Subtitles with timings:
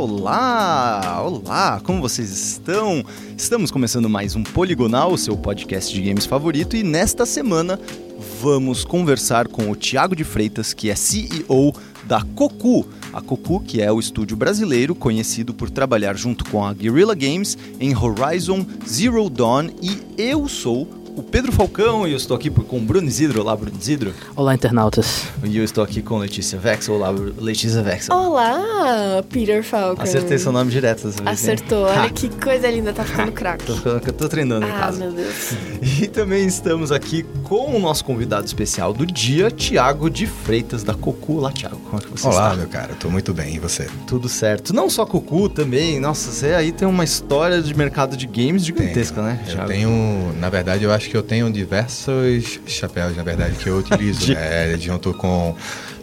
[0.00, 3.04] Olá, olá, como vocês estão?
[3.36, 7.78] Estamos começando mais um Poligonal, seu podcast de games favorito, e nesta semana
[8.40, 11.74] vamos conversar com o Tiago de Freitas, que é CEO
[12.04, 12.88] da Cocu.
[13.12, 17.58] A Cocu, que é o estúdio brasileiro conhecido por trabalhar junto com a Guerrilla Games
[17.78, 20.88] em Horizon Zero Dawn, e eu sou
[21.20, 23.42] o Pedro Falcão e eu estou aqui com o Bruno Isidro.
[23.42, 24.14] Olá, Bruno Isidro.
[24.34, 25.24] Olá, internautas.
[25.44, 26.94] E eu estou aqui com Letícia Vexel.
[26.94, 28.16] Olá, Letícia Vexel.
[28.16, 30.02] Olá, Peter Falcon.
[30.02, 31.38] Acertei seu nome direto dessa vez.
[31.38, 31.84] Acertou.
[31.84, 33.66] Olha que coisa linda, tá ficando craque.
[33.66, 35.04] tô, tô treinando ah, em casa.
[35.04, 35.52] Ah, meu Deus.
[36.00, 40.94] E também estamos aqui com o nosso convidado especial do dia, Tiago de Freitas, da
[40.94, 41.36] Cocu.
[41.36, 41.76] Olá, Tiago.
[41.76, 42.46] Como é que você Olá, está?
[42.46, 42.94] Olá, meu cara.
[42.94, 43.56] Tô muito bem.
[43.56, 43.86] E você?
[44.06, 44.72] Tudo certo.
[44.72, 46.00] Não só Cocu também.
[46.00, 49.26] Nossa, você aí tem uma história de mercado de games gigantesca, tenho.
[49.26, 49.62] né, Thiago?
[49.62, 50.34] Eu tenho...
[50.38, 54.26] Na verdade, eu acho que eu tenho diversos chapéus, na verdade, que eu utilizo.
[54.26, 54.36] de...
[54.36, 55.56] É, junto com.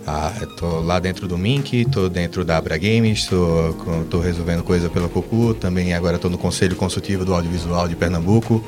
[0.05, 3.75] Ah, tô lá dentro do Mink, tô dentro da Abra Games, tô,
[4.09, 8.63] tô resolvendo coisa pela Cocu, também agora tô no Conselho Consultivo do Audiovisual de Pernambuco.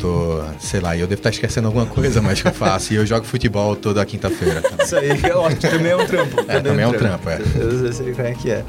[0.00, 2.92] tô, sei lá, eu devo estar esquecendo alguma coisa, mas que eu faço.
[2.92, 4.62] E eu jogo futebol toda quinta-feira.
[4.80, 6.44] Isso aí, é ótimo, também é um trampo.
[6.46, 7.40] É, também é um trampo, é.
[7.56, 8.64] Eu sei como é que é.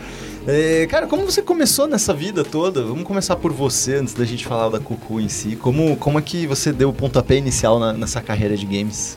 [0.52, 2.82] É, cara, como você começou nessa vida toda?
[2.82, 5.56] Vamos começar por você, antes da gente falar da Cucu em si.
[5.56, 9.16] Como, como é que você deu o pontapé inicial na, nessa carreira de games?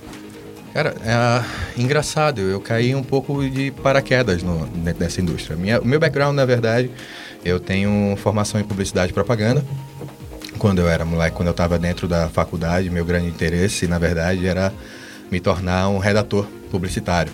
[0.75, 5.57] Cara, é engraçado, eu caí um pouco de paraquedas no, nessa indústria.
[5.81, 6.91] O meu background, na verdade,
[7.43, 9.65] eu tenho formação em publicidade e propaganda.
[10.59, 14.47] Quando eu era moleque, quando eu estava dentro da faculdade, meu grande interesse, na verdade,
[14.47, 14.71] era
[15.31, 17.33] me tornar um redator publicitário.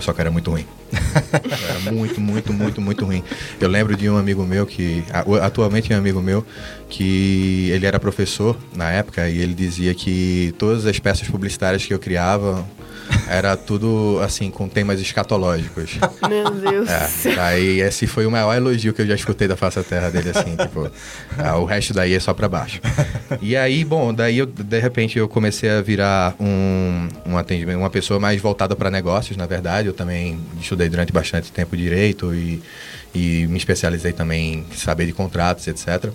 [0.00, 0.66] Só que era muito ruim.
[0.92, 3.22] Era muito, muito, muito, muito ruim.
[3.60, 5.04] Eu lembro de um amigo meu que,
[5.42, 6.44] atualmente é um amigo meu,
[6.88, 11.94] que ele era professor na época e ele dizia que todas as peças publicitárias que
[11.94, 12.66] eu criava
[13.28, 15.98] era tudo assim com temas escatológicos.
[16.28, 16.88] Meu Deus.
[16.88, 20.10] É, aí esse foi o maior elogio que eu já escutei da face da terra
[20.10, 20.90] dele assim, tipo,
[21.38, 22.80] ah, o resto daí é só para baixo.
[23.40, 27.90] E aí, bom, daí eu de repente eu comecei a virar um, um atendimento, uma
[27.90, 29.88] pessoa mais voltada para negócios, na verdade.
[29.88, 32.62] Eu também estudei durante bastante tempo direito e,
[33.14, 36.10] e me especializei também em saber de contratos, etc.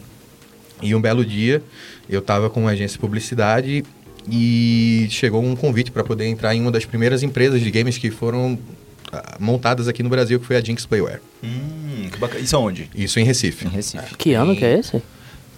[0.81, 1.63] E um belo dia
[2.09, 3.83] eu estava com uma agência de publicidade
[4.30, 8.09] e chegou um convite para poder entrar em uma das primeiras empresas de games que
[8.09, 8.58] foram
[9.12, 11.22] ah, montadas aqui no Brasil, que foi a Jinx Playware.
[11.44, 12.41] Hum, que bacana.
[12.41, 12.90] Isso aonde?
[12.96, 13.66] Isso em Recife.
[13.66, 14.16] Em Recife.
[14.18, 15.02] Que ano que é esse?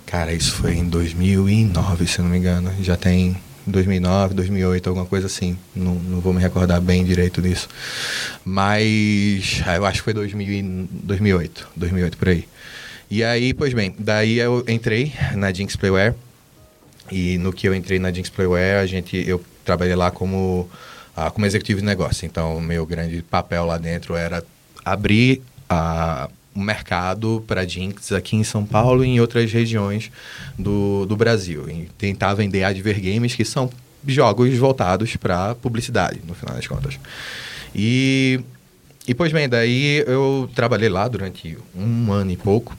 [0.05, 2.71] Cara, isso foi em 2009, se não me engano.
[2.81, 3.35] Já tem
[3.65, 5.57] 2009, 2008, alguma coisa assim.
[5.75, 7.67] Não, não vou me recordar bem direito disso.
[8.43, 12.45] Mas ah, eu acho que foi 2000, 2008, 2008 por aí.
[13.09, 16.13] E aí, pois bem, daí eu entrei na Jinx Playware
[17.11, 20.69] e no que eu entrei na Jinx Playware, a gente, eu trabalhei lá como,
[21.15, 22.25] uh, como executivo de negócio.
[22.25, 24.43] Então, o meu grande papel lá dentro era
[24.83, 25.41] abrir
[25.71, 30.11] uh, um mercado para Jinx aqui em São Paulo e em outras regiões
[30.57, 31.69] do, do Brasil.
[31.69, 33.69] E tentar vender Adver Games, que são
[34.05, 36.99] jogos voltados para publicidade, no final das contas.
[37.75, 38.39] E,
[39.07, 42.75] e, pois bem, daí eu trabalhei lá durante um ano e pouco.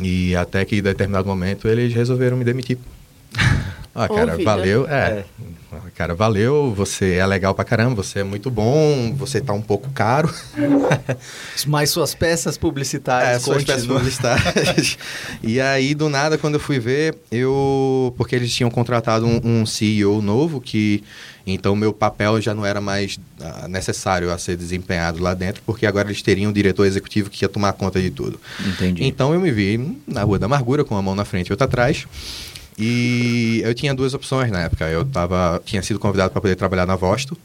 [0.00, 2.78] E até que em determinado momento eles resolveram me demitir.
[3.94, 4.86] Ah, cara, valeu.
[4.88, 5.24] É,
[5.72, 6.72] é, cara, valeu.
[6.74, 10.32] Você é legal pra caramba, você é muito bom, você tá um pouco caro.
[11.66, 13.36] Mas suas peças publicitárias.
[13.36, 14.96] É, suas peças publicitárias.
[15.42, 18.14] e aí, do nada, quando eu fui ver, eu.
[18.16, 21.02] Porque eles tinham contratado um, um CEO novo que.
[21.46, 25.84] Então, meu papel já não era mais uh, necessário a ser desempenhado lá dentro, porque
[25.84, 28.38] agora eles teriam um diretor executivo que ia tomar conta de tudo.
[28.64, 29.04] Entendi.
[29.04, 31.64] Então, eu me vi na Rua da Amargura, com a mão na frente e outra
[31.64, 32.06] atrás.
[32.80, 34.88] E eu tinha duas opções na época.
[34.88, 37.36] Eu tava, tinha sido convidado para poder trabalhar na Vosto.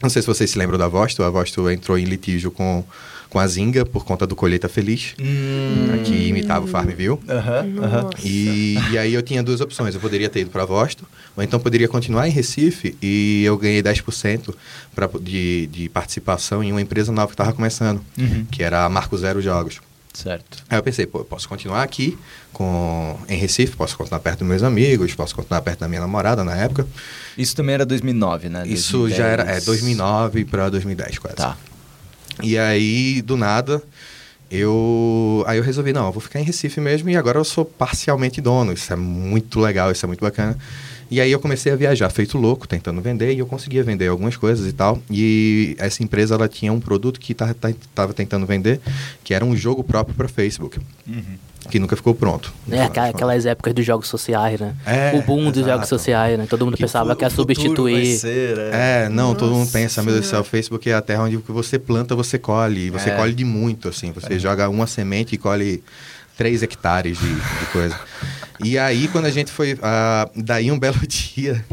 [0.00, 1.22] Não sei se vocês se lembram da Vosto.
[1.22, 2.84] A Vosto entrou em litígio com,
[3.28, 6.02] com a Zinga por conta do Colheita Feliz, hum.
[6.04, 7.10] que imitava o Farmville.
[7.10, 8.10] Uhum, uhum.
[8.22, 9.94] E, e aí eu tinha duas opções.
[9.94, 11.06] Eu poderia ter ido para a Vosto,
[11.36, 14.54] ou então poderia continuar em Recife e eu ganhei 10%
[14.94, 18.44] pra, de, de participação em uma empresa nova que estava começando, uhum.
[18.50, 19.80] que era a Marco Zero Jogos.
[20.12, 20.62] Certo.
[20.68, 22.18] Aí eu pensei, pô, eu posso continuar aqui
[22.52, 26.44] com, em Recife, posso continuar perto dos meus amigos, posso continuar perto da minha namorada
[26.44, 26.86] na época.
[27.36, 28.64] Isso também era 2009, né?
[28.66, 29.18] Isso 2010.
[29.18, 31.36] já era é, 2009 para 2010 quase.
[31.36, 31.56] Tá.
[32.42, 33.82] E aí, do nada,
[34.50, 37.64] eu aí eu resolvi, não, eu vou ficar em Recife mesmo e agora eu sou
[37.64, 38.74] parcialmente dono.
[38.74, 40.58] Isso é muito legal, isso é muito bacana.
[41.12, 44.34] E aí eu comecei a viajar feito louco, tentando vender, e eu conseguia vender algumas
[44.34, 44.98] coisas e tal.
[45.10, 48.80] E essa empresa ela tinha um produto que estava tentando vender,
[49.22, 50.80] que era um jogo próprio para Facebook.
[51.06, 51.22] Uhum.
[51.70, 52.50] que nunca ficou pronto.
[52.70, 54.74] É, aquelas épocas dos jogos sociais, né?
[54.86, 55.70] É, o boom dos exato.
[55.74, 56.46] jogos sociais, né?
[56.48, 58.18] Todo mundo pensava que ia substituir.
[58.24, 59.04] é.
[59.04, 61.24] É, não, todo mundo Nossa pensa, meu Deus do céu, o Facebook é a terra
[61.24, 62.86] onde o que você planta, você colhe.
[62.86, 63.16] E Você É.
[63.16, 64.12] colhe de muito, assim.
[64.12, 65.84] Você joga uma semente e colhe
[66.38, 68.00] três hectares de, de coisa.
[68.62, 69.78] E aí, quando a gente foi...
[69.82, 71.64] ah, daí, um belo dia,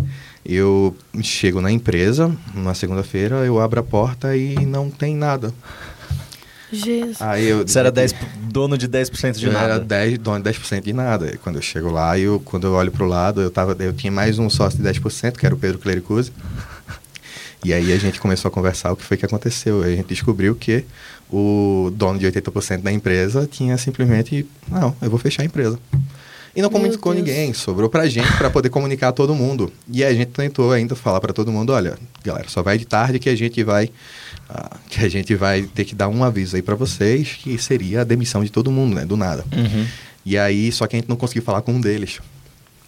[0.45, 5.53] eu chego na empresa, numa segunda-feira, eu abro a porta e não tem nada.
[6.71, 7.21] Jesus.
[7.21, 7.67] Aí eu...
[7.67, 9.65] Você era 10, dono de 10% de eu nada.
[9.65, 11.31] era 10, dono de 10% de nada.
[11.33, 14.11] E quando eu chego lá, eu, quando eu olho pro lado, eu, tava, eu tinha
[14.11, 16.31] mais um sócio de 10%, que era o Pedro Clericuzzi.
[17.63, 19.83] E aí a gente começou a conversar o que foi que aconteceu.
[19.83, 20.85] Aí a gente descobriu que
[21.29, 25.77] o dono de 80% da empresa tinha simplesmente, não, eu vou fechar a empresa.
[26.55, 27.25] E não comunicou Deus.
[27.25, 29.71] ninguém, sobrou pra gente pra poder comunicar a todo mundo.
[29.91, 33.19] E a gente tentou ainda falar pra todo mundo, olha, galera, só vai de tarde
[33.19, 33.89] que a gente vai
[34.49, 38.01] ah, que a gente vai ter que dar um aviso aí pra vocês, que seria
[38.01, 39.45] a demissão de todo mundo, né, do nada.
[39.55, 39.85] Uhum.
[40.25, 42.19] E aí, só que a gente não conseguiu falar com um deles.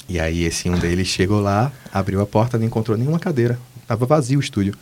[0.09, 3.57] E aí, esse um deles chegou lá, abriu a porta, não encontrou nenhuma cadeira.
[3.87, 4.73] Tava vazio o estúdio.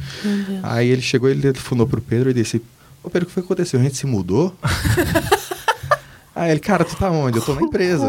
[0.63, 2.61] Aí ele chegou, ele telefonou pro Pedro e disse:
[3.03, 3.79] Ô Pedro, o que foi que aconteceu?
[3.79, 4.55] A gente se mudou?
[6.39, 7.37] aí ele, cara, tu tá onde?
[7.37, 8.07] Eu tô na empresa.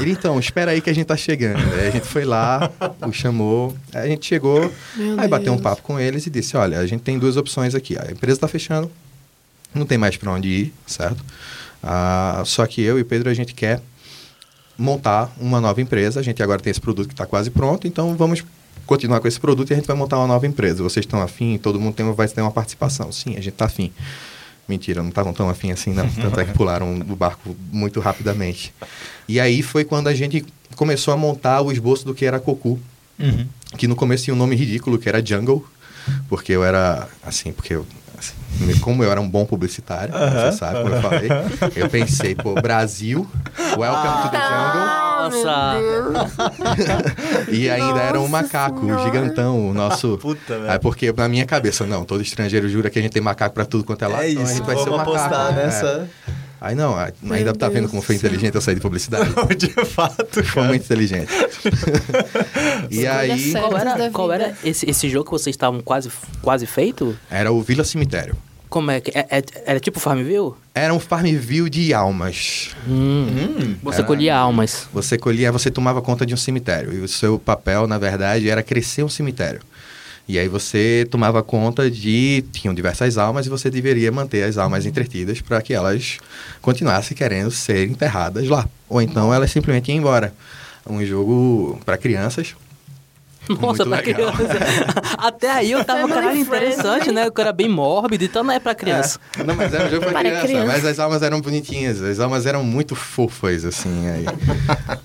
[0.00, 1.58] Ele, então, espera aí que a gente tá chegando.
[1.74, 2.70] Aí a gente foi lá,
[3.06, 5.62] o chamou, a gente chegou, Meu aí bateu um Deus.
[5.62, 7.96] papo com eles e disse: Olha, a gente tem duas opções aqui.
[7.98, 8.90] A empresa tá fechando,
[9.74, 11.24] não tem mais pra onde ir, certo?
[11.82, 13.80] Ah, só que eu e o Pedro, a gente quer
[14.76, 16.20] montar uma nova empresa.
[16.20, 18.44] A gente agora tem esse produto que está quase pronto, então vamos
[18.86, 20.82] continuar com esse produto e a gente vai montar uma nova empresa.
[20.82, 21.58] Vocês estão afim?
[21.58, 23.10] Todo mundo tem, vai ter uma participação.
[23.12, 23.92] Sim, a gente está afim.
[24.68, 26.08] Mentira, não estavam tão afim assim, não.
[26.08, 28.72] Tanto é que pularam do barco muito rapidamente.
[29.28, 30.44] E aí foi quando a gente
[30.76, 32.78] começou a montar o esboço do que era Cocu,
[33.18, 33.46] Uhum.
[33.76, 35.64] que no começo tinha um nome ridículo, que era Jungle,
[36.28, 37.86] porque eu era, assim, porque eu,
[38.18, 38.34] assim,
[38.80, 41.28] como eu era um bom publicitário, você sabe, como eu falei,
[41.76, 43.28] eu pensei, pô, Brasil,
[43.78, 44.86] welcome to the jungle,
[45.22, 45.76] Nossa!
[47.50, 49.00] e ainda era um Nossa macaco, Senhora.
[49.00, 50.18] o gigantão, o nosso...
[50.18, 50.70] Puta, velho.
[50.70, 53.64] Aí porque na minha cabeça, não, todo estrangeiro jura que a gente tem macaco pra
[53.64, 55.52] tudo quanto é lá, É então a isso, gente vai ser um macaco.
[55.54, 55.64] né?
[55.64, 56.08] nessa...
[56.60, 59.28] Aí não, aí- Meu ainda tá vendo como foi inteligente eu sair de publicidade?
[59.58, 61.28] de fato, Foi muito inteligente.
[62.88, 63.52] e Escolha aí.
[63.52, 66.08] Qual era, qual era esse, esse jogo que vocês estavam quase,
[66.40, 67.18] quase feito?
[67.28, 68.36] era o Vila Cemitério.
[68.72, 69.10] Como é que.
[69.10, 70.54] É, é- era tipo Farmville?
[70.74, 72.70] Era um Farmville de almas.
[72.88, 73.26] Hum.
[73.28, 73.76] Hum.
[73.82, 74.88] Você Era- colhia almas.
[74.94, 76.90] Você colhia, você tomava conta de um cemitério.
[76.94, 79.60] E o seu papel, na verdade, era crescer um cemitério.
[80.26, 82.42] E aí você tomava conta de.
[82.50, 86.16] Tinham diversas almas e você deveria manter as almas entretidas para que elas
[86.62, 88.66] continuassem querendo ser enterradas lá.
[88.88, 90.32] Ou então elas simplesmente iam embora.
[90.88, 92.54] Um jogo para crianças.
[93.48, 94.32] Nossa, Muito pra legal.
[94.32, 94.58] criança.
[95.18, 96.68] Até aí eu tava, caralho, friendly.
[96.72, 97.26] interessante, né?
[97.26, 99.18] O cara bem mórbido, então não é pra criança.
[99.38, 99.42] É.
[99.42, 100.66] Não, mas era um jogo pra, Para criança, criança.
[100.66, 102.00] Mas as almas eram bonitinhas.
[102.02, 104.08] As almas eram muito fofas, assim.
[104.08, 104.24] Aí,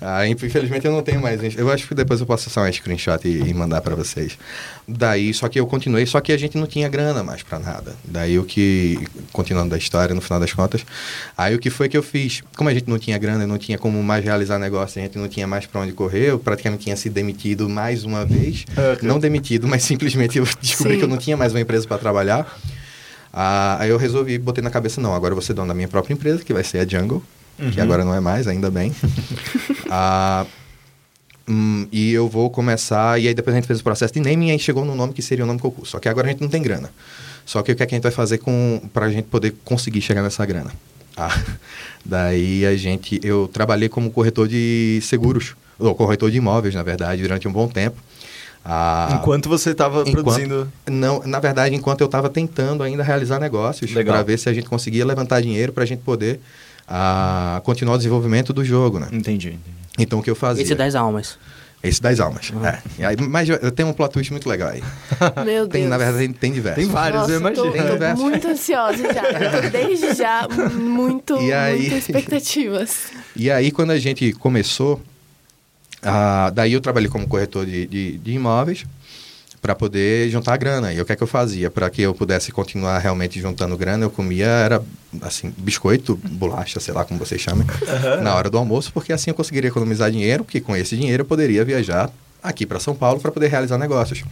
[0.00, 1.40] aí, infelizmente eu não tenho mais.
[1.56, 4.38] Eu acho que depois eu posso acessar um screenshot e, e mandar pra vocês.
[4.86, 7.94] Daí, só que eu continuei, só que a gente não tinha grana mais pra nada.
[8.04, 8.98] Daí o que,
[9.32, 10.86] continuando da história, no final das contas,
[11.36, 12.42] aí o que foi que eu fiz?
[12.56, 15.28] Como a gente não tinha grana, não tinha como mais realizar negócio, a gente não
[15.28, 18.64] tinha mais pra onde correr, eu praticamente tinha sido demitido mais uma vez.
[19.02, 20.98] Não demitido, mas simplesmente eu descobri Sim.
[20.98, 22.46] que eu não tinha mais uma empresa pra trabalhar.
[23.32, 25.88] Ah, aí eu resolvi, botei na cabeça, não, agora eu vou ser dono da minha
[25.88, 27.22] própria empresa, que vai ser a Jungle,
[27.72, 28.94] que agora não é mais, ainda bem.
[29.90, 30.44] Ah,
[31.48, 34.48] hum, e eu vou começar, e aí depois a gente fez o processo de naming,
[34.48, 35.86] e aí chegou no nome que seria o nome Cocu.
[35.86, 36.90] Só que agora a gente não tem grana.
[37.46, 40.02] Só que o que, é que a gente vai fazer com, pra gente poder conseguir
[40.02, 40.70] chegar nessa grana?
[41.16, 41.42] Ah,
[42.04, 47.22] daí a gente, eu trabalhei como corretor de seguros, ou corretor de imóveis, na verdade,
[47.22, 47.96] durante um bom tempo.
[48.70, 50.70] Ah, Enquanto você tava Enquanto- produzindo...
[50.86, 54.68] não, na verdade, enquanto eu estava tentando ainda realizar negócios para ver se a gente
[54.68, 56.38] conseguia levantar dinheiro para a gente poder
[56.86, 59.08] ah, continuar o desenvolvimento do jogo, né?
[59.10, 59.58] Entendi, entendi.
[59.98, 60.62] Então o que eu fazia?
[60.62, 61.38] Esse das almas.
[61.82, 62.52] Esse das almas.
[62.64, 62.78] é.
[62.98, 64.82] E aí, mas eu- tenho um plot twist muito legal aí.
[65.46, 65.68] Meu Deus.
[65.70, 66.82] Tem, na verdade, tem, tem diversos.
[66.84, 67.64] Tem vários, Nossa, eu imagino.
[67.66, 68.20] Tô, Tem tô diversos.
[68.24, 69.22] muito ansiosa já.
[69.30, 72.96] Eu tô desde já muito, E aí- muito expectativas.
[73.40, 75.00] E aí, quando a gente começou,
[76.02, 78.84] ah, daí eu trabalhei como corretor de, de, de imóveis
[79.60, 80.92] para poder juntar grana.
[80.92, 81.70] E o que é que eu fazia?
[81.70, 84.82] Para que eu pudesse continuar realmente juntando grana, eu comia, era
[85.22, 87.66] assim, biscoito, bolacha, sei lá como vocês chamam,
[88.22, 91.26] na hora do almoço, porque assim eu conseguiria economizar dinheiro, porque com esse dinheiro eu
[91.26, 92.10] poderia viajar
[92.42, 94.22] aqui para São Paulo para poder realizar negócios.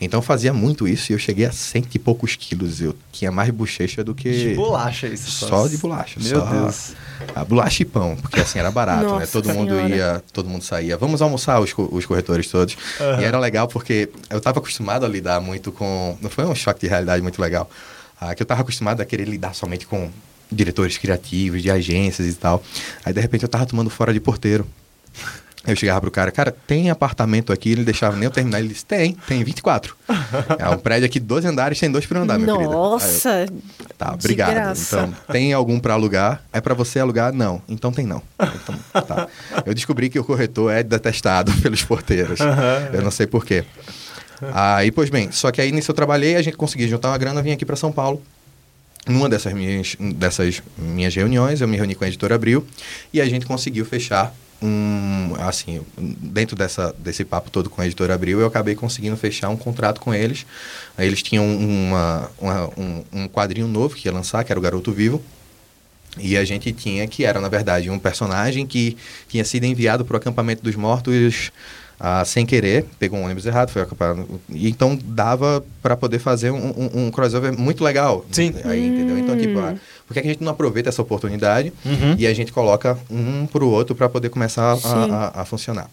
[0.00, 2.80] Então eu fazia muito isso e eu cheguei a cento e poucos quilos.
[2.80, 4.30] Eu tinha mais bochecha do que...
[4.50, 5.30] De bolacha isso.
[5.30, 6.20] Só de bolacha.
[6.20, 6.92] Meu só Deus.
[7.34, 9.26] A bolacha e pão, porque assim era barato, né?
[9.26, 10.96] Todo mundo ia, todo mundo saía.
[10.96, 12.76] Vamos almoçar os, co- os corretores todos.
[13.20, 16.16] E era legal porque eu estava acostumado a lidar muito com.
[16.20, 17.70] Não foi um choque de realidade muito legal.
[18.20, 20.10] Ah, que eu estava acostumado a querer lidar somente com
[20.52, 22.62] diretores criativos, de agências e tal.
[23.04, 24.66] Aí de repente eu tava tomando fora de porteiro.
[25.66, 27.72] Eu chegava pro cara, cara, tem apartamento aqui?
[27.72, 28.60] Ele deixava nem eu terminar.
[28.60, 29.96] Ele disse, tem, tem 24.
[30.58, 32.70] É um prédio aqui, 12 andares, tem dois por andar, meu querido.
[32.70, 33.46] Aí eu, Nossa,
[33.96, 34.50] Tá, obrigado.
[34.54, 34.96] graça.
[34.96, 36.42] Então, tem algum pra alugar?
[36.52, 37.32] É pra você alugar?
[37.32, 37.62] Não.
[37.68, 38.22] Então tem não.
[38.40, 39.28] Então, tá.
[39.64, 42.38] Eu descobri que o corretor é detestado pelos porteiros.
[42.92, 43.64] Eu não sei porquê.
[44.52, 47.40] Aí, pois bem, só que aí nisso eu trabalhei, a gente conseguia juntar uma grana,
[47.42, 48.20] vim aqui pra São Paulo.
[49.08, 52.66] Numa dessas minhas, dessas minhas reuniões, eu me reuni com a editora Abril
[53.12, 58.14] e a gente conseguiu fechar um, assim, dentro dessa, desse papo todo com a editora
[58.14, 60.46] Abril, eu acabei conseguindo fechar um contrato com eles.
[60.98, 64.92] Eles tinham uma, uma- um, um quadrinho novo que ia lançar, que era o Garoto
[64.92, 65.22] Vivo.
[66.18, 68.96] E a gente tinha, que era na verdade um personagem que
[69.28, 71.52] tinha sido enviado para o acampamento dos mortos
[72.00, 74.40] ah, sem querer, pegou um ônibus errado, foi acampado.
[74.50, 78.24] E então dava para poder fazer um, um- um crossover muito legal.
[78.32, 78.54] Sim.
[78.64, 79.18] Aí, entendeu?
[79.18, 79.74] Então, tipo, ah,
[80.06, 81.72] por que que a gente não aproveita essa oportunidade
[82.18, 84.76] e a gente coloca um pro outro para poder começar a-
[85.36, 85.90] a, a funcionar?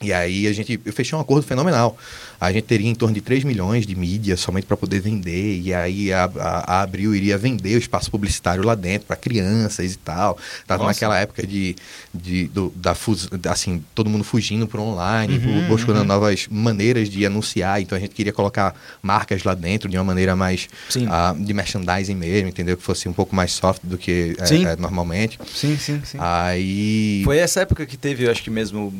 [0.00, 1.96] E aí a gente eu fechei um acordo fenomenal.
[2.40, 5.60] A gente teria em torno de 3 milhões de mídia somente para poder vender.
[5.60, 9.94] E aí a, a, a Abril iria vender o espaço publicitário lá dentro para crianças
[9.94, 10.38] e tal.
[10.66, 10.94] Tava Nossa.
[10.94, 11.74] naquela época de,
[12.14, 16.04] de do, da fus, assim, todo mundo fugindo para online, Uhum, buscando uhum.
[16.04, 17.80] novas maneiras de anunciar.
[17.82, 21.06] Então a gente queria colocar marcas lá dentro de uma maneira mais Sim.
[21.10, 22.76] ah, de merchandising mesmo, entendeu?
[22.76, 24.64] Que fosse um pouco mais soft do que é, Sim.
[24.64, 25.38] é normalmente.
[25.52, 26.18] Sim, sim, sim.
[26.20, 28.92] Aí Foi essa época que teve, eu acho que mesmo,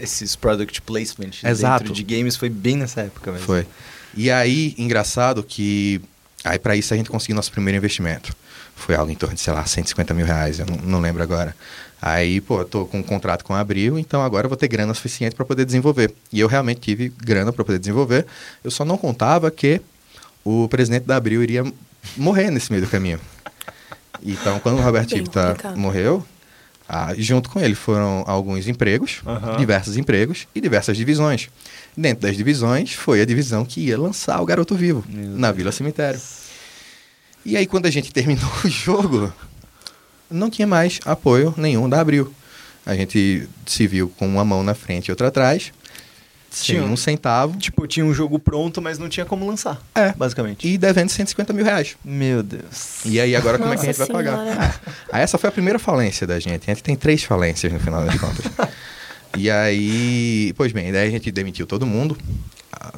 [0.00, 1.84] esses product placement Exato.
[1.84, 3.46] dentro de games, foi bem nessa época mesmo.
[3.46, 3.66] Foi.
[4.16, 6.00] E aí, engraçado que.
[6.44, 8.34] Aí, para isso, a gente conseguiu nosso primeiro investimento.
[8.76, 11.54] Foi algo em torno de, sei lá, 150 mil reais, eu não, não lembro agora.
[12.02, 14.68] Aí, pô, eu tô com um contrato com a Abril, então agora eu vou ter
[14.68, 16.12] grana suficiente para poder desenvolver.
[16.30, 18.26] E eu realmente tive grana para poder desenvolver.
[18.62, 19.80] Eu só não contava que
[20.44, 21.64] o presidente da Abril iria
[22.16, 23.18] morrer nesse meio do caminho.
[24.22, 25.76] Então, quando o Robert Tipta complicado.
[25.78, 26.26] morreu,
[26.88, 29.56] ah, junto com ele foram alguns empregos, Aham.
[29.56, 31.48] diversos empregos e diversas divisões.
[31.96, 35.56] Dentro das divisões foi a divisão que ia lançar o Garoto Vivo Meu na Deus.
[35.56, 36.20] Vila Cemitério.
[37.44, 39.32] E aí quando a gente terminou o jogo,
[40.30, 42.32] não tinha mais apoio nenhum da Abril.
[42.86, 45.72] A gente se viu com uma mão na frente e outra atrás,
[46.62, 49.80] Tinha- um centavo Tipo, tinha um jogo pronto, mas não tinha como lançar.
[49.94, 50.12] É.
[50.12, 50.66] Basicamente.
[50.68, 51.96] e devendo 150 mil reais.
[52.04, 53.04] Meu Deus.
[53.04, 54.80] E aí agora como é que a gente vai pagar?
[55.10, 56.70] Aí essa foi a primeira falência da gente.
[56.70, 58.44] A gente tem três falências no final das contas.
[59.36, 62.16] e aí, pois bem, daí a gente demitiu todo mundo.
[62.72, 62.92] Ah,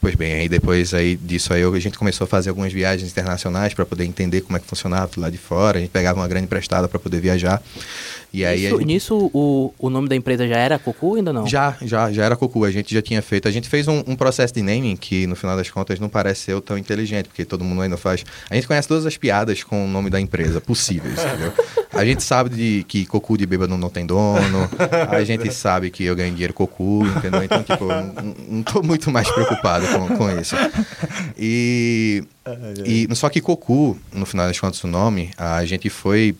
[0.00, 3.72] Pois bem, aí depois aí disso aí a gente começou a fazer algumas viagens internacionais
[3.74, 5.78] para poder entender como é que funcionava lá de fora.
[5.78, 7.60] A gente pegava uma grana emprestada para poder viajar.
[8.32, 8.86] E aí a Nisso, gente...
[8.86, 11.46] nisso, o, o nome da empresa já era Cocu ainda não?
[11.46, 12.64] Já, já, já era Cocu.
[12.64, 13.48] A gente já tinha feito.
[13.48, 16.42] A gente fez um, um processo de naming que, no final das contas, não parece
[16.42, 18.24] ser tão inteligente, porque todo mundo ainda faz.
[18.48, 21.52] A gente conhece todas as piadas com o nome da empresa possíveis, entendeu?
[21.92, 24.70] A gente sabe de, que Cocu de bêbado não tem dono.
[25.10, 27.42] A gente sabe que eu ganho dinheiro Cocu, entendeu?
[27.42, 30.54] Então, tipo, não, não tô muito mais preocupado com, com isso.
[31.36, 32.22] E.
[32.86, 36.36] E, só que Cocu, no final das contas, o nome, a gente foi,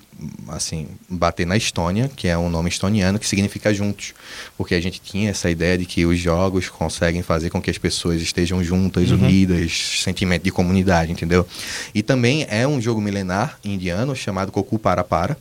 [0.49, 4.15] assim, bater na Estônia, que é um nome estoniano que significa juntos.
[4.57, 7.79] Porque a gente tinha essa ideia de que os jogos conseguem fazer com que as
[7.79, 11.47] pessoas estejam juntas, unidas, sentimento de comunidade, entendeu?
[11.95, 15.37] E também é um jogo milenar indiano chamado Cocu Para Para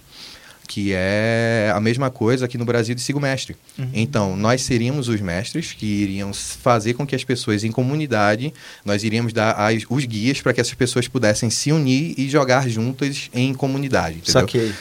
[0.70, 3.56] que é a mesma coisa aqui no Brasil de Sigo Mestre.
[3.92, 8.54] Então, nós seríamos os mestres que iriam fazer com que as pessoas em comunidade,
[8.86, 12.70] nós iríamos dar as- os guias para que essas pessoas pudessem se unir e jogar
[12.70, 14.42] juntas em comunidade, entendeu?
[14.42, 14.72] Saquei.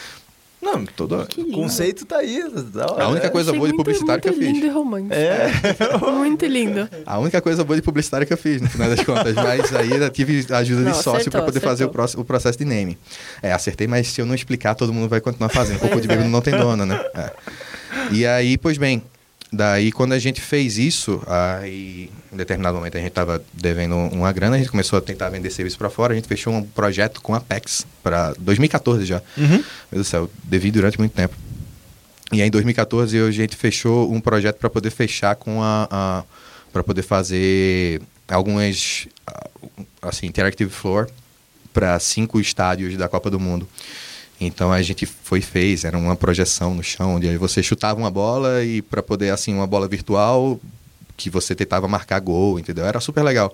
[0.72, 1.52] Não, todo o lindo.
[1.52, 2.42] conceito tá aí.
[2.42, 3.04] hora.
[3.04, 4.54] A única coisa Achei boa de muito, publicitário que eu muito fiz.
[4.54, 5.14] lindo e romântico.
[5.14, 5.48] É.
[6.18, 6.88] Muito lindo.
[7.06, 9.34] A única coisa boa de publicitário que eu fiz, no final das contas.
[9.34, 12.20] Mas aí eu tive a ajuda Não, de sócio para acertou, poder fazer o, acertou.
[12.22, 12.98] o processo de name.
[13.42, 15.78] É, acertei, mas se eu não explicar, todo mundo vai continuar fazendo.
[15.80, 17.00] Cocô de bêbado não tem dono, né?
[17.14, 17.30] É.
[18.12, 19.02] E aí, pois bem,
[19.52, 24.32] daí quando a gente fez isso, aí em determinado momento a gente estava devendo uma
[24.32, 27.20] grana, a gente começou a tentar vender serviço para fora, a gente fechou um projeto
[27.20, 29.22] com a Apex para 2014 já.
[29.36, 29.48] Uhum.
[29.48, 31.34] Meu Deus do céu, devi durante muito tempo.
[32.32, 36.24] E aí em 2014 a gente fechou um projeto para poder fechar com a, a
[36.72, 39.08] para poder fazer algumas
[40.02, 41.08] assim interactive floor
[41.72, 43.68] para cinco estádios da Copa do Mundo.
[44.40, 47.98] Então a gente foi e fez, era uma projeção no chão, onde aí você chutava
[47.98, 50.60] uma bola e para poder assim uma bola virtual
[51.16, 52.86] que você tentava marcar gol, entendeu?
[52.86, 53.52] Era super legal.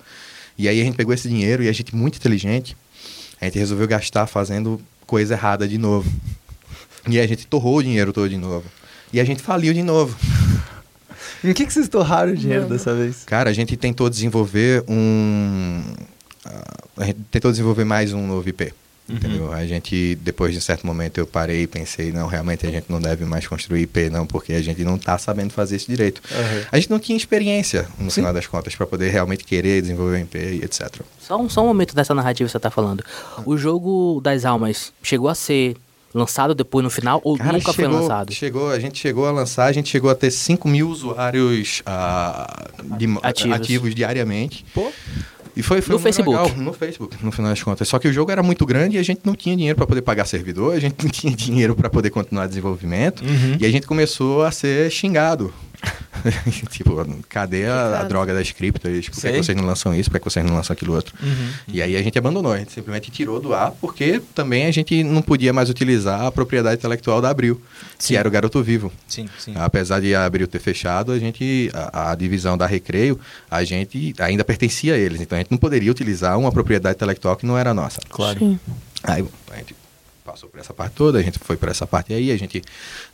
[0.58, 2.76] E aí a gente pegou esse dinheiro e a gente muito inteligente,
[3.40, 6.10] a gente resolveu gastar fazendo coisa errada de novo.
[7.08, 8.64] E a gente torrou o dinheiro todo de novo.
[9.12, 10.16] E a gente faliu de novo.
[11.42, 12.74] Em que, que vocês torraram o dinheiro Mano.
[12.74, 13.24] dessa vez?
[13.24, 15.82] Cara, a gente tentou desenvolver um.
[16.96, 18.72] A gente tentou desenvolver mais um novo IP.
[19.06, 19.52] Entendeu?
[19.52, 22.86] A gente, depois de um certo momento, eu parei e pensei, não, realmente a gente
[22.88, 26.22] não deve mais construir IP, não, porque a gente não está sabendo fazer isso direito.
[26.72, 30.20] A gente não tinha experiência, no final das contas, para poder realmente querer desenvolver um
[30.20, 31.02] IP e etc.
[31.20, 33.04] Só um, só um momento dessa narrativa que você tá falando.
[33.44, 35.76] O jogo das almas chegou a ser
[36.14, 38.32] lançado depois no final ou Cara, nunca chegou, foi lançado?
[38.32, 42.68] Chegou, a gente chegou a lançar, a gente chegou a ter 5 mil usuários ah,
[42.96, 43.56] de- Ativos.
[43.56, 44.64] ativos diariamente.
[44.72, 44.92] Pô,
[45.56, 46.36] E foi, foi No Facebook.
[46.38, 47.86] legal, no Facebook, no final das contas.
[47.88, 50.02] Só que o jogo era muito grande e a gente não tinha dinheiro para poder
[50.02, 53.22] pagar servidor, a gente não tinha dinheiro para poder continuar desenvolvimento.
[53.22, 53.56] Uhum.
[53.60, 55.52] E a gente começou a ser xingado.
[56.70, 56.94] tipo,
[57.28, 59.06] cadê a, a droga das criptas?
[59.06, 59.32] Por que, Sei.
[59.32, 60.10] que vocês não lançam isso?
[60.10, 61.14] Por que, que vocês não lançam aquilo outro?
[61.22, 61.48] Uhum.
[61.68, 65.02] E aí a gente abandonou, a gente simplesmente tirou do ar, porque também a gente
[65.04, 67.60] não podia mais utilizar a propriedade intelectual da Abril,
[67.98, 68.14] Sim.
[68.14, 68.92] que era o Garoto Vivo.
[69.06, 69.52] sim, sim.
[69.56, 73.18] Apesar de a Abril ter fechado, a gente, a, a divisão da Recreio,
[73.50, 75.20] a gente ainda pertencia a eles.
[75.20, 78.00] Então a gente não poderia utilizar uma propriedade intelectual que não era nossa.
[78.08, 78.38] Claro.
[78.38, 78.58] Sim.
[79.02, 79.74] Aí a gente
[80.24, 82.62] passou por essa parte toda, a gente foi por essa parte aí, a gente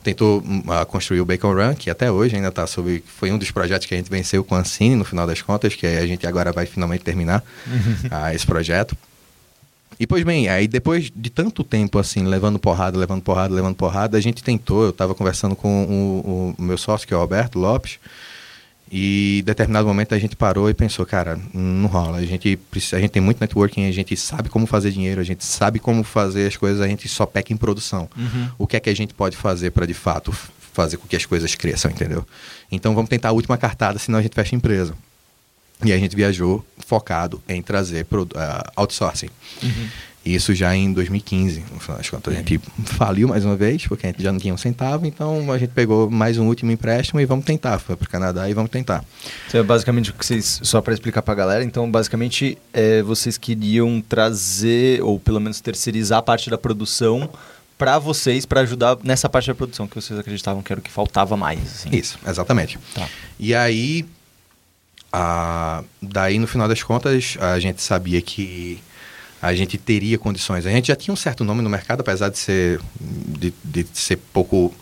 [0.01, 3.03] tentou ah, construir o Bacon Run, que até hoje ainda está sob.
[3.05, 5.75] Foi um dos projetos que a gente venceu com a Ancine no final das contas,
[5.75, 7.43] que a gente agora vai finalmente terminar
[8.09, 8.95] ah, esse projeto.
[9.99, 14.17] E pois bem, aí depois de tanto tempo assim, levando porrada, levando porrada, levando porrada,
[14.17, 17.59] a gente tentou, eu estava conversando com o, o meu sócio, que é o Alberto
[17.59, 17.99] Lopes,
[18.91, 22.17] e em determinado momento a gente parou e pensou, cara, não rola.
[22.17, 25.23] A gente, precisa- a gente tem muito networking, a gente sabe como fazer dinheiro, a
[25.23, 28.09] gente sabe como fazer as coisas, a gente só peca em produção.
[28.17, 28.49] Uhum.
[28.57, 30.33] O que é que a gente pode fazer para de fato
[30.73, 32.25] fazer com que as coisas cresçam, entendeu?
[32.69, 34.93] Então vamos tentar a última cartada, senão a gente fecha a empresa.
[35.83, 38.05] E a gente viajou focado em trazer
[38.35, 39.29] ah, outsourcing.
[40.23, 42.31] Isso já em 2015, no final das contas.
[42.33, 45.51] A gente faliu mais uma vez, porque a gente já não tinha um centavo, então
[45.51, 47.79] a gente pegou mais um último empréstimo e vamos tentar.
[47.79, 49.03] Foi para o Canadá e vamos tentar.
[49.47, 50.59] Então, é basicamente o que vocês.
[50.61, 56.19] Só para explicar pra galera, então, basicamente, é, vocês queriam trazer, ou pelo menos terceirizar
[56.19, 57.27] a parte da produção
[57.75, 60.91] pra vocês, pra ajudar nessa parte da produção que vocês acreditavam que era o que
[60.91, 61.59] faltava mais.
[61.61, 61.89] Assim.
[61.91, 62.77] Isso, exatamente.
[62.93, 63.09] Tá.
[63.39, 64.05] E aí,
[65.11, 68.79] a- daí no final das contas, a gente sabia que
[69.41, 70.65] a gente teria condições.
[70.65, 74.17] A gente já tinha um certo nome no mercado, apesar de ser, de, de ser
[74.31, 74.73] pouco,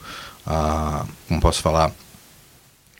[0.45, 1.91] ah, como posso falar,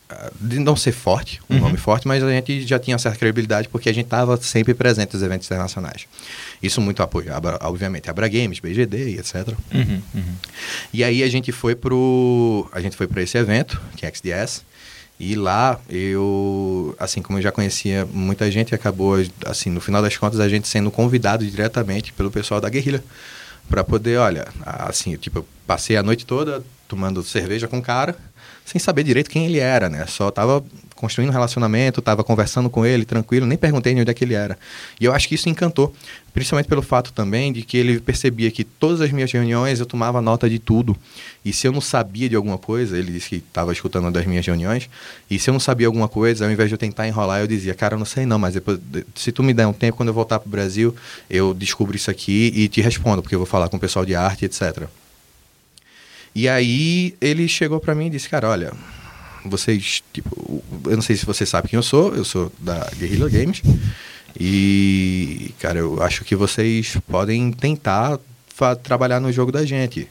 [0.10, 1.62] ah, de não ser forte, um Uhum.
[1.62, 5.14] nome forte, mas a gente já tinha certa credibilidade porque a gente estava sempre presente
[5.14, 6.08] nos eventos internacionais.
[6.64, 9.50] Isso muito apoiava, obviamente, Abra Games, BGD e etc.
[9.74, 10.34] Uhum, uhum.
[10.94, 12.70] E aí a gente foi pro.
[12.72, 14.64] A gente foi para esse evento, que é XDS.
[15.20, 20.16] E lá eu, assim como eu já conhecia muita gente, acabou, assim, no final das
[20.16, 23.04] contas, a gente sendo convidado diretamente pelo pessoal da guerrilha
[23.68, 28.18] para poder, olha, assim, tipo, eu passei a noite toda tomando cerveja com o cara,
[28.66, 30.06] sem saber direito quem ele era, né?
[30.08, 30.64] Só tava
[31.00, 34.34] construindo um relacionamento, tava conversando com ele, tranquilo, nem perguntei de onde é que ele
[34.34, 34.60] era.
[35.00, 35.96] E eu acho que isso encantou,
[36.34, 40.22] principalmente pelo fato também de que ele percebia que todas as minhas reuniões eu tomava
[40.22, 40.98] nota de tudo.
[41.44, 44.46] E se eu não sabia de alguma coisa, ele disse que estava escutando das minhas
[44.46, 44.90] reuniões,
[45.32, 47.74] e se eu não sabia alguma coisa, ao invés de eu tentar enrolar, eu dizia,
[47.74, 48.78] cara, eu não sei não, mas depois,
[49.16, 50.94] se tu me der um tempo, quando eu voltar pro Brasil,
[51.30, 54.16] eu descubro isso aqui e te respondo, porque eu vou falar com o pessoal de
[54.16, 54.84] arte, etc.
[56.36, 58.74] E aí ele chegou para mim e disse, cara, olha,
[59.50, 63.30] vocês, tipo, eu não sei se você sabe quem eu sou, eu sou da Guerrilla
[63.30, 63.62] Games.
[64.40, 68.20] E, cara, eu acho que vocês podem tentar
[68.84, 70.08] trabalhar no jogo da gente.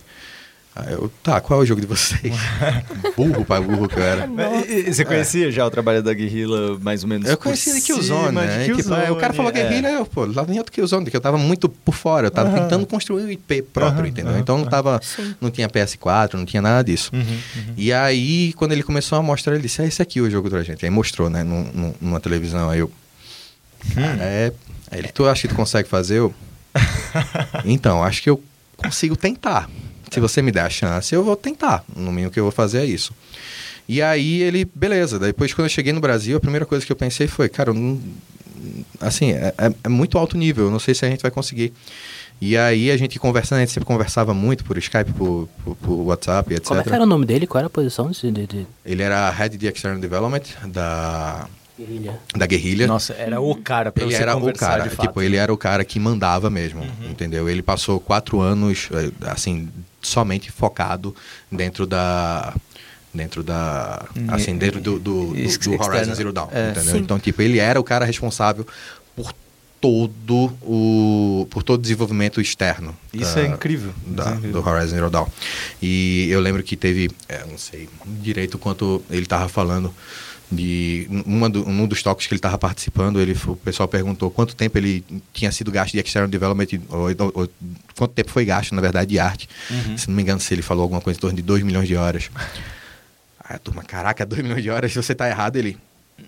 [0.81, 2.33] Aí eu, tá, qual é o jogo de vocês?
[3.17, 4.29] burro pra burro que eu era.
[4.29, 7.29] Mas, e- e Você conhecia já o trabalho da Guerrilla mais ou menos?
[7.29, 8.59] Eu conhecia de Killzone, né?
[8.67, 11.17] de Tipo, aí o cara falou Killzone, guerrilha, eu, pô, lá nem outro Killzone, que
[11.17, 12.61] eu tava muito por fora, eu tava Aham.
[12.63, 14.31] tentando construir um IP próprio, Aham, entendeu?
[14.33, 15.35] aham, então não tava, Sim.
[15.41, 17.11] não tinha PS4, não tinha nada disso.
[17.13, 17.75] Uhum, uhum.
[17.77, 20.63] E aí, quando ele começou a mostrar, ele disse, é esse aqui o jogo pra
[20.63, 20.85] gente.
[20.85, 22.91] Aí mostrou, né, num- num- numa televisão, aí eu...
[23.95, 24.53] Cara, é...
[24.93, 26.19] Aí ele, tu acha que tu consegue fazer?
[26.19, 26.33] Eu...
[27.65, 28.41] então, acho que eu
[28.77, 29.69] consigo tentar.
[30.11, 31.85] Se você me der a chance, eu vou tentar.
[31.97, 33.13] No mínimo que eu vou fazer é isso.
[33.89, 35.19] E aí ele, beleza.
[35.19, 37.99] Depois, quando eu cheguei no Brasil, a primeira coisa que eu pensei foi, cara, não,
[39.01, 41.73] assim, é, é- é muito alto nível, eu não sei se a gente vai conseguir.
[42.41, 45.95] E aí a gente conversando, a gente sempre conversava muito por Skype, por, por, por
[46.07, 46.67] WhatsApp, etc.
[46.69, 47.47] Como é que era o nome dele?
[47.47, 52.21] Qual era a posição desse, de, de Ele era Head de External Development da, guerrilha?
[52.37, 52.87] da Guerrilha.
[52.87, 55.07] Nossa, era o cara pra ele você era o cara, de fato.
[55.09, 57.11] tipo, ele era o cara que mandava mesmo, Uhum.
[57.11, 57.49] entendeu?
[57.49, 59.69] Ele passou quatro anos, eh, assim,
[60.01, 61.15] somente focado
[61.51, 62.55] dentro da
[63.13, 66.15] dentro da assim dentro do, do, do- do Horizon externo.
[66.15, 66.71] Zero Dawn É.
[66.71, 66.99] entendeu Sim.
[67.01, 68.67] então tipo ele era o cara responsável
[69.17, 69.33] por
[69.81, 72.95] todo o por todo o desenvolvimento externo.
[73.15, 73.93] Isso da- é incrível.
[74.07, 74.63] da- Isso é incrível.
[74.63, 75.27] do Horizon Zero Dawn.
[75.81, 79.93] E eu lembro que teve, é, não sei direito quanto ele estava falando
[80.51, 84.57] de uma do, um dos toques que ele estava participando, ele o pessoal perguntou quanto
[84.57, 87.49] tempo ele tinha sido gasto de external development ou, ou- ou
[87.95, 89.49] quanto tempo foi gasto na verdade de arte.
[89.71, 89.99] Uhum.
[89.99, 91.97] Se não me engano, se ele falou alguma coisa em torno de 2 milhões de
[91.97, 92.31] horas.
[93.45, 95.77] Aí a turma, caraca, 2 milhões de horas, se você tá errado, ele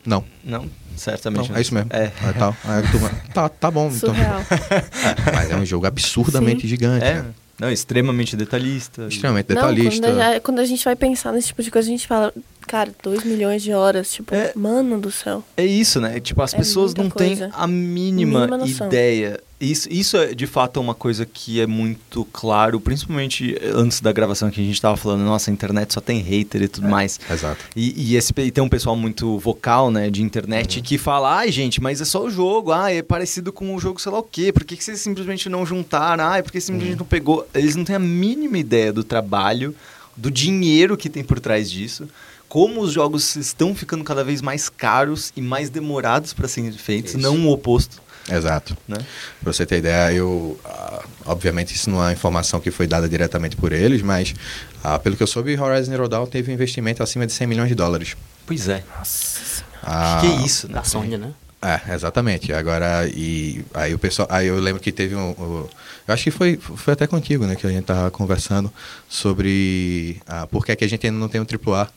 [0.05, 0.25] não.
[0.45, 1.57] Não, certamente Não, não.
[1.57, 1.91] é isso mesmo.
[1.93, 2.13] É.
[2.21, 2.57] Aí, tal.
[2.65, 4.15] Aí a turma, tá, tá bom, então.
[4.15, 6.69] É, mas é um jogo absurdamente Sim.
[6.69, 7.05] gigante.
[7.05, 7.31] É, né?
[7.59, 9.07] não, extremamente detalhista.
[9.09, 10.07] Extremamente Não, detalhista.
[10.07, 12.33] quando a, quando a gente vai pensar nesse tipo de coisa, a gente fala,
[12.71, 14.13] cara, 2 milhões de horas.
[14.13, 14.53] Tipo, É.
[14.55, 15.43] mano do céu.
[15.57, 16.21] É isso, né?
[16.21, 17.51] Tipo, as É pessoas não têm coisa.
[17.53, 19.41] a mínima, Mínima ideia.
[19.61, 24.51] Isso, isso é de fato uma coisa que é muito claro, principalmente antes da gravação
[24.51, 27.21] que a gente estava falando, nossa, a internet só tem hater e tudo mais.
[27.31, 27.63] Exato.
[27.77, 30.83] E, e esse, e tem um pessoal muito vocal, né, de internet, Uhum.
[30.83, 34.01] que fala, ai, gente, mas é só o jogo, ah, é parecido com o jogo
[34.01, 36.25] sei lá o quê, por que, que vocês simplesmente não juntaram?
[36.27, 37.01] Ah, é porque simplesmente Uhum.
[37.01, 37.47] não pegou.
[37.53, 39.75] Eles não têm a mínima ideia do trabalho,
[40.17, 42.09] do dinheiro que tem por trás disso,
[42.51, 47.13] como os jogos estão ficando cada vez mais caros e mais demorados para serem feitos,
[47.13, 47.19] Isso.
[47.23, 48.77] não o oposto, Exato.
[48.89, 48.99] né?
[49.41, 50.59] Pra você ter ideia, eu.
[50.65, 54.35] ah, obviamente, isso não é informação que foi dada diretamente por eles, mas
[54.83, 57.69] ah, pelo que eu soube, Horizon Zero Dawn teve um investimento acima de 100 milhões
[57.69, 58.17] de dólares.
[58.45, 58.83] Pois é.
[58.99, 60.75] Nossa Ah, que é isso, né?
[60.75, 61.33] Da Sony, né?
[61.63, 62.53] É, exatamente.
[62.53, 64.27] Agora, e aí o pessoal.
[64.31, 65.31] Aí eu lembro que teve um.
[65.39, 65.69] um-
[66.09, 67.55] eu acho que foi, foi até contigo, né?
[67.55, 68.73] Que a gente tava conversando
[69.09, 71.89] sobre ah, por que, é que a gente ainda não tem um AAA.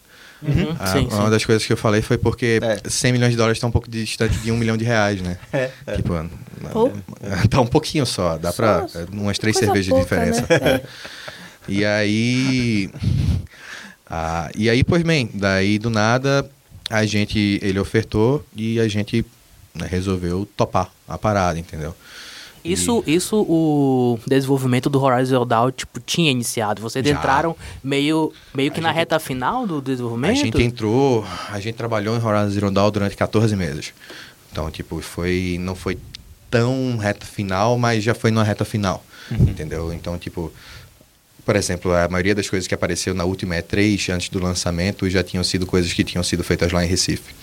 [0.46, 1.30] Uhum, Ah, sim, uma sim.
[1.32, 2.90] das coisas que eu falei foi porque É.
[2.90, 5.38] 100 milhões de dólares está um pouco distante de um milhão de reais, né?
[5.54, 5.96] É, é.
[5.96, 6.14] Tipo,
[7.50, 8.88] tá um pouquinho só, dá pra.
[8.88, 10.42] Só é, umas três cervejas pouca, de diferença.
[10.50, 10.72] né?
[10.76, 10.82] É.
[11.66, 12.90] E aí.
[14.10, 16.46] ah, e aí, pois bem, daí do nada
[16.90, 17.58] a gente.
[17.62, 19.26] Ele ofertou e a gente
[19.74, 21.96] né, resolveu topar a parada, entendeu?
[22.64, 26.82] Isso, isso o desenvolvimento do Horizon Zero Dawn, tipo, tinha iniciado.
[26.82, 27.14] Vocês Já.
[27.14, 30.38] entraram meio, meio que A na gente- reta final do A desenvolvimento?
[30.38, 33.94] gente entrou, a gente trabalhou em Horizon Zero Dawn durante 14 meses.
[34.52, 35.98] Então, tipo, foi, não foi
[36.50, 39.92] tão reta final, mas já foi numa reta final, entendeu?
[39.92, 40.52] Então, tipo,
[41.44, 45.24] por exemplo, a maioria das coisas que apareceu na última E3 antes do lançamento já
[45.24, 47.34] tinham sido coisas que tinham sido feitas lá em Recife.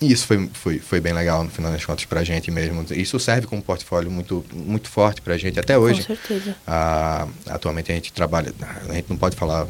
[0.00, 2.86] E isso foi, foi, foi bem legal, no final das contas, pra gente mesmo.
[2.92, 6.02] Isso serve como portfólio muito, muito forte pra gente até hoje.
[6.02, 6.54] Com certeza.
[6.66, 8.52] Ah, atualmente a gente trabalha,
[8.88, 9.66] a gente não pode falar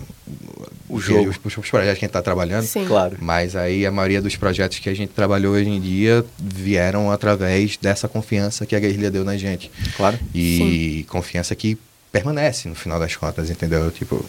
[0.87, 1.31] O jogo.
[1.31, 2.85] os, os projetos que a gente está trabalhando, Sim.
[2.87, 3.17] Claro.
[3.21, 7.79] mas aí a maioria dos projetos que a gente trabalhou hoje em dia vieram através
[7.79, 9.71] dessa confiança que a guerrilha deu na gente.
[9.97, 10.19] Claro.
[10.35, 11.79] E confiança que
[12.13, 13.91] permanece no final das contas, entendeu?
[13.91, 14.23] Tipo,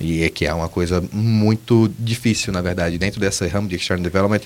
[0.00, 2.98] e é que é uma coisa muito difícil, na verdade.
[2.98, 4.40] Dentro dessa ramo de external development,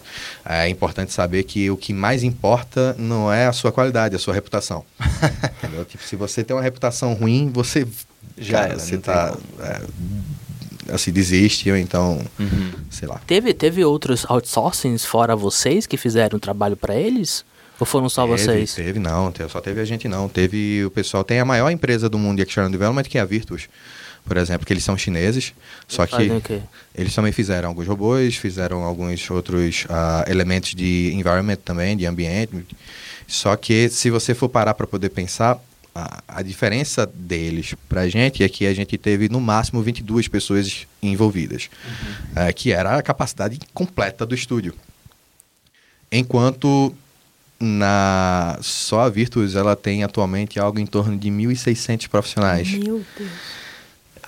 [0.44, 4.20] é importante saber que o que mais importa não é a sua qualidade, é a
[4.20, 4.84] sua reputação.
[5.62, 5.84] entendeu?
[5.84, 7.86] Tipo, se você tem uma reputação ruim, você
[8.36, 12.70] Já cara, você não tem tá é, assim, desiste ou então, Uhum.
[12.90, 13.20] sei lá.
[13.26, 17.44] Teve, teve outros outsourcings fora vocês que fizeram um trabalho pra eles?
[17.80, 18.74] Ou foram só teve, vocês?
[18.74, 19.30] Teve, não.
[19.30, 20.28] Teve, só teve a gente, não.
[20.28, 21.22] Teve o pessoal.
[21.22, 23.68] Tem a maior empresa do mundo de External Development, que é a Virtus,
[24.28, 25.54] por exemplo, que eles são chineses.
[25.88, 26.60] Só que o quê?
[26.94, 32.64] eles também fizeram alguns robôs, fizeram alguns outros ah, elementos de environment também, de ambiente.
[33.26, 35.58] Só que se você for parar para poder pensar,
[35.94, 40.28] a, a diferença deles para a gente é que a gente teve no máximo 22
[40.28, 41.68] pessoas envolvidas,
[42.36, 44.74] eh, que era a capacidade completa do estúdio.
[46.10, 46.94] Enquanto
[47.60, 52.70] na só a Virtus ela tem atualmente algo em torno de 1.600 profissionais.
[52.70, 53.30] Meu Deus.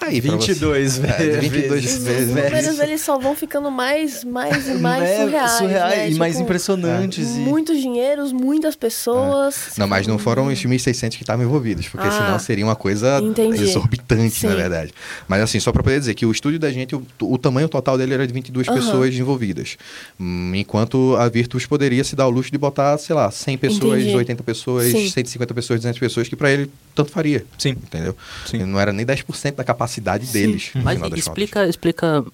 [0.00, 1.98] Aí, pra você- 22 É, 22 vezes.
[1.98, 2.28] Os vezes.
[2.34, 6.10] números eles só vão ficando mais, mais e mais É, surreais, surreais né?
[6.10, 7.28] e mais Tipo, impressionantes.
[7.28, 9.72] e- Muitos dinheiros, muitas pessoas.
[9.76, 13.20] Não, mas não foram os 1.600 que estavam envolvidos, porque Ah, senão seria uma coisa
[13.22, 13.62] entendi.
[13.62, 14.56] exorbitante, na Sim.
[14.56, 14.94] verdade.
[15.28, 17.98] Mas assim, só para poder dizer que o estúdio da gente, o, o tamanho total
[17.98, 18.76] dele era de 22 Aham.
[18.78, 19.76] pessoas envolvidas.
[20.18, 24.00] Hum, Enquanto a Virtus poderia se dar o luxo de botar, sei lá, 100 pessoas,
[24.00, 24.16] Entendi.
[24.16, 25.08] 80 pessoas, Sim.
[25.10, 27.44] 150 pessoas, 200 pessoas, que para ele tanto faria.
[27.58, 27.70] Sim.
[27.70, 28.16] Entendeu?
[28.46, 28.64] Sim.
[28.64, 29.89] Não era nem 10% da capacidade
[30.32, 30.70] deles.
[30.74, 32.24] no Mas final das explica, explica,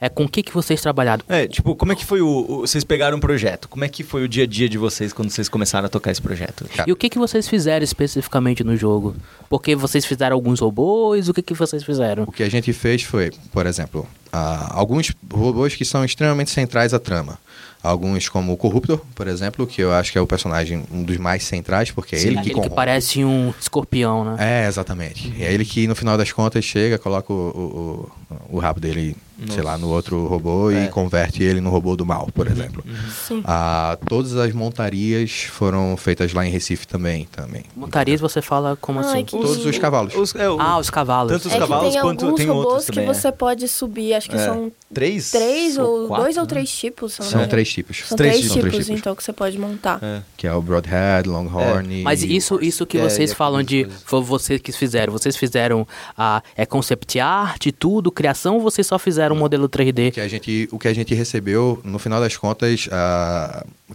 [0.00, 1.24] é com o que, que vocês trabalharam?
[1.28, 3.68] É, tipo, como é que foi o, o- Vocês pegaram um projeto?
[3.68, 6.10] Como é que foi o dia a dia de vocês quando vocês começaram a tocar
[6.10, 6.66] esse projeto?
[6.74, 9.14] Cara, E o que, que vocês fizeram especificamente no jogo?
[9.48, 12.24] Porque vocês fizeram alguns robôs, o que, que vocês fizeram?
[12.24, 16.92] O que a gente fez foi, por exemplo, ah, alguns robôs que são extremamente centrais
[16.92, 17.38] à trama.
[17.84, 21.18] Alguns como o Corruptor, por exemplo, que eu acho que é o personagem um dos
[21.18, 24.36] mais centrais, porque é Sim, ele que que parece um escorpião, né?
[24.64, 25.30] É, exatamente.
[25.38, 29.14] É ele que no final das contas chega, coloca o, o, o, o rabo dele,
[29.50, 30.84] sei lá, no outro robô É.
[30.84, 32.84] e converte ele no robô do mal, por exemplo.
[33.26, 33.42] Sim.
[33.44, 37.26] Ah, todas as montarias foram feitas lá em Recife também.
[37.32, 37.64] também.
[37.76, 39.24] Montarias você fala como Ai, assim?
[39.24, 40.14] que Todos os cavalos.
[40.14, 41.32] Os- é, o- Ah, os cavalos.
[41.32, 43.32] Tanto os é que cavalos tem quanto alguns tem robôs outros que também, você é.
[43.32, 44.44] pode subir, acho que É.
[44.44, 45.30] são Três?
[45.30, 46.48] três ou quatro, dois ou né?
[46.48, 47.14] três tipos.
[47.14, 47.48] São engano.
[47.48, 48.02] três tipos.
[48.06, 48.54] São Três três, tipos.
[48.54, 49.00] tipos, São três tipos.
[49.00, 49.98] então, que você pode montar.
[50.02, 50.22] É.
[50.36, 52.02] Que é o Broadhead, Longhorn.
[52.02, 53.86] Mas isso, isso que É, vocês falam de.
[54.04, 55.12] Foi vocês que fizeram.
[55.12, 60.08] Vocês fizeram a é concept art, tudo, criação, ou vocês só fizeram um modelo 3D?
[60.08, 62.88] O que a gente, o que a gente recebeu, no final das contas,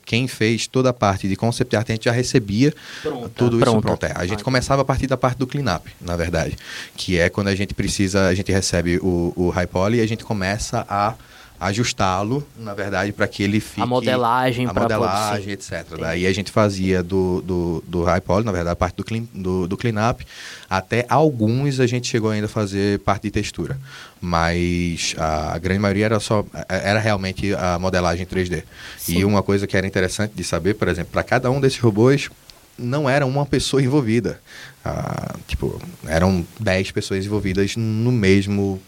[0.06, 3.30] quem fez toda a parte de concept art, a gente já recebia Pronta.
[3.36, 3.82] tudo isso Pronta.
[3.82, 4.06] pronto.
[4.06, 6.56] É, a gente Ah, começava a partir da parte do cleanup, na verdade.
[6.96, 10.08] Que é quando a gente precisa, a gente recebe o, o high poly e a
[10.08, 11.14] gente começa a
[11.60, 13.82] ajustá-lo, na verdade, para que ele fique...
[13.82, 15.86] A modelagem A modelagem, etc.
[16.00, 19.28] Daí a gente fazia do, do, do high poly, na verdade, a parte do, clean,
[19.34, 20.26] do, do cleanup,
[20.70, 23.78] até alguns a gente chegou ainda a fazer parte de textura.
[24.22, 28.64] Mas a grande maioria era só era realmente a modelagem 3D.
[29.08, 32.30] E uma coisa que era interessante de saber, por exemplo, para cada um desses robôs
[32.78, 34.40] não era uma pessoa envolvida.
[34.84, 38.82] Ah, tipo, eram 10 pessoas envolvidas no mesmo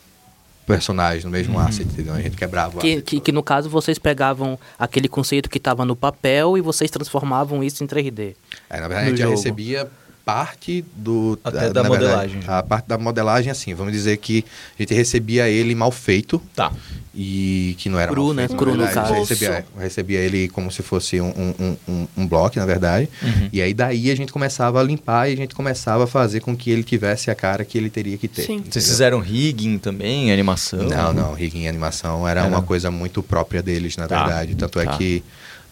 [0.72, 2.14] personagem, no mesmo asset, entendeu?
[2.14, 3.02] A gente quebrava o Que, asset.
[3.04, 7.64] que, que no caso vocês pegavam aquele conceito que estava no papel e vocês transformavam
[7.64, 8.36] isso em 3D.
[8.70, 9.36] É, na verdade, a no gente já jogo.
[9.38, 9.90] recebia
[10.26, 11.38] parte do...
[11.44, 12.42] Até da verdade, modelagem.
[12.48, 14.46] a parte da modelagem, assim, vamos dizer que
[14.78, 16.72] a gente recebia ele mal feito, Tá.
[17.14, 18.48] e que não era Cru, mal né?
[18.48, 19.08] feito, Cru, na no verdade.
[19.08, 19.14] caso.
[19.16, 21.30] Eu recebia, eu recebia ele como se fosse um,
[21.60, 23.10] um, um, um bloco, na verdade.
[23.22, 23.50] Uhum.
[23.52, 26.56] E aí daí a gente começava a limpar e a gente começava a fazer com
[26.56, 28.44] que ele tivesse a cara que ele teria que ter.
[28.44, 28.54] Sim.
[28.56, 28.72] entendeu?
[28.74, 30.84] Vocês fizeram rigging também, animação?
[30.84, 32.50] Não, não, rigging e animação era Era.
[32.50, 34.56] uma coisa muito própria deles, na Tá, verdade.
[34.56, 34.84] Tanto tá.
[34.94, 35.24] é que,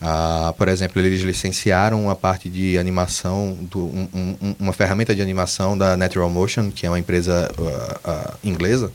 [0.02, 4.08] ah, por exemplo, eles licenciaram a parte de animação, do, um-
[4.42, 8.92] um- uma ferramenta de animação da Natural Motion, que é uma empresa ah, ah, inglesa.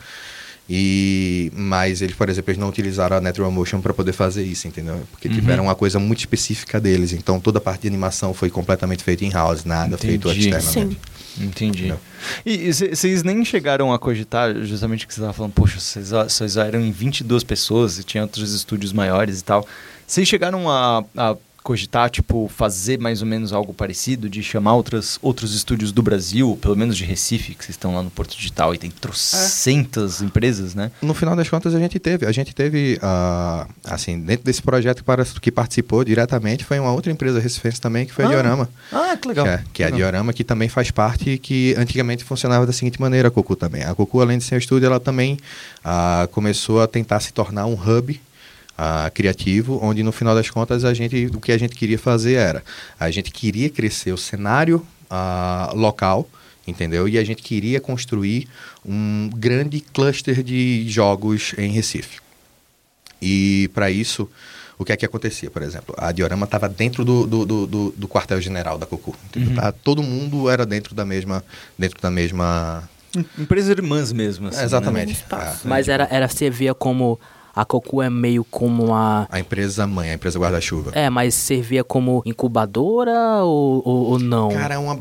[0.69, 4.67] E, mas eles, por exemplo, eles não utilizaram a Natural Motion para poder fazer isso,
[4.67, 5.03] entendeu?
[5.11, 5.35] Porque Uhum.
[5.35, 7.13] tiveram uma coisa muito específica deles.
[7.13, 10.49] Então toda a parte de animação foi completamente feita em house, nada feito Entendi.
[10.49, 10.99] externamente.
[11.39, 11.87] Entendi.
[11.89, 11.99] Não.
[12.47, 16.57] E vocês nem chegaram a cogitar, justamente o que você estava falando, poxa, vocês vocês
[16.57, 19.67] eram em 22 pessoas e tinha outros estúdios maiores e tal.
[20.07, 25.19] Vocês chegaram a, a cogitar, tipo, fazer mais ou menos algo parecido, de chamar outras,
[25.23, 28.75] outros estúdios do Brasil, pelo menos de Recife, que vocês estão lá no Porto Digital
[28.75, 30.91] e tem trocentas empresas, né?
[31.01, 32.27] No final das contas, a gente teve.
[32.27, 36.93] A gente teve, ah, assim, dentro desse projeto que para- que participou diretamente, foi uma
[36.93, 38.69] outra empresa recifense também, que foi a Ah, Diorama.
[38.93, 39.47] Ah, que legal.
[39.47, 39.91] Que é, que é a.
[39.91, 43.83] Diorama, que também faz parte, que antigamente funcionava da seguinte maneira, a Cocu também.
[43.85, 45.39] A Cocu, além de ser um estúdio, ela também
[45.83, 48.21] ah, começou a tentar se tornar um hub
[48.77, 52.35] ah, criativo, onde no final das contas a gente, o que a gente queria fazer
[52.35, 52.63] era,
[52.99, 56.29] a gente queria crescer o cenário ah, local,
[56.67, 57.09] entendeu?
[57.09, 58.49] E a gente queria construir
[58.85, 62.19] um grande cluster de jogos em Recife.
[63.21, 64.29] E para isso,
[64.79, 65.95] o que é que acontecia, por exemplo?
[65.99, 69.15] A Diorama estava dentro do, do, do, do- do quartel-general da Cocu.
[69.27, 69.51] entendeu?
[69.51, 69.57] Uhum.
[69.57, 69.73] Tá?
[69.73, 71.45] Todo mundo era dentro da mesma,
[71.79, 72.89] dentro da mesma.
[73.17, 75.13] Em- Empresas irmãs mesmo, assim, É, exatamente.
[75.13, 75.19] né?
[75.31, 77.19] A- Mas era, era servia como.
[77.57, 79.27] A Cocu é meio como uma.
[79.31, 80.91] A empresa mãe, a empresa guarda-chuva.
[80.95, 84.49] É, mas servia como incubadora ou, ou, ou não?
[84.51, 84.99] Cara, é uma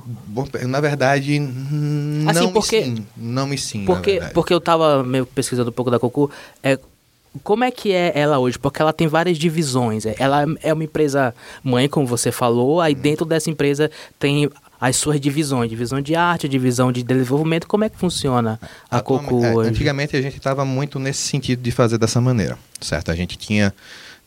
[0.68, 3.06] Na verdade, n- Assim, não porque- me sim.
[3.18, 6.30] Não me sim, Porque, porque eu tava meio pesquisando um pouco da Cocu.
[6.62, 6.78] É,
[7.44, 8.60] como é que é ela hoje?
[8.60, 10.06] Porque ela tem várias divisões.
[10.06, 12.80] é- Ela é uma empresa mãe, como você falou.
[12.80, 13.90] Aí dentro dessa empresa
[14.20, 14.50] tem
[14.86, 15.70] as suas divisões.
[15.70, 17.68] Divisão de arte, divisão de desenvolvimento.
[17.68, 18.60] Como é que funciona
[18.92, 19.68] a Atualmente- Cocu é?
[19.68, 23.10] Antigamente a gente estava muito nesse sentido de fazer dessa maneira, certo?
[23.10, 23.74] A gente tinha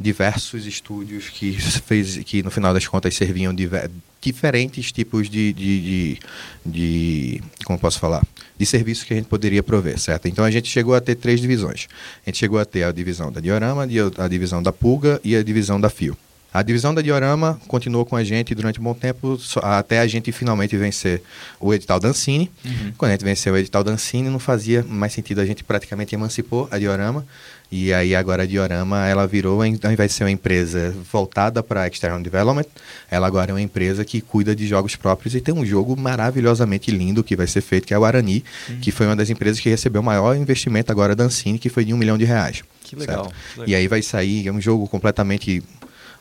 [0.01, 3.91] diversos estúdios que fez que no final das contas serviam diver-
[4.21, 6.19] diferentes tipos de, de, de,
[6.65, 8.23] de- como posso falar
[8.59, 10.27] de serviços que a gente poderia prover, certo?
[10.27, 11.87] Então a gente chegou a ter três divisões.
[12.27, 15.37] A gente chegou a ter a divisão da Diorama, di- a divisão da Pulga e
[15.37, 16.17] a divisão da Fio.
[16.57, 20.33] A divisão da Diorama continuou com a gente durante um bom tempo, até a gente
[20.33, 21.21] finalmente vencer
[21.61, 22.51] o edital da Ancine.
[22.97, 26.15] Quando a gente venceu o edital da Ancine, não fazia mais sentido, a gente praticamente
[26.15, 27.27] emancipou a Diorama.
[27.71, 31.87] E aí agora a Diorama, ela virou, ao invés de ser uma empresa voltada para
[31.89, 32.65] external development,
[33.11, 36.91] ela agora é uma empresa que cuida de jogos próprios e tem um jogo maravilhosamente
[36.91, 38.43] lindo que vai ser feito, que é o Arani,
[38.81, 41.85] que foi uma das empresas que recebeu o maior investimento agora da Ancine, que foi
[41.85, 42.63] de um milhão de reais.
[42.83, 43.35] Que legal, certo?
[43.35, 43.69] que legal.
[43.69, 45.63] E aí vai sair, é um jogo completamente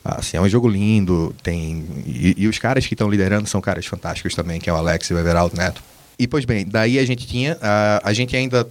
[0.07, 1.83] Assim, é um jogo lindo, tem.
[2.05, 5.09] E, e os caras que estão liderando são caras fantásticos também, que é o Alex
[5.09, 5.81] e o Everaldo Neto.
[6.19, 7.57] E pois bem, daí a gente tinha.
[7.59, 8.67] A, a gente ainda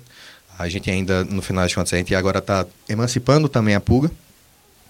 [0.56, 4.12] A gente ainda, no final das contas, a gente agora está emancipando também a Pulga.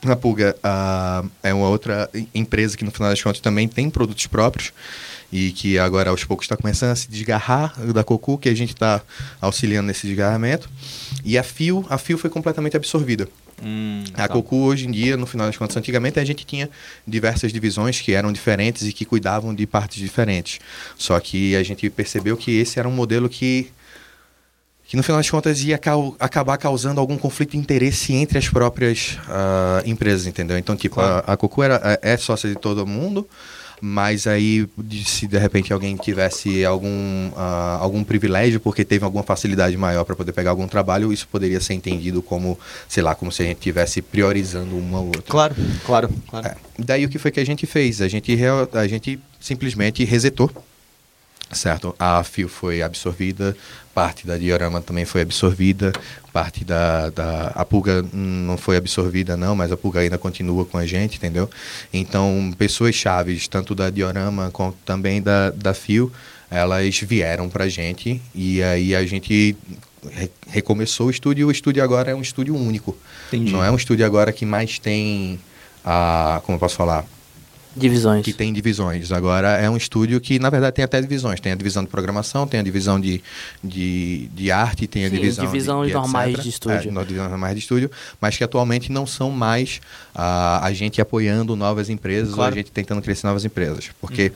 [0.04, 4.26] A Pulga ah, é uma outra empresa que, no final das contas, também tem produtos
[4.26, 4.70] próprios
[5.33, 8.74] e que agora, aos poucos, está começando a se desgarrar da Cocu, que a gente
[8.74, 9.00] está
[9.40, 10.68] auxiliando nesse desgarramento.
[11.24, 13.26] E a Fio, a Fio foi completamente absorvida.
[13.62, 14.28] Hum, A tá.
[14.28, 16.68] Cocu, hoje em dia, no final das contas, antigamente a gente tinha
[17.06, 20.58] diversas divisões que eram diferentes e que cuidavam de partes diferentes.
[20.96, 23.70] Só que a gente percebeu que esse era um modelo que,
[24.86, 28.48] que no final das contas, ia cau- acabar causando algum conflito de interesse entre as
[28.48, 30.58] próprias ah, empresas, entendeu?
[30.58, 31.24] Então, tipo, Claro.
[31.26, 33.26] a, a Cocu era, é sócia de todo mundo,
[33.86, 34.66] mas aí,
[35.04, 40.16] se de repente alguém tivesse algum, ah, algum privilégio, porque teve alguma facilidade maior para
[40.16, 43.58] poder pegar algum trabalho, isso poderia ser entendido como, sei lá, como se a gente
[43.58, 45.24] estivesse priorizando uma ou outra.
[45.28, 46.46] Claro, claro, claro.
[46.46, 46.56] É.
[46.78, 48.00] Daí o que foi que a gente fez?
[48.00, 48.34] A gente,
[48.72, 50.50] a gente simplesmente resetou,
[51.54, 51.94] certo?
[51.98, 53.56] A Fio foi absorvida,
[53.94, 55.92] parte da Diorama também foi absorvida,
[56.32, 57.52] parte da, da...
[57.54, 61.48] A Pulga não foi absorvida não, mas a Pulga ainda continua com a gente, entendeu?
[61.92, 66.12] Então, pessoas chaves, tanto da Diorama quanto também da, da Fio,
[66.50, 69.56] elas vieram pra gente e aí a gente
[70.12, 71.48] re- recomeçou o estúdio.
[71.48, 72.96] O estúdio agora é um estúdio único.
[73.28, 73.52] Entendi.
[73.52, 75.38] Não é um estúdio agora que mais tem
[75.84, 76.40] a...
[76.44, 77.04] Como eu posso falar?
[77.76, 78.24] Divisões.
[78.24, 79.10] que tem divisões.
[79.12, 81.40] Agora é um estúdio que, na verdade, tem até divisões.
[81.40, 83.22] Tem a divisão de programação, tem a divisão de,
[83.62, 85.44] de, de arte, tem a Sim, divisão.
[85.44, 86.42] divisões de, de normais etc.
[86.42, 86.76] de estúdio.
[86.76, 89.80] É, divisões normais de estúdio, mas que atualmente não são mais
[90.14, 92.52] ah, a gente apoiando novas empresas Claro.
[92.52, 93.90] ou a gente tentando crescer novas empresas.
[94.00, 94.32] Porque.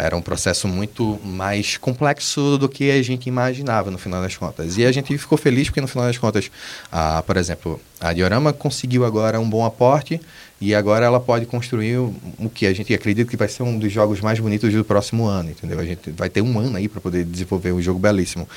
[0.00, 4.78] Era um processo muito mais complexo do que a gente imaginava no final das contas.
[4.78, 6.48] E a gente ficou feliz porque no final das contas,
[6.92, 10.20] ah, por exemplo, a Diorama conseguiu agora um bom aporte
[10.60, 13.92] e agora ela pode construir o, que a gente acredita que vai ser um dos
[13.92, 15.78] jogos mais bonitos do próximo ano, entendeu?
[15.78, 18.48] A gente vai ter um ano aí para poder desenvolver um jogo belíssimo.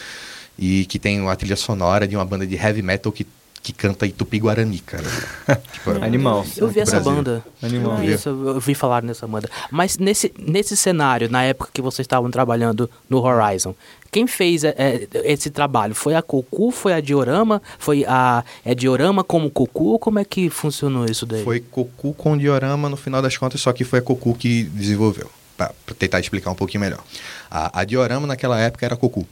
[0.58, 3.26] E que tem uma trilha sonora de uma banda de heavy metal que,
[3.64, 5.04] que canta Itupi-Guarani, cara.
[5.72, 6.46] tipo, Animal.
[6.58, 7.12] Eu vi essa Brasil.
[7.12, 7.46] banda.
[7.62, 7.92] Animal.
[7.94, 9.50] Eu vi, essa- eu vi falar nessa banda.
[9.70, 13.76] Mas nesse, nesse cenário, na época que vocês estavam trabalhando no Horizon,
[14.12, 15.94] quem fez é, é, esse trabalho?
[15.96, 16.72] Foi a Cocu?
[16.72, 17.62] Foi a Diorama?
[17.80, 19.98] Foi a é Diorama como Cocu?
[20.00, 21.44] Como é que funcionou isso daí?
[21.44, 25.30] Foi Cocu com Diorama no final das contas, só que foi a Cocu que desenvolveu.
[25.56, 27.04] Para tentar explicar um pouquinho melhor.
[27.50, 29.26] A, a Diorama naquela época era Cocu.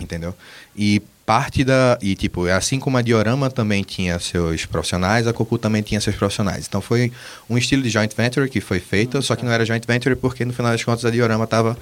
[0.00, 0.34] Entendeu?
[0.76, 1.98] E parte da.
[2.02, 6.14] E tipo, assim como a Diorama também tinha seus profissionais, a Cocu também tinha seus
[6.16, 6.66] profissionais.
[6.68, 7.10] Então foi
[7.48, 10.44] um estilo de joint venture que foi feito, só que não era joint venture porque
[10.44, 11.76] no final das contas a Diorama estava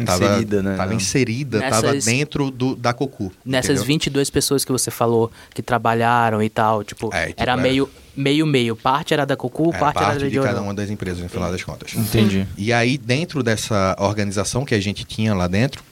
[0.00, 0.76] Inserida, né?
[0.76, 0.96] Tava Não.
[0.96, 3.32] inserida, estava Nessas- dentro do, da Cocu.
[3.44, 3.84] Nessas entendeu?
[3.86, 7.88] 22 pessoas que você falou que trabalharam e tal, tipo, É, tipo, era era- meio
[8.14, 10.54] meio meio, parte era da Cocu, Era parte, era da parte de Diorama.
[10.54, 11.94] cada uma das empresas no final das contas.
[11.94, 12.46] Entendi.
[12.58, 15.82] E aí, dentro dessa organização que a gente tinha lá dentro,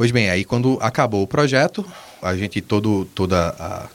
[0.00, 1.84] pois bem, aí quando acabou o projeto,
[2.22, 3.86] a gente todo, toda a,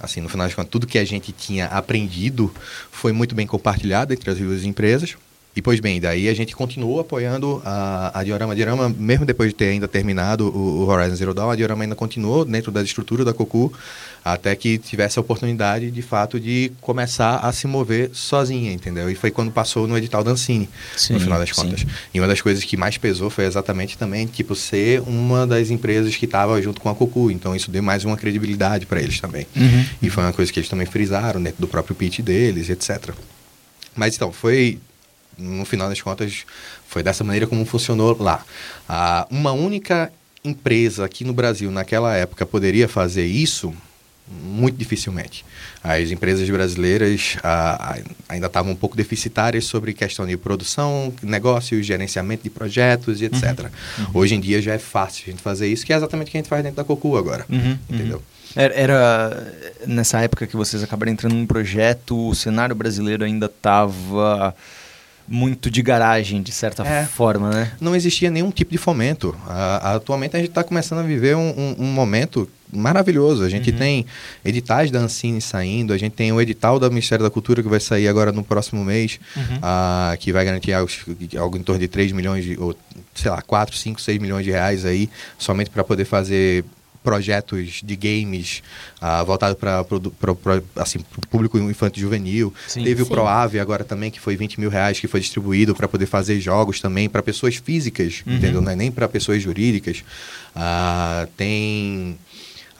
[0.00, 2.52] assim, no final das contas, tudo que a gente tinha aprendido
[2.90, 5.16] foi muito bem compartilhado entre as duas empresas.
[5.56, 8.52] E pois bem, daí a gente continuou apoiando a, a Diorama.
[8.52, 11.84] A Diorama, mesmo depois de ter ainda terminado o, o Horizon Zero Dawn, a Diorama
[11.84, 13.72] ainda continuou dentro da estrutura da Cocu
[14.24, 19.10] até que tivesse a oportunidade, de fato, de começar a se mover sozinha, entendeu?
[19.10, 21.54] E foi quando passou no edital da Ancine, Sim, no final das sim.
[21.54, 21.86] contas.
[22.12, 26.16] E uma das coisas que mais pesou foi exatamente também, tipo, ser uma das empresas
[26.16, 27.30] que estava junto com a Cocu.
[27.30, 29.46] Então isso deu mais uma credibilidade para eles também.
[29.54, 29.84] Uhum.
[30.00, 33.10] E foi uma coisa que eles também frisaram dentro do próprio pitch deles, etc.
[33.94, 34.78] Mas então, foi.
[35.38, 36.44] No final das contas,
[36.86, 38.44] foi dessa maneira como funcionou lá.
[38.88, 40.12] Ah, uma única
[40.44, 43.72] empresa aqui no Brasil, naquela época, poderia fazer isso?
[44.26, 45.44] Muito dificilmente.
[45.82, 52.42] As empresas brasileiras ah, ainda estavam um pouco deficitárias sobre questão de produção, negócios, gerenciamento
[52.42, 53.66] de projetos e etc.
[54.14, 56.38] Hoje em dia já é fácil a gente fazer isso, que é exatamente o que
[56.38, 57.44] a gente faz dentro da Cocu agora.
[57.50, 58.22] Uhum, Entendeu?
[58.56, 59.52] Era, era
[59.86, 64.54] nessa época que vocês acabaram entrando num projeto, o cenário brasileiro ainda estava
[65.26, 67.04] muito de garagem, de certa É.
[67.06, 67.72] forma, né?
[67.80, 69.34] não existia nenhum tipo de fomento.
[69.46, 73.42] A- atualmente a gente está começando a viver um, um- um momento maravilhoso.
[73.44, 74.04] A gente tem
[74.44, 77.78] editais da Ancine saindo, a gente tem o edital do Ministério da Cultura que vai
[77.80, 79.18] sair agora no próximo mês,
[79.62, 80.90] ah, que vai garantir algo,
[81.38, 82.74] algo em torno de 3 milhões, de, ou
[83.14, 85.08] sei lá, 4, 5, 6 milhões de reais aí,
[85.38, 86.64] somente para poder fazer
[87.04, 88.62] projetos de games
[89.00, 89.84] ah, voltados para
[90.76, 92.52] assim, o público infantil juvenil.
[92.66, 92.82] Sim.
[92.82, 93.10] Teve o Sim.
[93.12, 96.80] ProAve agora também, que foi 20 mil reais, que foi distribuído para poder fazer jogos
[96.80, 98.60] também para pessoas físicas, entendeu?
[98.62, 100.02] Não é nem para pessoas jurídicas.
[100.56, 102.18] Ah, tem.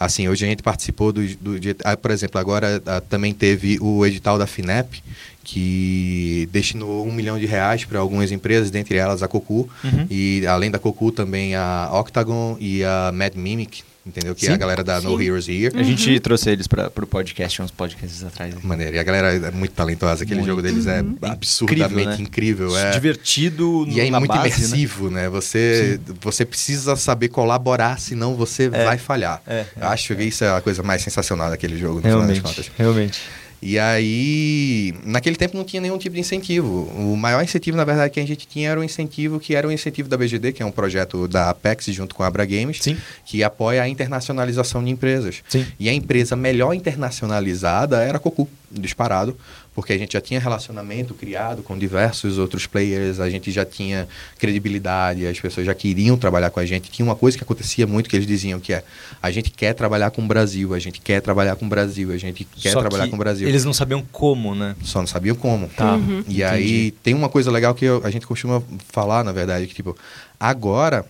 [0.00, 1.24] Assim, hoje a gente participou do.
[1.36, 5.02] do de- ah, por exemplo, agora ah, também teve o edital da FINEP,
[5.44, 9.68] que destinou um milhão de reais para algumas empresas, dentre elas a Cocu.
[9.84, 10.06] Uhum.
[10.10, 13.84] E além da Cocu, também a Octagon e a Mad Mimic.
[14.06, 14.34] Entendeu?
[14.34, 14.54] Que é Sim.
[14.54, 15.24] a galera da No Sim.
[15.24, 15.76] Heroes Here.
[15.78, 18.54] A gente trouxe eles para pro podcast uns podcasts atrás.
[18.62, 18.96] Maneiro.
[18.96, 20.22] E a galera é muito talentosa.
[20.24, 20.48] Aquele Muito.
[20.50, 22.16] jogo deles é absurdamente né?
[22.20, 22.76] incrível.
[22.76, 22.90] é.
[22.92, 24.56] Divertido E é muito base, né?
[24.56, 25.28] imersivo, né?
[25.28, 28.84] Você, você precisa saber colaborar, senão você É.
[28.84, 29.42] vai falhar.
[29.46, 32.38] É, Eu acho que isso é a coisa mais sensacional daquele jogo, no final das
[32.40, 32.70] contas.
[32.76, 33.20] realmente.
[33.60, 36.84] E aí, naquele tempo não tinha nenhum tipo de incentivo.
[36.96, 39.72] O maior incentivo, na verdade, que a gente tinha era o incentivo que era o
[39.72, 42.96] incentivo da BGD, que é um projeto da Apex junto com a Abra Games, Sim.
[43.24, 45.42] que apoia a internacionalização de empresas.
[45.48, 45.66] Sim.
[45.78, 49.36] E a empresa melhor internacionalizada era a Cocu, disparado,
[49.74, 54.06] porque a gente já tinha relacionamento criado com diversos outros players, a gente já tinha
[54.38, 56.90] credibilidade, as pessoas já queriam trabalhar com a gente.
[56.90, 58.84] Tinha uma coisa que acontecia muito que eles diziam que é:
[59.22, 62.16] a gente quer trabalhar com o Brasil, a gente quer trabalhar com o Brasil, a
[62.16, 63.48] gente quer Só trabalhar que com o Brasil.
[63.48, 64.76] Eles não sabiam como, né?
[64.82, 65.68] Só não sabiam como.
[65.68, 65.98] Tá.
[66.28, 68.62] E aí tem uma coisa legal que eu- a gente costuma
[68.92, 69.96] falar, na verdade, que tipo,
[70.38, 71.04] agora,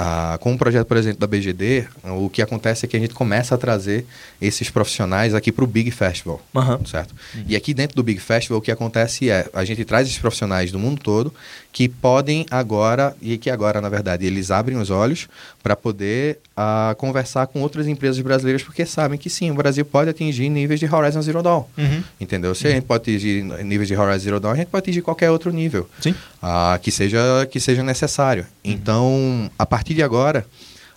[0.00, 3.12] ah, com o projeto, por exemplo, da BGD, o que acontece é que a gente
[3.14, 4.06] começa a trazer
[4.40, 6.40] esses profissionais aqui para o Big Festival.
[6.54, 6.78] Aham.
[6.86, 7.12] Certo?
[7.48, 10.70] E aqui dentro do Big Festival, o que acontece é, a gente traz esses profissionais
[10.70, 11.34] do mundo todo
[11.78, 15.28] que podem agora, e que agora, na verdade, eles abrem os olhos
[15.62, 20.10] para poder ah, conversar com outras empresas brasileiras, porque sabem que sim, o Brasil pode
[20.10, 21.62] atingir níveis de Horizon Zero Dawn.
[21.78, 22.02] Uhum.
[22.20, 22.52] Entendeu?
[22.52, 25.30] Se a gente pode atingir níveis de Horizon Zero Dawn, a gente pode atingir qualquer
[25.30, 26.16] outro nível Sim.
[26.42, 28.44] ah, que, seja, que seja necessário.
[28.64, 30.44] Então, a partir de agora,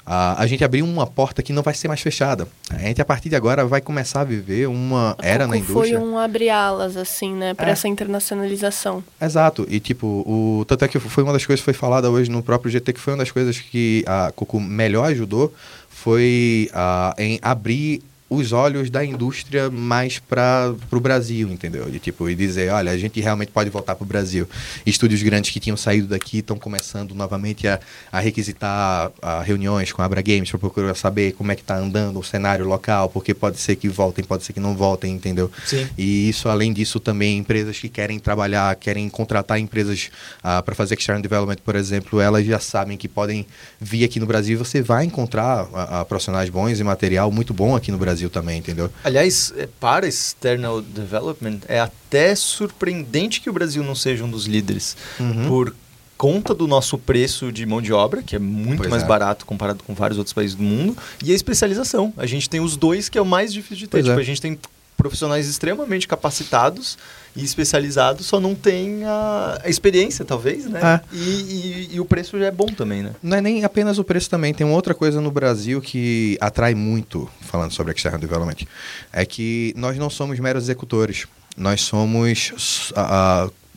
[0.06, 2.48] a gente abriu uma porta que não vai ser mais fechada.
[2.70, 5.66] A gente, a partir de agora, vai começar a viver uma A era na Coco
[5.74, 6.00] foi indústria.
[6.00, 7.54] um abre-alas, assim, né?
[7.54, 7.72] Pra É.
[7.72, 9.04] essa internacionalização.
[9.22, 9.66] Exato.
[9.70, 12.42] E, tipo, o, tanto é que foi uma das coisas que foi falada hoje no
[12.44, 15.54] próprio GT, que foi uma das coisas que a Coco melhor ajudou,
[15.90, 21.92] foi ah, em abrir os olhos da indústria mais para o Brasil, entendeu?
[21.92, 24.48] De, tipo, e dizer, olha, a gente realmente pode voltar para o Brasil.
[24.86, 27.78] Estúdios grandes que tinham saído daqui estão começando novamente a,
[28.10, 31.76] a requisitar ah, reuniões com a Abra Games para procurar saber como é que está
[31.76, 35.52] andando o cenário local, porque pode ser que voltem, pode ser que não voltem, entendeu?
[35.66, 35.86] Sim.
[35.98, 40.10] E isso, além disso, também empresas que querem trabalhar, querem contratar empresas
[40.42, 43.46] para fazer external development, por exemplo, elas já sabem que podem
[43.78, 44.58] vir aqui no Brasil.
[44.58, 48.60] Você vai encontrar ah, ah, profissionais bons e material muito bom aqui no Brasil também,
[48.60, 48.90] entendeu?
[49.04, 54.46] Aliás, é, para external development, é até surpreendente que o Brasil não seja um dos
[54.46, 54.96] líderes.
[55.20, 55.48] Uhum.
[55.48, 55.76] Por
[56.18, 59.08] conta do nosso preço de mão de obra, que é muito Pois mais é.
[59.08, 62.14] barato comparado com vários outros países do mundo, e a especialização.
[62.16, 63.92] A gente tem os dois que é o mais difícil de ter.
[63.92, 64.22] Pois Tipo, é.
[64.22, 64.60] a gente tem
[65.02, 66.96] profissionais extremamente capacitados
[67.36, 70.80] e especializados, só não tem a, a experiência, talvez, né?
[71.12, 71.16] É.
[71.16, 73.16] E, e- e o preço já é bom também, né?
[73.24, 76.76] Não é nem apenas o preço também, tem uma outra coisa no Brasil que atrai
[76.76, 78.66] muito, falando sobre external development,
[79.12, 81.26] é que nós não somos meros executores,
[81.58, 82.54] nós somos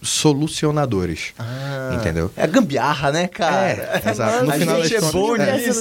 [0.05, 1.33] ah, ah, solucionadores.
[1.95, 2.31] Entendeu?
[2.37, 4.01] É a gambiarra, né, cara?
[4.05, 4.45] É, exato.
[4.45, 5.57] No A final, das gente é contas, bom é.
[5.57, 5.81] nisso.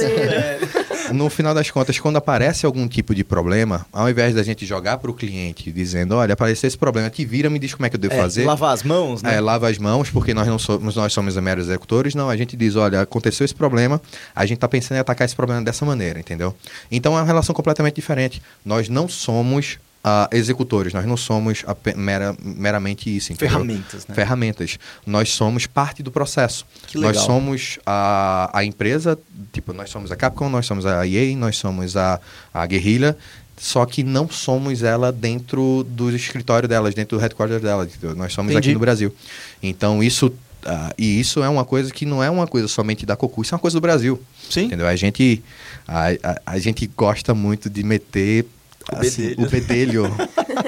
[1.14, 4.98] no final das contas, quando aparece algum tipo de problema, ao invés da gente jogar
[4.98, 7.96] para o cliente dizendo, olha, apareceu esse problema, te vira, me diz como é que
[7.96, 8.46] eu devo É, fazer.
[8.46, 9.36] Lavar as mãos, né?
[9.36, 12.16] É, lava as mãos, porque nós não somos, nós somos meros executores.
[12.16, 14.02] Não, a gente diz, olha, aconteceu esse problema,
[14.36, 16.56] a gente está pensando em atacar esse problema dessa maneira, entendeu?
[16.92, 18.42] Então é uma relação completamente diferente.
[18.66, 19.78] Nós não somos
[20.32, 21.64] executores, nós não somos
[21.96, 23.52] mera- meramente isso, entendeu?
[23.54, 24.16] Ferramentas, né?
[24.16, 24.78] Ferramentas.
[25.06, 26.66] Nós somos parte do processo.
[26.88, 27.26] Que Nós legal.
[27.26, 29.18] somos a, a empresa,
[29.54, 32.20] tipo, nós somos a Capcom, nós somos a EA, nós somos a,
[32.54, 33.18] a Guerrilla,
[33.58, 37.88] só que não somos ela dentro do escritório delas, dentro do headquarters delas.
[37.96, 38.16] entendeu?
[38.16, 38.70] Nós somos Entendi.
[38.70, 39.16] aqui no Brasil.
[39.62, 40.34] Então, isso.
[40.66, 43.54] ah, e isso é uma coisa que não é uma coisa somente da Cocu, isso
[43.54, 44.22] é uma coisa do Brasil.
[44.50, 44.66] Sim.
[44.66, 44.86] Entendeu?
[44.88, 45.42] A gente,
[45.88, 48.46] a, a, a gente gosta muito de meter
[48.92, 49.46] O assim, bedelho.
[49.46, 50.16] o bedelho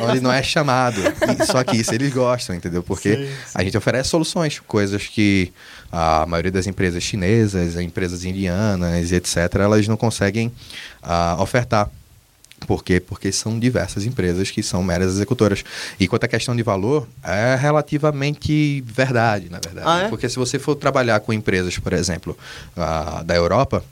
[0.09, 0.99] onde não é chamado.
[1.01, 2.81] E só que isso eles gostam, entendeu?
[2.81, 3.51] Porque Sim, sim.
[3.53, 5.51] a gente oferece soluções, coisas que
[5.91, 10.51] a maioria das empresas chinesas, empresas indianas, etc., elas não conseguem
[11.03, 11.89] ah, ofertar.
[12.65, 12.99] Por quê?
[12.99, 15.63] Porque são diversas empresas que são meras executoras.
[15.99, 19.87] E quanto à questão de valor, é relativamente verdade, na verdade.
[19.87, 20.09] Ah, é?
[20.09, 22.37] Porque se você for trabalhar com empresas, por exemplo,
[22.75, 23.83] ah, da Europa,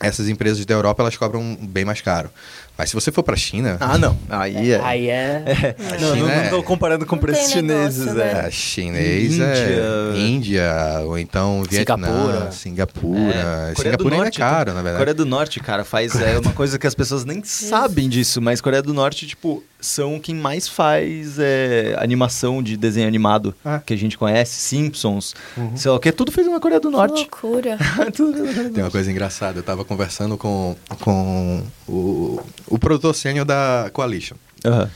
[0.00, 2.30] essas empresas da Europa elas cobram bem mais caro.
[2.76, 4.18] Mas se você for para a China, Ah, não.
[4.28, 4.80] Aí é.
[4.82, 5.42] Aí é.
[5.46, 5.94] É.
[5.94, 8.42] A Não, não, não tô é- comparando com Não preços negócio, chineses, né?
[8.44, 8.46] é.
[8.46, 9.44] É, chinês Índia.
[9.44, 10.72] é Índia,
[11.04, 12.52] ou então Vietnã, Singapura.
[12.52, 13.34] Singapura.
[13.70, 14.74] É, Coreia do Singapura ainda é Norte, caro, então.
[14.74, 14.98] na verdade.
[14.98, 18.60] Coreia do Norte, cara, faz é uma coisa que as pessoas nem sabem disso, mas
[18.60, 23.78] Coreia do Norte, tipo, são quem mais faz é, animação de desenho animado Ah.
[23.84, 25.34] que a gente conhece, Simpsons,
[25.76, 27.20] sei lá o que, tudo feito na Coreia do Que Norte.
[27.20, 27.78] loucura.
[27.96, 33.44] Coreia do Tem uma coisa engraçada, eu tava conversando com, com o, o produtor sênior
[33.44, 34.36] da Coalition.
[34.64, 34.90] Aham.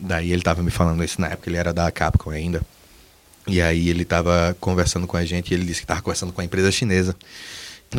[0.00, 2.60] Daí ele tava me falando isso na época, ele era da Capcom ainda.
[3.46, 6.40] E aí ele tava conversando com a gente e ele disse que tava conversando com
[6.40, 7.14] a empresa chinesa.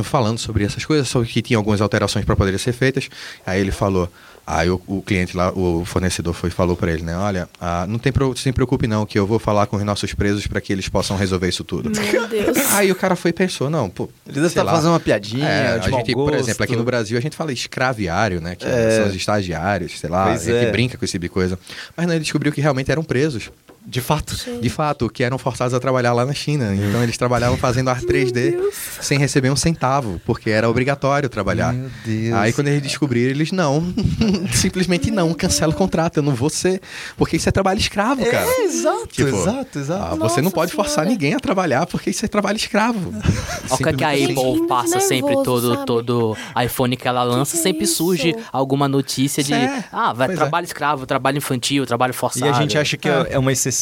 [0.04, 3.10] falando sobre essas coisas, só que tinha algumas alterações para poderem ser feitas.
[3.46, 4.10] Aí ele falou,
[4.46, 7.16] aí o, o cliente lá, o fornecedor foi falou para ele, né?
[7.18, 10.14] Olha, ah, não tem pro, se preocupe não, que eu vou falar com os nossos
[10.14, 11.90] presos para que eles possam resolver isso tudo.
[11.90, 12.58] Meu Deus.
[12.74, 14.72] Aí o cara foi e pensou, não, pô, Ele deve estar lá.
[14.74, 16.40] fazendo uma piadinha, É, de a mau gente, por gosto.
[16.44, 18.56] exemplo, aqui no Brasil a gente fala escraviário, né?
[18.56, 18.98] Que É.
[19.00, 20.72] são os estagiários, sei lá, Pois a gente é.
[20.72, 21.58] brinca com esse tipo de coisa.
[21.96, 23.50] Mas não, ele descobriu que realmente eram presos.
[23.86, 24.36] De fato.
[24.62, 26.74] De fato, que eram forçados a trabalhar lá na China.
[26.74, 28.56] Então eles trabalhavam fazendo arte 3D
[29.02, 31.74] sem receber um centavo, porque era obrigatório trabalhar.
[31.74, 32.34] Meu Deus.
[32.36, 33.94] Aí quando eles descobriram, eles não,
[34.54, 36.82] simplesmente não, cancela o contrato, eu não vou ser,
[37.18, 38.48] porque isso é trabalho escravo, cara.
[38.48, 40.14] É, exato, Tipo, exato, exato.
[40.14, 41.10] Ah, você não pode forçar Senhora.
[41.10, 43.14] ninguém a trabalhar, porque isso é trabalho escravo.
[43.70, 45.86] Olha o que, é que a Apple passa Nervoso, sempre, todo, sabe?
[45.86, 47.96] todo iPhone que ela lança, que é sempre isso?
[47.96, 50.42] surge alguma notícia de É, ah, vai pois é.
[50.42, 52.46] trabalho escravo, trabalho infantil, trabalho forçado.
[52.46, 53.73] E a gente acha que é, é uma exceção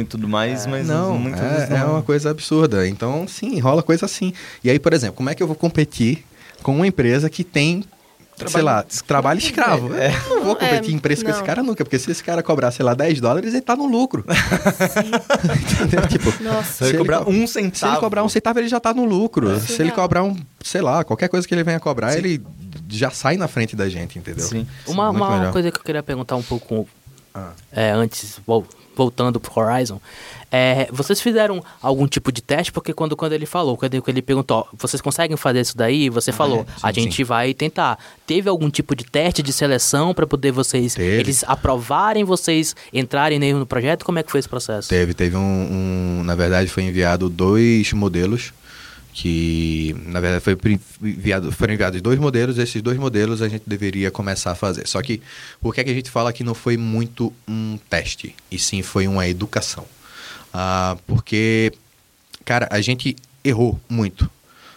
[0.00, 1.76] e tudo mais, mas não, muitas é, vezes não.
[1.76, 2.86] é uma coisa absurda.
[2.88, 4.32] Então, sim, rola coisa assim.
[4.62, 6.24] E aí, por exemplo, como é que eu vou competir
[6.62, 7.84] com uma empresa que tem,
[8.46, 9.94] sei lá, trabalho escravo?
[9.94, 11.46] É, Eu não vou competir É, em preço com esse não.
[11.46, 14.24] cara nunca, porque se esse cara cobrar, sei lá, 10 dólares, ele tá no lucro.
[15.72, 16.06] Entendeu?
[16.08, 16.84] Tipo, Nossa.
[16.84, 18.00] Se ele cobrar co- um se ele centavo.
[18.00, 19.50] cobrar um centavo, ele já tá no lucro.
[19.52, 19.60] É.
[19.60, 22.18] Se ele cobrar um, sei lá, qualquer coisa que ele venha cobrar, Sim.
[22.18, 22.42] ele
[22.88, 24.46] já sai na frente da gente, entendeu?
[24.46, 24.66] Sim.
[24.86, 25.52] Uma, Muito uma melhor.
[25.52, 26.88] coisa que eu queria perguntar um pouco
[27.34, 27.50] Ah.
[27.72, 28.66] é, antes, vol-
[28.98, 30.00] voltando pro Horizon,
[30.50, 32.72] é, vocês fizeram algum tipo de teste?
[32.72, 36.10] Porque quando, quando ele falou, quando ele, perguntou, vocês conseguem fazer isso daí?
[36.10, 37.24] Você falou, é, sim, a gente sim.
[37.24, 37.96] vai tentar.
[38.26, 41.20] Teve algum tipo de teste de seleção para poder vocês, Teve.
[41.20, 44.04] eles aprovarem vocês entrarem no projeto?
[44.04, 44.88] Como é que foi esse processo?
[44.88, 48.52] Teve, teve um, um- Na verdade, foi enviado dois modelos.
[49.20, 50.56] Que, na verdade, foi
[51.02, 52.56] enviado, foram enviados dois modelos.
[52.56, 54.86] Esses dois modelos a gente deveria começar a fazer.
[54.86, 55.20] Só que,
[55.60, 58.32] por que, é que a gente fala que não foi muito um teste?
[58.48, 59.84] E sim foi uma educação.
[60.54, 61.72] Ah, porque,
[62.44, 64.30] cara, a gente errou muito.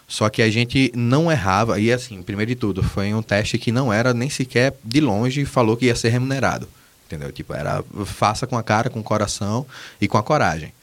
[0.08, 1.80] Só que a gente não errava.
[1.80, 5.46] E, assim, primeiro de tudo, foi um teste que não era nem sequer de longe
[5.46, 6.68] falou que ia ser remunerado.
[7.06, 7.32] Entendeu?
[7.32, 9.68] Tipo, era faça com a cara, com o coração
[10.02, 10.74] e com a coragem.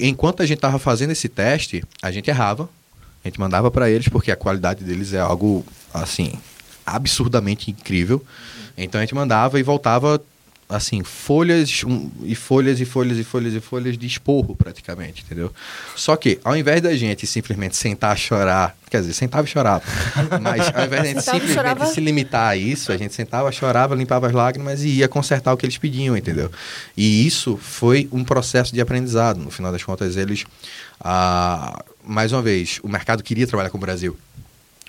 [0.00, 2.68] Enquanto a gente estava fazendo esse teste, a gente errava,
[3.26, 6.32] a gente mandava para eles porque a qualidade deles é algo assim
[6.84, 8.24] absurdamente incrível.
[8.78, 10.22] Então a gente mandava e voltava
[10.68, 15.52] assim folhas um, e folhas e folhas e folhas e folhas de esporro praticamente, entendeu?
[15.96, 19.84] Só que ao invés da gente simplesmente sentar a chorar, quer dizer, sentava e chorava,
[20.40, 21.86] mas ao invés da gente simplesmente chorava.
[21.86, 25.56] se limitar a isso, a gente sentava, chorava, limpava as lágrimas e ia consertar o
[25.56, 26.50] que eles pediam, entendeu?
[26.96, 29.38] E isso foi um processo de aprendizado.
[29.38, 30.44] No final das contas, eles,
[31.00, 34.16] ah, mais uma vez, o mercado queria trabalhar com o Brasil.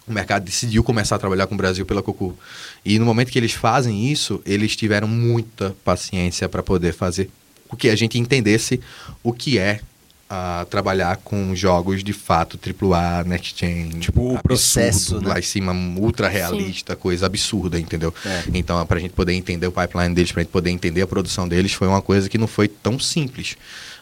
[0.08, 2.38] O mercado decidiu começar a trabalhar com o Brasil pela Cocu.
[2.86, 7.30] E no momento que eles fazem isso, eles tiveram muita paciência para poder fazer
[7.70, 8.80] o que a gente entendesse
[9.22, 9.82] o que é
[10.30, 15.30] ah, trabalhar com jogos de fato AAA, Next Gen, Tipo, o absurdo, processo, né?
[15.30, 18.14] lá em cima, ultra realista, coisa absurda, entendeu?
[18.26, 18.44] É.
[18.54, 21.08] Então, para a gente poder entender o pipeline deles, para a gente poder entender a
[21.08, 23.56] produção deles, foi uma coisa que não foi tão simples.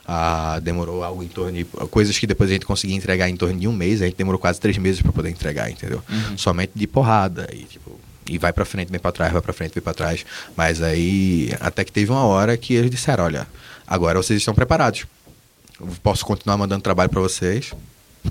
[0.07, 1.63] Ah, demorou algo em torno de.
[1.89, 4.39] Coisas que depois a gente conseguia entregar em torno de um mês, a gente demorou
[4.39, 6.01] quase três meses para poder entregar, entendeu?
[6.37, 7.47] Somente de porrada.
[7.51, 7.99] E, tipo,
[8.29, 10.25] e vai para frente, vem para trás, vai para frente, vem para trás.
[10.55, 13.47] Mas aí, até que teve uma hora que eles disseram: olha,
[13.87, 15.05] agora vocês estão preparados.
[15.79, 17.73] Eu posso continuar mandando trabalho para vocês.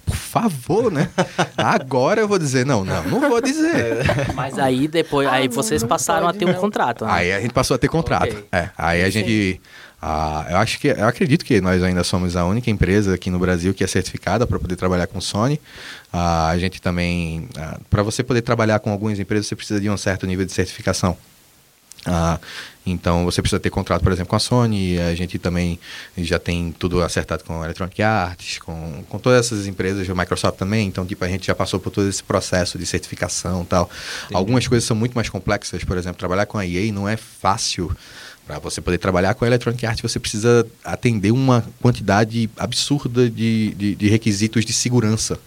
[0.04, 1.08] Por favor, né?
[1.56, 3.98] Agora eu vou dizer, não, não, não vou dizer.
[4.34, 7.04] Mas aí depois, aí vocês passaram a ter um contrato.
[7.04, 7.12] né?
[7.12, 8.32] Aí a gente passou a ter contrato.
[8.32, 8.44] Ok.
[8.50, 9.60] É, aí a gente.
[10.06, 10.88] Ah, eu acho que.
[10.88, 14.46] Eu acredito que nós ainda somos a única empresa aqui no Brasil que é certificada
[14.46, 15.58] para poder trabalhar com Sony.
[16.12, 17.48] Ah, a gente também.
[17.88, 21.16] para você poder trabalhar com algumas empresas, você precisa de um certo nível de certificação.
[22.04, 22.38] Ah,
[22.84, 24.98] então você precisa ter contrato, por exemplo, com a Sony.
[24.98, 25.80] A gente também
[26.18, 30.58] já tem tudo acertado com a Electronic Arts, com, com todas essas empresas, a Microsoft
[30.58, 30.86] também.
[30.86, 33.88] Então, tipo, a gente já passou por todo esse processo de certificação tal.
[34.34, 35.82] Algumas coisas são muito mais complexas.
[35.82, 37.90] Por exemplo, trabalhar com a EA não é fácil.
[38.46, 43.74] Para você poder trabalhar com a Electronic Arts, você precisa atender uma quantidade absurda de,
[43.74, 45.38] de, de requisitos de segurança.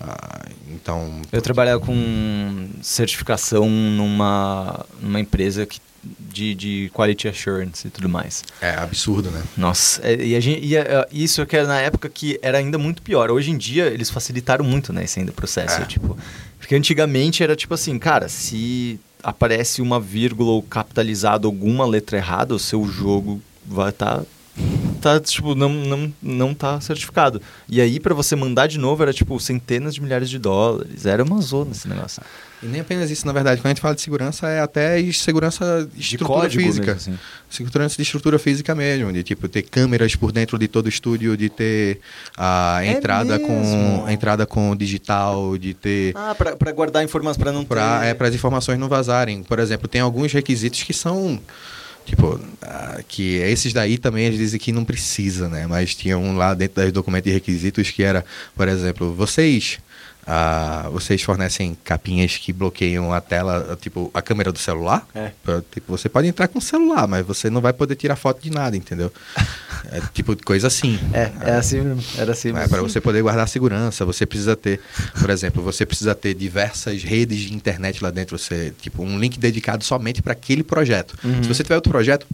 [0.00, 7.90] Ah, então, Eu trabalhava com certificação numa, numa empresa que, de, de quality assurance e
[7.90, 8.42] tudo mais.
[8.62, 9.42] é absurdo, né?
[9.58, 12.78] Nossa, é, e, a gente, e é, isso que era na época que era ainda
[12.78, 13.30] muito pior.
[13.30, 15.82] Hoje em dia eles facilitaram muito, né, esse ainda processo.
[15.82, 15.84] É.
[15.84, 16.16] Tipo,
[16.58, 22.54] porque antigamente era tipo assim, cara, se aparece uma vírgula ou capitalizado alguma letra errada,
[22.54, 24.22] o seu jogo vai estar
[25.00, 27.40] tá, tipo, não, não, não tá certificado.
[27.68, 31.06] E aí, pra você mandar de novo, era, tipo, centenas de milhares de dólares.
[31.06, 32.22] Era uma zona esse negócio.
[32.62, 33.60] E nem apenas isso, na verdade.
[33.60, 36.94] Quando a gente fala de segurança, é até segurança de estrutura código física.
[36.94, 37.18] mesmo, assim.
[37.48, 41.36] Segurança de estrutura física mesmo, de tipo ter câmeras por dentro de todo o estúdio,
[41.36, 42.00] de ter
[42.36, 43.46] a É entrada mesmo?
[43.46, 48.00] com a entrada com digital, de ter Ah, pra, pra guardar informações, pra não para
[48.14, 48.24] ter...
[48.24, 49.42] é, as informações não vazarem.
[49.42, 51.40] Por exemplo, tem alguns requisitos que são
[52.04, 55.66] tipo ah, que esses daí também eles dizem que não precisa, né?
[55.66, 59.78] Mas tinha um lá dentro dos documentos de requisitos que era, por exemplo, vocês
[60.32, 65.04] ah, vocês fornecem capinhas que bloqueiam a tela, tipo a câmera do celular.
[65.12, 65.32] É.
[65.72, 68.48] Tipo, você pode entrar com o celular, mas você não vai poder tirar foto de
[68.50, 69.12] nada, entendeu?
[69.92, 71.00] É tipo coisa assim.
[71.12, 72.04] É, é assim mesmo.
[72.18, 72.68] Era assim É, mesmo.
[72.68, 74.78] para você poder guardar segurança, você precisa ter,
[75.18, 79.38] por exemplo, você precisa ter diversas redes de internet lá dentro, você, tipo, um link
[79.38, 81.16] dedicado somente para aquele projeto.
[81.24, 81.42] Uhum.
[81.42, 82.26] Se você tiver outro projeto,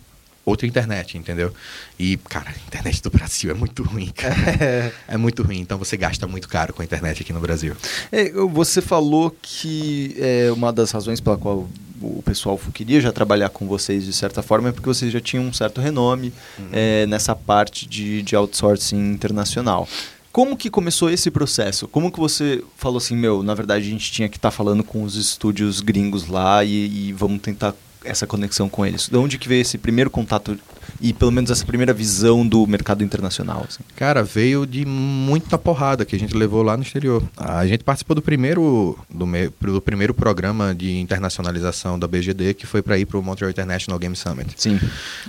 [0.46, 1.52] outra internet, entendeu?
[1.98, 4.36] E, cara, a internet do Brasil é muito ruim, cara.
[4.60, 4.92] É.
[5.08, 7.74] É muito ruim, então você gasta muito caro com a internet aqui no Brasil.
[8.12, 11.68] É, você falou que é, uma das razões pela qual
[12.00, 15.44] o pessoal queria já trabalhar com vocês de certa forma é porque vocês já tinham
[15.44, 16.32] um certo renome
[16.70, 19.88] é, nessa parte de, de outsourcing internacional.
[20.30, 21.88] Como que começou esse processo?
[21.88, 25.02] Como que você falou assim, meu, na verdade a gente tinha que estar falando com
[25.02, 27.74] os estúdios gringos lá e, e vamos tentar
[28.06, 29.08] essa conexão com eles?
[29.08, 30.58] De onde que veio esse primeiro contato
[31.00, 33.64] e pelo menos essa primeira visão do mercado internacional?
[33.68, 33.80] assim?
[33.96, 37.22] Cara, veio de muita porrada que a gente levou lá no exterior.
[37.36, 42.66] A gente participou do primeiro do, me- do primeiro programa de internacionalização da BGD, que
[42.66, 44.54] foi para ir para o Montreal International Game Summit.
[44.56, 44.78] Sim.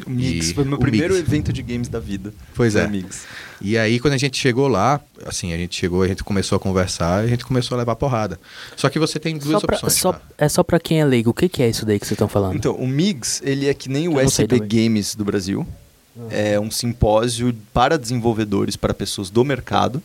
[0.05, 1.27] O Mix E foi o meu o primeiro Mix.
[1.27, 2.33] evento de games da vida.
[2.55, 2.87] Pois Foi é.
[2.87, 3.25] Mix.
[3.59, 6.59] E aí, quando a gente chegou lá, assim, a gente chegou, a gente começou a
[6.59, 8.39] conversar, a gente começou a levar porrada.
[8.75, 9.93] Só que você tem duas Só pra- opções.
[9.93, 10.21] só- tá?
[10.37, 11.31] é só pra quem é leigo.
[11.31, 12.55] O que, que é isso daí que vocês estão falando?
[12.55, 14.59] Então, o MIGS, ele é que nem o SP.
[14.67, 15.46] Games do Brasil.
[16.31, 20.01] É um simpósio para desenvolvedores, para pessoas do mercado.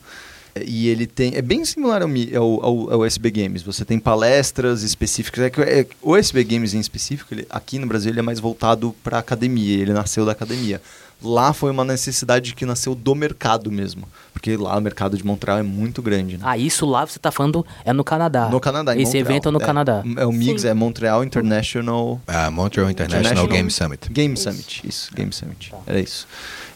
[0.61, 1.35] E ele tem.
[1.35, 3.63] É bem similar ao, ao, ao, ao SB Games.
[3.63, 5.45] Você tem palestras específicas.
[5.45, 8.39] É que, é, o SB Games em específico, ele- aqui no Brasil, ele é mais
[8.39, 9.79] voltado para academia.
[9.81, 10.81] Ele nasceu da academia.
[11.25, 14.09] Lá foi uma necessidade que nasceu do mercado mesmo.
[14.33, 16.37] Porque lá o mercado de Montreal é muito grande.
[16.37, 16.43] Né?
[16.45, 18.49] Ah, isso lá você tá falando é no Canadá.
[18.49, 19.27] No Canadá, em Esse Montreal.
[19.31, 20.03] evento é no Canadá.
[20.17, 20.69] É o MIGS, Sim.
[20.69, 24.11] é Montreal International A Montreal International, International Game Summit.
[24.13, 24.43] Game Isso.
[24.51, 25.73] Summit, isso, Game Summit.
[25.87, 26.27] Era isso.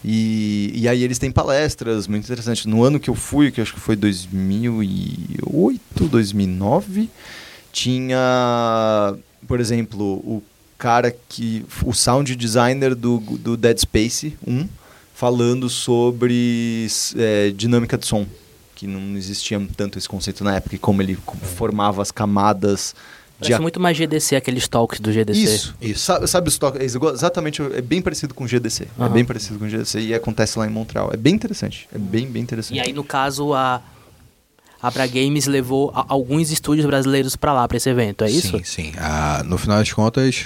[0.03, 2.65] E, e aí eles têm palestras muito interessantes.
[2.65, 7.09] No ano que eu fui, que acho que foi 2008, 2009,
[7.71, 9.15] tinha,
[9.47, 10.43] por exemplo, o
[10.77, 11.65] cara que.
[11.83, 14.67] o sound designer do, do Dead Space 1
[15.13, 18.25] falando sobre é, dinâmica de som.
[18.75, 21.17] Que não existia tanto esse conceito na época, e como ele
[21.55, 22.93] formava as camadas
[23.39, 25.39] Parece muito mais GDC, aqueles talks do GDC.
[25.39, 25.99] isso, isso.
[26.03, 26.81] Sabe, sabe os toques?
[26.81, 28.83] é Exatamente, é bem parecido com o GDC.
[28.97, 29.09] É Aham.
[29.13, 31.11] bem parecido com o GDC e acontece lá em Montreal.
[31.13, 31.87] É bem interessante.
[31.93, 32.77] É bem, bem interessante.
[32.77, 33.81] E aí, no caso, a,
[34.81, 38.57] a Bra Games levou a- alguns estúdios brasileiros pra lá, pra esse evento, é isso?
[38.57, 38.93] Sim, sim.
[38.97, 40.45] Ah, no final das contas,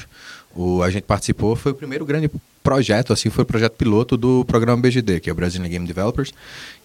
[0.55, 2.29] o, a gente participou, foi o primeiro grande
[2.63, 6.31] projeto, assim, foi o projeto piloto do programa BGD, que é o Brazilian Game Developers,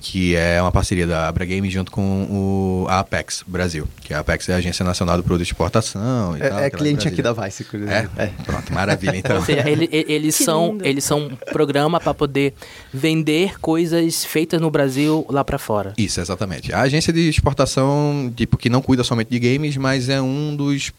[0.00, 4.20] que é uma parceria da Abra Games junto com o, a Apex Brasil, que a
[4.20, 6.58] Apex é a Agência Nacional do Produto de Exportação e É, tal.
[6.60, 7.76] é cliente aqui da Vice, É?
[7.76, 8.44] exemplo.
[8.46, 9.36] Pronto, maravilha, então.
[9.36, 10.86] Ou seja, ele- ele- eles, Que são, lindo.
[10.86, 12.54] eles são um programa para poder
[12.92, 15.92] vender coisas feitas no Brasil lá pra fora.
[15.98, 16.72] Isso, exatamente.
[16.72, 20.90] A agência de exportação, tipo, que não cuida somente de games, mas é um dos.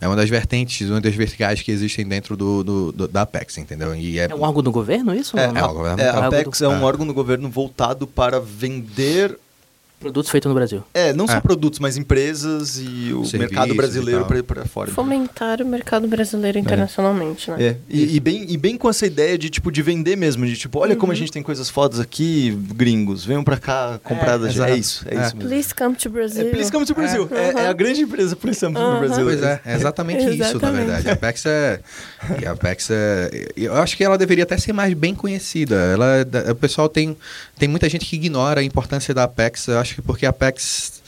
[0.00, 3.56] É uma das vertentes, uma das verticais que existem dentro do, do- do- da Apex,
[3.58, 3.94] entendeu?
[3.94, 5.38] E é, É um órgão do governo, isso?
[5.38, 5.70] É, é não.
[5.70, 6.84] um governo- É, a Algo Apex do- é um Ah.
[6.84, 9.38] órgão do governo voltado para vender.
[9.98, 10.84] Produtos feitos no Brasil.
[10.92, 11.40] É, não só É.
[11.40, 14.90] produtos, mas empresas e o Serviços mercado brasileiro para para fora.
[14.90, 17.56] Fomentar o mercado brasileiro internacionalmente, né?
[17.62, 20.54] É, e, e bem, e bem com essa ideia de, tipo, de vender mesmo, de
[20.56, 24.48] tipo, olha como a gente tem coisas fodas aqui, gringos, venham pra cá comprar da
[24.50, 24.62] gente.
[24.70, 25.22] É isso, é, É.
[25.26, 25.48] isso mesmo.
[25.50, 26.50] Please come to É Brazil.
[26.50, 27.28] Please Come to Brasil.
[27.32, 27.58] É, Uhum.
[27.60, 28.98] é a grande empresa Please Come to Uhum.
[29.00, 29.24] Brasil.
[29.24, 30.84] Pois é, é exatamente isso, na Exatamente.
[30.84, 31.08] verdade.
[31.08, 31.80] A Apex é.
[32.42, 33.30] E a Apex é.
[33.56, 35.74] Eu acho que ela deveria até ser mais bem conhecida.
[35.74, 37.16] Ela, é- o pessoal tem,
[37.58, 39.68] tem muita gente que ignora a importância da Apex.
[39.68, 41.02] Eu acho que porque a Apex.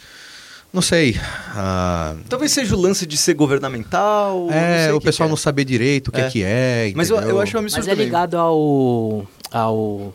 [0.73, 1.17] Não sei.
[1.55, 4.41] ah, Talvez seja o lance de ser governamental.
[4.47, 4.59] não sei
[4.89, 5.33] é, o que pessoal que é.
[5.33, 6.31] não saber direito o que é, É.
[6.31, 6.93] que é.
[6.95, 7.41] Mas eu, eu entendeu?
[7.41, 8.05] acho uma Mas é também.
[8.05, 10.15] ligado ao, ao,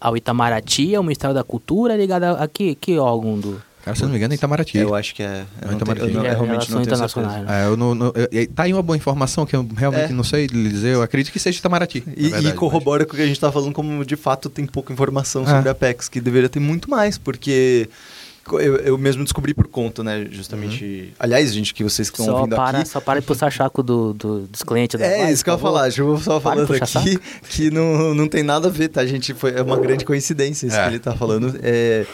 [0.00, 3.62] ao Itamaraty, ao Ministério da Cultura, é ligado a, a que, que órgão do...
[3.84, 4.76] Cara, se eu não me engano, é Itamaraty.
[4.78, 5.44] Eu acho que é.
[5.62, 6.06] Eu, Não, não tenho, Itamaraty.
[6.06, 7.52] eu, não, eu É, realmente não tenho internacionais, certeza.
[7.52, 7.64] né?
[7.64, 10.14] É, eu não, não- eu- tá aí uma boa informação que eu realmente É.
[10.14, 10.94] não sei lhe dizer.
[10.94, 12.04] Eu acredito que seja Itamaraty.
[12.16, 14.66] E, e verdade, corrobora com o que a gente tá falando, como de fato tem
[14.66, 17.88] pouca informação sobre a Apex, que deveria ter muito mais, porque
[18.52, 20.26] eu, eu mesmo descobri por conta, né?
[20.30, 21.12] Justamente.
[21.18, 22.88] Aliás, gente, que vocês que estão Só ouvindo para, aqui.
[22.88, 24.98] só para de puxar chaco do, do- dos clientes.
[25.00, 25.72] da É, live, isso que eu favor.
[25.72, 25.82] falar.
[25.84, 27.18] Deixa eu só Para falando aqui
[27.48, 29.32] que não, não tem nada a ver, tá, gente?
[29.34, 30.82] Foi, é uma grande coincidência isso É.
[30.84, 31.58] que ele tá falando.
[31.62, 32.04] É,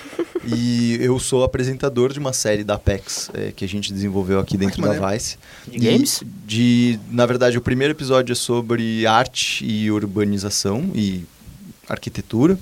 [0.46, 4.56] e eu sou apresentador de uma série da Apex é, que a gente desenvolveu aqui
[4.56, 5.10] dentro que da.
[5.12, 5.38] Vice.
[5.66, 6.22] De games?
[6.46, 11.24] De, na verdade, o primeiro episódio é sobre arte e urbanização e
[11.88, 12.58] arquitetura.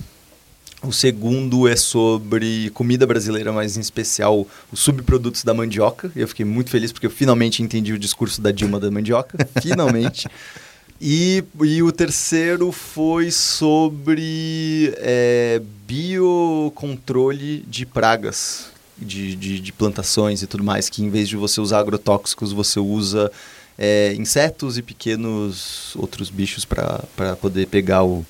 [0.83, 6.13] O segundo é sobre comida brasileira, mas em especial os subprodutos da mandioca.
[6.15, 9.39] Eu fiquei muito feliz porque eu finalmente entendi o discurso da Dilma da mandioca.
[9.63, 10.29] finalmente.
[11.01, 20.47] E, e o terceiro foi sobre é, biocontrole de pragas, de, de, de plantações e
[20.47, 23.31] tudo mais, que em vez de você usar agrotóxicos, você usa
[23.77, 28.25] é, insetos e pequenos outros bichos para poder pegar o.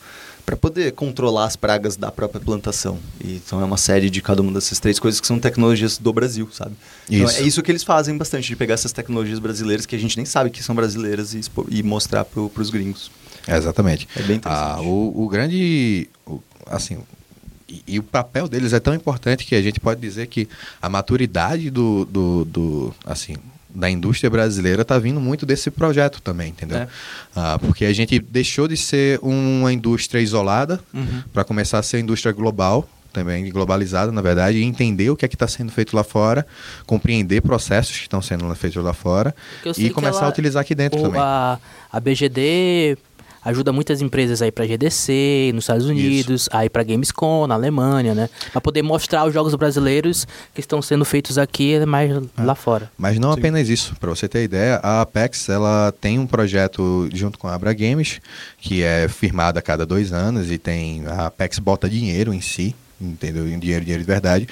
[0.44, 2.98] para poder controlar as pragas da própria plantação.
[3.24, 6.12] E, então é uma série de cada uma dessas três coisas que são tecnologias do
[6.12, 6.74] Brasil, sabe?
[7.08, 7.40] Então Isso.
[7.40, 10.26] é isso que eles fazem bastante, de pegar essas tecnologias brasileiras que a gente nem
[10.26, 11.40] sabe que são brasileiras e,
[11.70, 13.10] e mostrar para os gringos.
[13.46, 14.08] É, exatamente.
[14.16, 14.78] É bem interessante.
[14.78, 16.08] Ah, o, o grande.
[16.26, 16.98] o- assim.
[17.68, 20.48] E, e o papel deles é tão importante que a gente pode dizer que
[20.80, 22.04] a maturidade do.
[22.04, 23.36] do, do, assim.
[23.74, 26.78] Da indústria brasileira está vindo muito desse projeto também, entendeu?
[26.78, 26.88] É.
[27.34, 31.22] Ah, porque a gente deixou de ser uma indústria isolada Uhum.
[31.32, 35.28] para começar a ser indústria global, também globalizada, na verdade, e entender o que é
[35.28, 36.46] que está sendo feito lá fora,
[36.86, 40.74] compreender processos que estão sendo feitos lá fora e que começar ela- a utilizar aqui
[40.74, 41.20] dentro também.
[41.20, 41.58] A,
[41.92, 42.96] a BGD
[43.44, 48.28] ajuda muitas empresas aí pra GDC, nos Estados Unidos, aí pra Gamescom, na Alemanha, né?
[48.52, 52.90] Pra poder mostrar os jogos brasileiros que estão sendo feitos aqui, mais lá fora.
[52.96, 53.38] Mas não Sim.
[53.38, 57.54] apenas isso, para você ter ideia, a Apex ela tem um projeto junto com a
[57.54, 58.20] Abra Games,
[58.58, 62.74] que é firmado a cada dois anos e tem a Apex bota dinheiro em si,
[63.00, 63.46] entendeu?
[63.48, 64.48] Em dinheiro, dinheiro de verdade.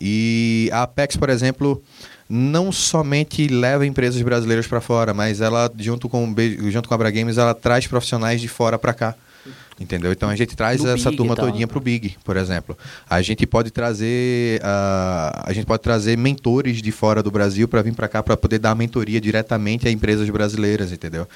[0.00, 1.82] E a Apex, por exemplo,
[2.28, 6.34] não somente leva empresas brasileiras para fora, mas ela junto com
[6.70, 9.14] junto com a Abra Games, ela traz profissionais de fora para cá.
[9.78, 10.10] Entendeu?
[10.10, 11.46] Então a gente traz Do essa Big turma tal.
[11.46, 12.76] todinha pro Big, por exemplo.
[13.08, 17.82] A gente pode trazer ah, a gente pode trazer mentores de fora do Brasil para
[17.82, 21.28] vir para cá para poder dar mentoria diretamente a empresas brasileiras, entendeu?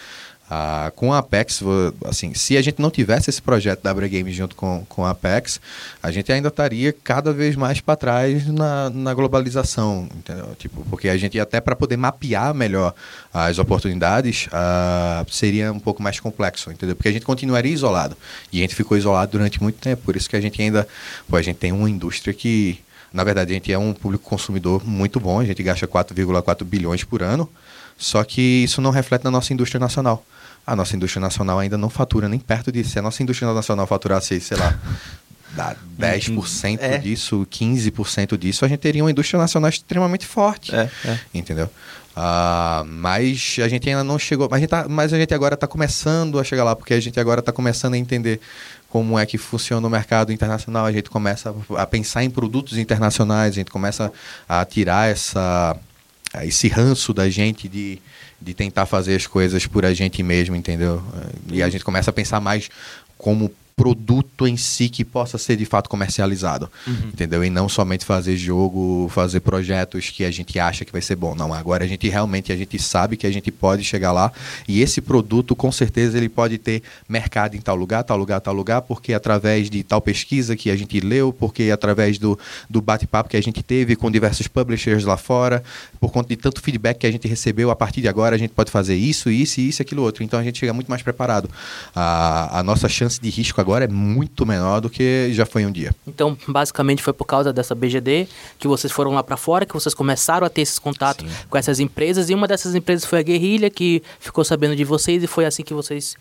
[0.52, 1.62] Ah, com a Apex,
[2.04, 5.10] assim, se a gente não tivesse esse projeto da Abra Games junto com, com a
[5.10, 5.60] Apex,
[6.02, 10.56] a gente ainda estaria cada vez mais para trás na, na globalização, entendeu?
[10.58, 12.92] Tipo, porque a gente até para poder mapear melhor
[13.32, 16.96] as oportunidades ah, seria um pouco mais complexo, entendeu?
[16.96, 18.16] Porque a gente continuaria isolado
[18.52, 20.88] e a gente ficou isolado durante muito tempo, por isso que a gente ainda,
[21.28, 22.80] pô, a gente tem uma indústria que
[23.12, 27.02] na verdade, a gente é um público consumidor muito bom, a gente gasta 4,4 bilhões
[27.02, 27.50] por ano,
[27.98, 30.24] só que isso não reflete na nossa indústria nacional.
[30.70, 32.90] A nossa indústria nacional ainda não fatura nem perto disso.
[32.90, 34.78] Se a nossa indústria nacional faturasse, sei lá,
[35.54, 36.98] dá 10% É.
[36.98, 40.74] disso, 15% disso, a gente teria uma indústria nacional extremamente forte.
[40.74, 41.18] É, é.
[41.34, 41.68] Entendeu?
[42.14, 44.48] Ah, mas a gente ainda não chegou.
[44.50, 47.00] Mas a gente, tá- mas a gente agora está começando a chegar lá, porque a
[47.00, 48.40] gente agora está começando a entender
[48.88, 50.84] como é que funciona o mercado internacional.
[50.86, 54.12] A gente começa a pensar em produtos internacionais, a gente começa
[54.48, 55.76] a tirar essa,
[56.42, 58.00] esse ranço da gente de,
[58.40, 61.02] de tentar fazer as coisas por a gente mesmo, entendeu?
[61.50, 62.68] E a gente começa a pensar mais
[63.18, 67.42] como produto em si que possa ser de fato comercializado, entendeu?
[67.42, 71.34] E não somente fazer jogo, fazer projetos que a gente acha que vai ser bom.
[71.34, 74.30] Não, agora a gente realmente a gente sabe que a gente pode chegar lá
[74.68, 78.52] e esse produto com certeza ele pode ter mercado em tal lugar, tal lugar, tal
[78.52, 83.30] lugar, porque através de tal pesquisa que a gente leu, porque através do, do bate-papo
[83.30, 85.64] que a gente teve com diversos publishers lá fora,
[85.98, 88.52] por conta de tanto feedback que a gente recebeu, a partir de agora a gente
[88.52, 90.22] pode fazer isso, isso, isso e aquilo outro.
[90.22, 91.48] Então a gente chega muito mais preparado.
[91.94, 95.70] A, a nossa chance de risco agora é muito menor do que já foi um
[95.72, 95.94] dia.
[96.06, 99.94] Então, basicamente foi por causa dessa BGD que vocês foram lá pra fora, que vocês
[99.94, 101.34] começaram a ter esses contatos Sim.
[101.48, 102.30] com essas empresas.
[102.30, 105.62] E uma dessas empresas foi a Guerrilha, que ficou sabendo de vocês e foi assim
[105.62, 106.16] que vocês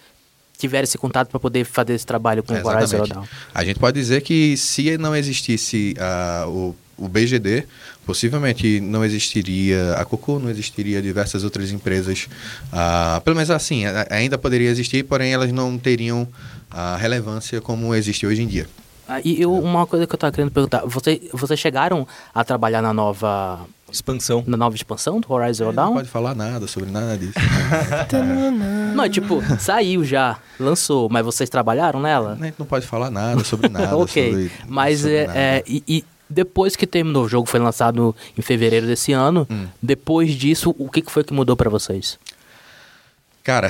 [0.57, 3.23] tiveram esse contato para poder fazer esse trabalho com É, o Horizon Zero.
[3.53, 7.63] A gente pode dizer que se não existisse ah, o, o BGD,
[8.05, 12.27] possivelmente não existiria a Coco, não existiria diversas outras empresas.
[12.71, 16.27] ah, pelo menos assim, ainda poderia existir, porém elas não teriam
[16.69, 18.67] a relevância como existe hoje em dia.
[19.07, 22.79] Ah, e eu, uma coisa que eu tava querendo perguntar, você, vocês chegaram a trabalhar
[22.79, 23.59] na nova,
[23.91, 24.43] Expansão.
[24.45, 25.93] na nova expansão do Horizon Zero É, não Dawn?
[25.95, 27.33] pode falar nada sobre nada disso.
[28.93, 32.37] Não, é tipo, saiu já, lançou, mas vocês trabalharam nela?
[32.39, 33.95] a gente não pode falar nada sobre nada.
[33.97, 35.39] ok, sobre- mas sobre é, nada.
[35.39, 39.67] é, e, e depois que terminou o jogo, foi lançado em fevereiro desse ano, Hum.
[39.81, 42.19] depois disso, o que foi que mudou pra vocês?
[43.43, 43.69] Cara,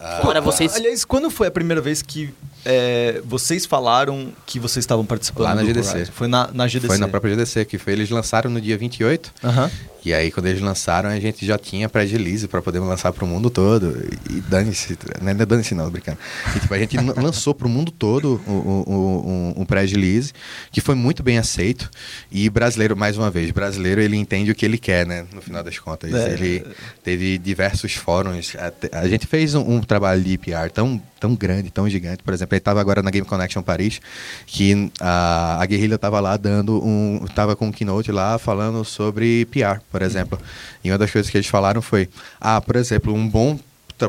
[0.00, 0.74] Agora vocês...
[0.76, 2.32] Aliás, quando foi a primeira vez que
[2.64, 6.06] é, vocês falaram que vocês estavam participando Lá na GDC.
[6.06, 6.86] Foi na, na GDC.
[6.88, 9.32] Foi na própria GDC, que foi, eles lançaram no dia 28.
[9.44, 9.70] Aham.
[10.04, 13.26] E aí, quando eles lançaram, a gente já tinha pré-release para poder lançar para o
[13.26, 14.06] mundo todo.
[14.28, 16.18] E dane-se, não é dane-se não, brincando.
[16.54, 20.34] E, tipo, a gente lan- lançou para o mundo todo o- o- o- um, pré-release,
[20.70, 21.90] que foi muito bem aceito.
[22.30, 25.24] E brasileiro, mais uma vez, brasileiro, ele entende o que ele quer, né?
[25.32, 26.12] No final das contas.
[26.12, 26.34] É.
[26.34, 26.66] Ele
[27.02, 28.54] teve diversos fóruns.
[28.58, 32.22] Até- A gente fez um, um trabalho de PR tão, tão grande, tão gigante.
[32.22, 34.00] Por exemplo, estava agora na Game Connection Paris,
[34.46, 37.24] que a, a Guerrilha estava lá dando um.
[37.34, 40.38] Tava com um keynote lá falando sobre PR, por exemplo.
[40.82, 42.08] E uma das coisas que eles falaram foi:
[42.40, 43.58] ah, por exemplo, um bom.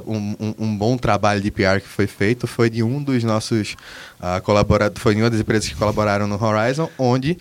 [0.07, 3.75] Um, um- um bom trabalho de PR que foi feito foi de um dos nossos
[4.19, 7.37] ah, colaboradores, foi de uma das empresas que colaboraram no Horizon, onde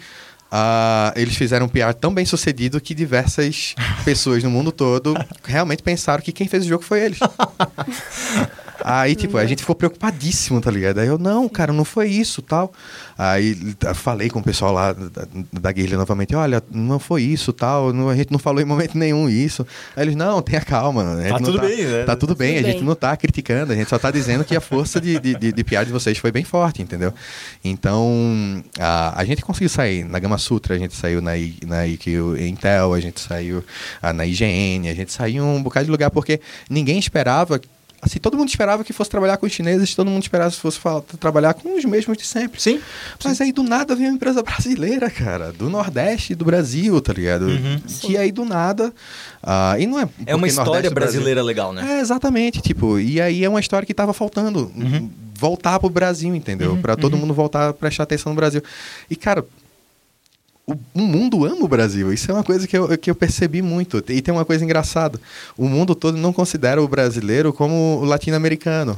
[0.53, 3.75] ah, eles fizeram um PR tão bem sucedido que diversas
[4.05, 7.19] pessoas no mundo todo realmente pensaram que quem fez o jogo foi eles.
[8.85, 10.99] Aí, tipo, a gente ficou preocupadíssimo, tá ligado?
[10.99, 12.71] Aí eu, não, cara, não foi isso, tal.
[13.17, 17.51] Aí t- falei com o pessoal lá da, da guerrilha novamente, olha, não foi isso,
[17.53, 19.67] tal, não- a gente não falou em momento nenhum isso.
[19.97, 21.03] Aí eles, não, tenha calma.
[21.03, 22.05] a Tá tudo bem, né?
[22.05, 22.87] Tá tudo bem, Tudo a gente bem.
[22.87, 25.65] não tá criticando, a gente só tá dizendo que a força de, de, de, de
[25.65, 27.13] piada de vocês foi bem forte, entendeu?
[27.65, 31.87] Então, a, a gente conseguiu sair na Gama Sutra, a gente saiu na, I- na
[31.87, 33.65] IQ Intel, a gente saiu
[34.03, 37.61] ah, na IGN, a gente saiu um bocado de lugar, porque ninguém esperava
[38.05, 40.79] Assim, todo mundo esperava que fosse trabalhar com os chineses, todo mundo esperava que fosse
[40.79, 42.61] fa- trabalhar com os mesmos de sempre.
[42.61, 42.79] Sim.
[43.25, 47.47] Mas aí do nada veio uma empresa brasileira, cara, do Nordeste do Brasil, tá ligado?
[48.01, 48.93] Que aí do nada.
[49.43, 50.09] ah, e não é.
[50.27, 51.97] É uma história Nordeste Brasil- brasileira legal, né?
[51.97, 54.71] é, exatamente, tipo, e aí é uma história que tava faltando.
[55.37, 56.77] Voltar pro Brasil, entendeu?
[56.81, 58.63] Pra todo mundo voltar a prestar atenção no Brasil.
[59.11, 59.45] E, cara,
[60.67, 62.13] o, mundo ama o Brasil.
[62.13, 64.03] Isso é uma coisa que eu, que eu percebi muito.
[64.09, 65.21] E tem uma coisa engraçada.
[65.57, 68.97] O mundo todo não considera o brasileiro como o latino-americano.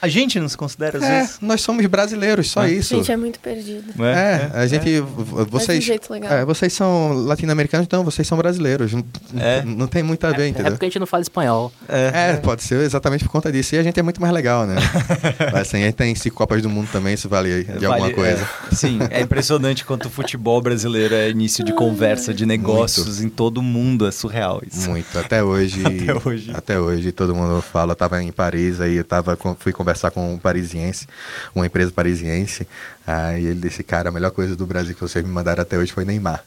[0.00, 1.38] A gente não se considera às É, vezes.
[1.40, 2.70] nós somos brasileiros, só É.
[2.70, 2.94] isso.
[2.96, 3.92] Gente, é muito perdido.
[4.04, 4.84] É, a gente.
[5.00, 5.82] v- Vocês.
[5.84, 6.32] jeito legal.
[6.32, 8.92] é, vocês são latino-americanos, então vocês são brasileiros.
[8.92, 9.04] Não,
[9.38, 9.62] É.
[9.64, 10.72] não tem muito a ver, É, entendeu?
[10.72, 11.72] porque a gente não fala espanhol.
[11.88, 13.74] É, pode ser exatamente por conta disso.
[13.74, 14.76] E a gente é muito mais legal, né?
[15.52, 18.14] Mas assim, a gente tem cinco Copas do Mundo também, isso vale de alguma Vale-
[18.14, 18.48] coisa.
[18.70, 23.28] é, sim, é impressionante quanto o futebol brasileiro é início de conversa, de negócios em
[23.28, 24.06] todo mundo.
[24.06, 24.88] É surreal isso.
[24.88, 25.18] Muito.
[25.18, 25.82] Até hoje.
[25.84, 26.50] Até hoje.
[26.54, 27.92] Até hoje, todo mundo fala.
[27.92, 31.06] Eu tava em Paris, aí eu tava com- fui conversar com um parisiense,
[31.54, 32.66] uma empresa parisiense.
[33.10, 35.90] Aí ele disse, cara, a melhor coisa do Brasil que vocês me mandaram até hoje
[35.90, 36.44] foi Neymar.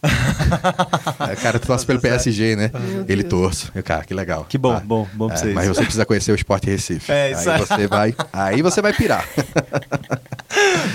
[1.18, 2.70] Aí, cara, tu torce pelo PSG, né?
[3.08, 3.72] Ele torce.
[3.74, 4.46] Eu, cara, que legal.
[4.48, 5.56] Que bom, Ah, bom, bom pra é, vocês.
[5.56, 7.12] Mas você precisa conhecer o Sport Recife.
[7.12, 7.66] É, isso aí aí.
[7.66, 8.16] você vai.
[8.32, 9.28] Aí você vai pirar.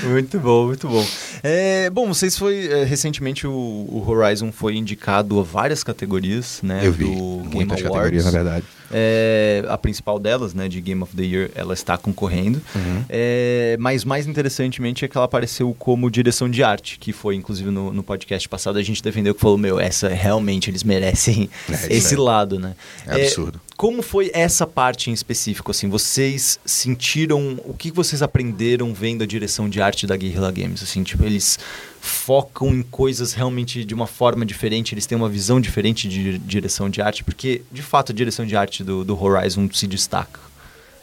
[0.05, 1.05] Muito bom, muito bom.
[1.43, 6.81] É, bom, vocês foi é, recentemente o, o Horizon foi indicado a várias categorias, né?
[6.85, 7.05] eu vi.
[7.05, 7.83] do Game Muitas Awards.
[7.83, 8.65] categorias, na verdade.
[8.93, 12.61] É, a principal delas, né, de Game of the Year, ela está concorrendo.
[12.75, 13.05] Uhum.
[13.09, 17.71] É, mas mais interessantemente é que ela apareceu como direção de arte, que foi inclusive
[17.71, 21.95] no, no podcast passado a gente defendeu que falou, meu, essa realmente eles merecem É,
[21.97, 22.75] esse é- lado, né?
[23.07, 23.61] É absurdo.
[23.77, 25.71] Como foi essa parte em específico?
[25.71, 30.83] Assim, vocês sentiram o que vocês aprenderam vendo a direção de arte da Guerrilla Games?
[30.83, 31.59] Assim, tipo, eles
[32.01, 36.89] focam em coisas realmente de uma forma diferente, eles têm uma visão diferente de direção
[36.89, 40.46] de arte, porque de fato a direção de arte do, do Horizon se destaca.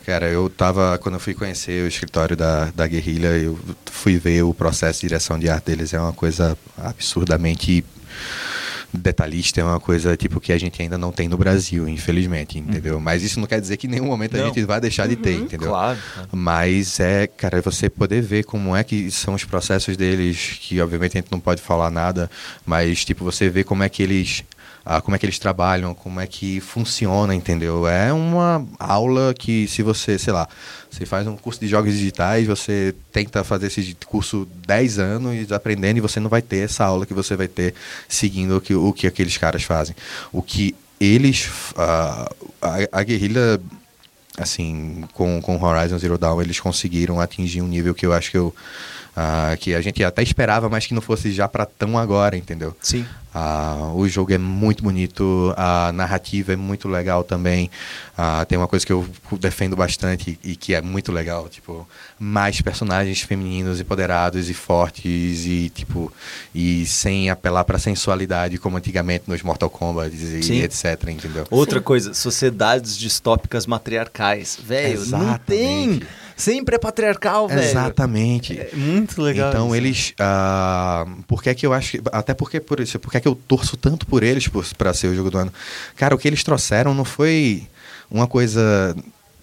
[0.05, 0.97] Cara, eu tava.
[0.97, 5.07] Quando eu fui conhecer o escritório da, da Guerrilha, eu fui ver o processo de
[5.07, 5.93] direção de arte deles.
[5.93, 7.85] É uma coisa absurdamente
[8.93, 12.99] detalhista, é uma coisa tipo que a gente ainda não tem no Brasil, infelizmente, entendeu?
[12.99, 14.43] Mas isso não quer dizer que em nenhum momento Não.
[14.43, 15.69] a gente vai deixar de ter, entendeu?
[15.69, 15.97] Claro.
[16.13, 16.29] claro.
[16.31, 21.17] Mas é, cara, você poder ver como é que são os processos deles, que obviamente
[21.17, 22.29] a gente não pode falar nada,
[22.65, 24.43] mas tipo, você vê como é que eles.
[24.85, 27.87] Ah, como é que eles trabalham, como é que funciona, entendeu?
[27.87, 30.47] É uma aula que se você, sei lá,
[30.91, 35.97] você faz um curso de jogos digitais, você tenta fazer esse curso 10 anos aprendendo
[35.97, 37.73] e você não vai ter essa aula que você vai ter
[38.09, 39.95] seguindo o que, o que aqueles caras fazem.
[40.31, 41.49] O que eles.
[41.77, 42.29] ah,
[42.61, 43.59] a, a guerrilha
[44.37, 48.37] assim, com, com Horizon Zero Dawn, eles conseguiram atingir um nível que eu acho que
[48.37, 48.53] eu.
[49.15, 52.75] Ah, que a gente até esperava, mas que não fosse já para tão agora, entendeu?
[52.81, 53.05] Sim.
[53.35, 57.69] Ah, o jogo é muito bonito, a narrativa é muito legal também.
[58.17, 59.07] Ah, tem uma coisa que eu
[59.39, 61.87] defendo bastante e que é muito legal, tipo,
[62.19, 66.11] mais personagens femininos empoderados e fortes e tipo
[66.53, 70.61] e sem apelar para sensualidade como antigamente nos Mortal Kombat e Sim.
[70.61, 71.45] etc, entendeu?
[71.49, 71.85] Outra Sim.
[71.85, 74.59] coisa, sociedades distópicas matriarcais.
[74.63, 76.01] Velho, não tem.
[76.35, 77.61] Sempre é patriarcal, velho.
[77.61, 78.57] Exatamente.
[78.59, 79.49] É muito legal.
[79.49, 79.75] Então isso.
[79.75, 83.27] eles, ah, por que que eu acho que, até porque por isso, por que que
[83.27, 85.53] eu torço tanto por eles para ser o jogo do ano?
[85.95, 87.67] Cara, o que eles trouxeram não foi
[88.09, 88.95] uma coisa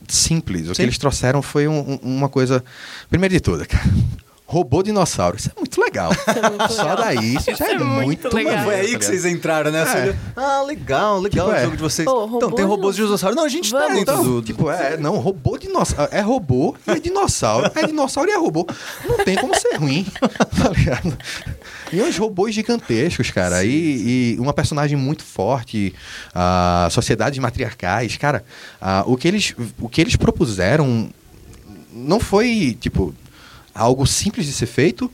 [0.08, 0.62] simples.
[0.68, 0.74] O Sim.
[0.74, 2.64] que eles trouxeram foi um- uma coisa.
[3.08, 3.84] Primeiro de tudo, cara.
[4.52, 5.36] Robô dinossauro.
[5.36, 6.10] Isso é muito legal.
[6.26, 6.96] é muito Só legal.
[6.96, 8.52] daí isso já é, é muito legal.
[8.52, 8.64] legal.
[8.64, 9.36] Foi aí que tá vocês ligado?
[9.38, 9.84] entraram, né?
[9.84, 10.16] Você É.
[10.34, 11.62] ah, legal, legal Tipo, o é.
[11.64, 12.04] jogo de vocês.
[12.04, 13.36] Pô, então, tem robôs de dinossauro.
[13.36, 13.94] Não, a gente tá Vamos.
[13.94, 14.42] dentro Então, do...
[14.42, 16.12] tipo, é, não, robô dinossauro.
[16.12, 17.70] É robô e é dinossauro.
[17.76, 18.66] É dinossauro e é robô.
[19.08, 20.04] Não tem como ser ruim,
[20.60, 21.16] tá ligado?
[21.92, 23.62] E uns robôs gigantescos, cara.
[23.64, 25.94] E, e uma personagem muito forte.
[26.34, 28.16] ah, sociedades matriarcais.
[28.16, 28.44] Cara,
[29.06, 31.08] o, que eles, o que eles propuseram
[31.92, 33.14] não foi, tipo,
[33.80, 35.10] algo simples de ser feito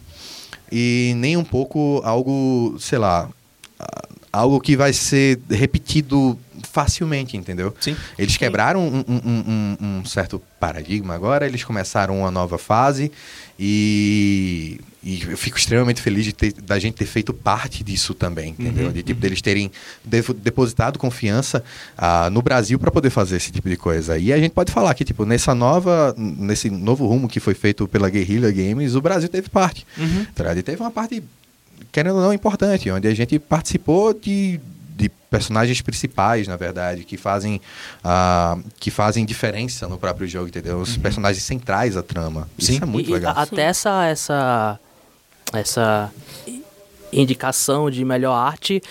[0.70, 3.28] e nem um pouco algo, sei lá,
[4.32, 7.74] algo que vai ser repetido facilmente, entendeu?
[7.80, 7.96] Sim.
[8.18, 13.10] Eles quebraram um, um- um- um- um certo paradigma agora, eles começaram uma nova fase
[13.58, 18.50] e, e eu fico extremamente feliz de ter- da gente ter feito parte disso também,
[18.50, 18.86] entendeu?
[18.88, 19.70] Uhum, de tipo, deles terem
[20.04, 21.62] depositado confiança
[21.96, 24.18] ah, no Brasil para poder fazer esse tipo de coisa.
[24.18, 27.86] E a gente pode falar que, tipo, nessa nova, nesse novo rumo que foi feito
[27.86, 29.86] pela Guerrilla Games, o Brasil teve parte.
[29.96, 30.26] Uhum.
[30.34, 30.52] tá?
[30.54, 31.22] E teve uma parte,
[31.92, 34.58] querendo ou não, importante, onde a gente participou de,
[34.96, 37.60] de personagens principais, na verdade, que fazem,
[38.02, 40.78] ah, que fazem diferença no próprio jogo, entendeu?
[40.80, 42.48] Os personagens centrais da trama.
[42.58, 42.80] Isso Sim.
[42.82, 43.34] é muito E- legal.
[43.36, 44.80] até essa, essa,
[45.52, 46.12] essa
[47.12, 48.82] indicação de melhor arte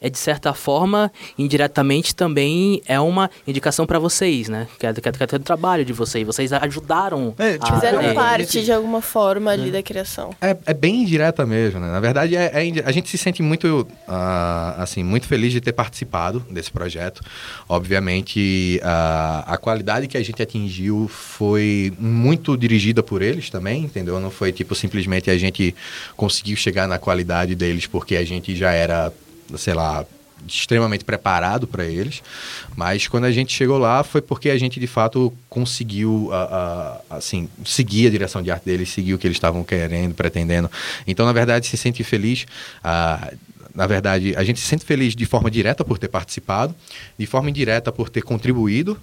[0.00, 4.66] é de certa forma, indiretamente também é uma indicação para vocês, né?
[4.78, 6.26] Que é, que é, que é do trabalho de vocês.
[6.26, 7.34] Vocês ajudaram.
[7.38, 10.34] É, tipo, a- Fizeram é, parte de alguma forma ali da criação.
[10.40, 11.90] É, é bem indireta mesmo, né?
[11.90, 15.72] Na verdade, é, é a gente se sente muito, ah, assim, muito feliz de ter
[15.72, 17.20] participado desse projeto.
[17.68, 24.18] Obviamente, ah, a qualidade que a gente atingiu foi muito dirigida por eles também, entendeu?
[24.20, 25.74] Não foi, tipo, simplesmente a gente
[26.16, 29.12] conseguiu chegar na qualidade deles porque a gente já era,
[29.56, 30.04] sei lá,
[30.46, 32.22] extremamente preparado para eles,
[32.74, 37.16] mas quando a gente chegou lá foi porque a gente de fato conseguiu ah, ah,
[37.16, 40.70] assim seguir a direção de arte deles, seguir o que eles estavam querendo, pretendendo.
[41.06, 42.46] Então, na verdade, se sente feliz.
[42.82, 43.32] ah,
[43.74, 46.74] na verdade, a gente se sente feliz de forma direta por ter participado,
[47.16, 49.00] de forma indireta por ter contribuído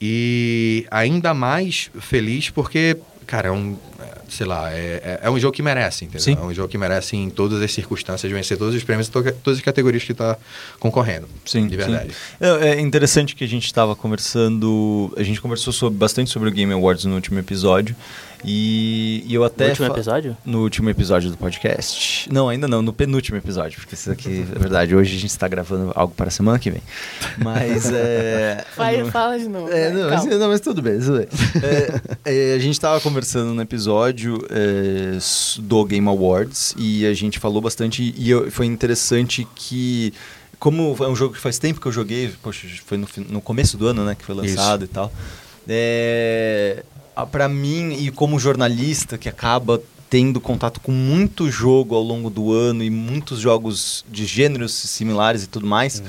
[0.00, 2.96] e ainda mais feliz porque,
[3.28, 6.20] cara, é um, é, sei lá, é, é- é um jogo que merece, entendeu?
[6.22, 6.36] Sim.
[6.40, 9.58] É um jogo que merece em todas as circunstâncias vencer todos os prêmios, to- todas
[9.58, 10.36] as categorias que está
[10.80, 11.28] concorrendo.
[11.44, 12.08] Sim, de verdade.
[12.10, 12.16] sim.
[12.40, 15.12] É é interessante que a gente estava conversando.
[15.16, 17.94] A gente conversou sobre- bastante sobre o Game Awards no último episódio.
[18.44, 19.64] E, e eu até.
[19.64, 20.36] No último episódio?
[20.44, 22.32] No último episódio do podcast.
[22.32, 24.94] Não, ainda não, no penúltimo episódio, porque isso aqui é verdade.
[24.94, 26.82] Hoje a gente está gravando algo para a semana que vem.
[27.38, 28.64] Mas é.
[28.76, 29.70] Vai, no- fala de novo.
[29.72, 31.26] é, não, mas, não, mas tudo bem, tudo bem.
[32.24, 35.18] É, é, a gente estava conversando no episódio é,
[35.60, 40.12] do Game Awards e a gente falou bastante e eu- foi interessante que
[40.58, 43.76] como é um jogo que faz tempo que eu joguei, poxa, foi no, no começo
[43.76, 45.12] do ano, né, que foi lançado e tal.
[45.68, 46.82] É,
[47.18, 52.30] a- pra mim e como jornalista que acaba tendo contato com muito jogo ao longo
[52.30, 56.02] do ano e muitos jogos de gêneros similares e tudo mais,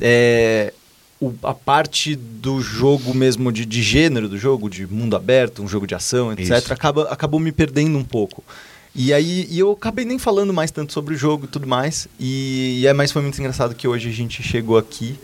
[0.00, 0.72] é,
[1.20, 5.68] o- a parte do jogo mesmo, de, de gênero do jogo, de mundo aberto, um
[5.68, 6.72] jogo de ação, etc., Isso.
[6.72, 8.42] acaba, acabou me perdendo um pouco.
[8.96, 12.08] E aí e eu acabei nem falando mais tanto sobre o jogo e tudo mais.
[12.18, 15.16] E, e é, mas foi muito engraçado que hoje a gente chegou aqui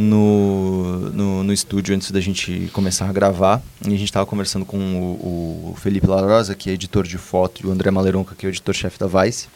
[0.00, 3.62] no, no, no estúdio antes da gente começar a gravar.
[3.84, 7.62] E a gente estava conversando com o, o Felipe Larosa, que é editor de foto,
[7.62, 9.48] e o André Maleronca, que é o editor-chefe da Vice.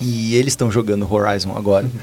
[0.00, 1.88] E eles estão jogando Horizon agora.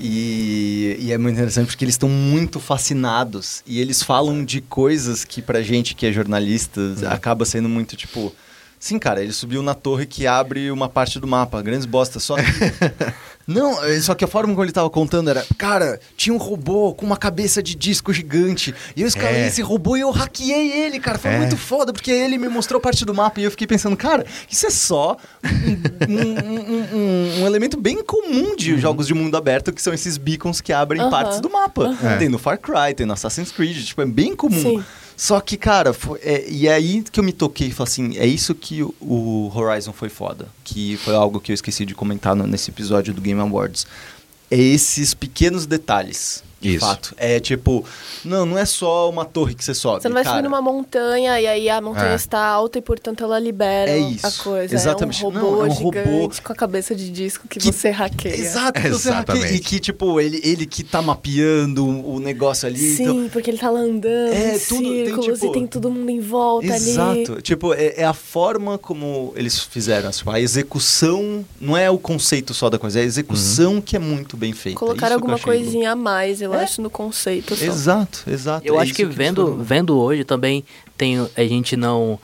[0.00, 3.64] E, e é muito interessante porque eles estão muito fascinados.
[3.66, 6.80] E eles falam de coisas que pra gente que é jornalista
[7.10, 8.32] acaba sendo muito tipo.
[8.80, 12.36] Sim, cara, ele subiu na torre que abre uma parte do mapa, grandes bostas, só
[12.36, 12.42] que...
[13.48, 16.92] Não, é, só que a forma como ele tava contando era, cara, tinha um robô
[16.92, 19.46] com uma cabeça de disco gigante, e eu escalei É.
[19.48, 21.38] esse robô e eu hackeei ele, cara, foi É.
[21.38, 24.66] muito foda, porque ele me mostrou parte do mapa, e eu fiquei pensando, cara, isso
[24.66, 26.96] é só um, um- um-
[27.40, 30.70] um- um elemento bem comum de jogos de mundo aberto, que são esses beacons que
[30.72, 31.10] abrem Aham.
[31.10, 31.84] partes do mapa.
[31.86, 32.18] Aham.
[32.18, 34.60] Tem no Far Cry, tem no Assassin's Creed, tipo, é bem comum.
[34.60, 34.84] Sim.
[35.20, 38.24] Só que, cara, foi- é, e é aí que eu me toquei falei assim, é
[38.24, 40.46] isso que o, o Horizon foi foda.
[40.62, 43.84] Que foi algo que eu esqueci de comentar no- nesse episódio do Game Awards.
[44.48, 46.44] É esses pequenos detalhes.
[46.60, 46.84] De Isso.
[46.84, 47.14] fato.
[47.16, 47.84] É tipo,
[48.24, 50.02] não, não é só uma torre que você sobe.
[50.02, 50.36] Você não vai cara.
[50.38, 52.14] subir numa montanha e aí a montanha É.
[52.16, 54.26] está alta e, portanto, ela libera É isso.
[54.26, 54.74] a coisa.
[54.74, 55.22] Exatamente.
[55.22, 57.70] É um robô Não, é um robô gigante com a cabeça de disco que, que-
[57.72, 58.34] você hackeia.
[58.34, 59.36] Exato, que você hackeia.
[59.36, 59.54] Exatamente.
[59.54, 62.78] E que, tipo, ele, ele que tá mapeando o negócio ali.
[62.96, 65.66] Sim, então- porque ele tá lá andando É, em tudo tem, círculos tipo- e tem
[65.66, 66.90] todo mundo em volta ali.
[66.90, 67.40] Exato.
[67.40, 70.08] Tipo, é, é a forma como eles fizeram.
[70.08, 73.98] Assim, a execução não é o conceito só da coisa, é a execução que é
[73.98, 74.78] muito bem feita.
[74.78, 76.64] Colocaram Isso que eu alguma coisinha a mais, eu eu É.
[76.64, 77.54] acho, no conceito.
[77.56, 77.64] só.
[77.64, 78.66] Exato, exato.
[78.66, 80.64] Eu É acho que você vendo, vendo hoje também
[80.96, 82.18] tem a gente não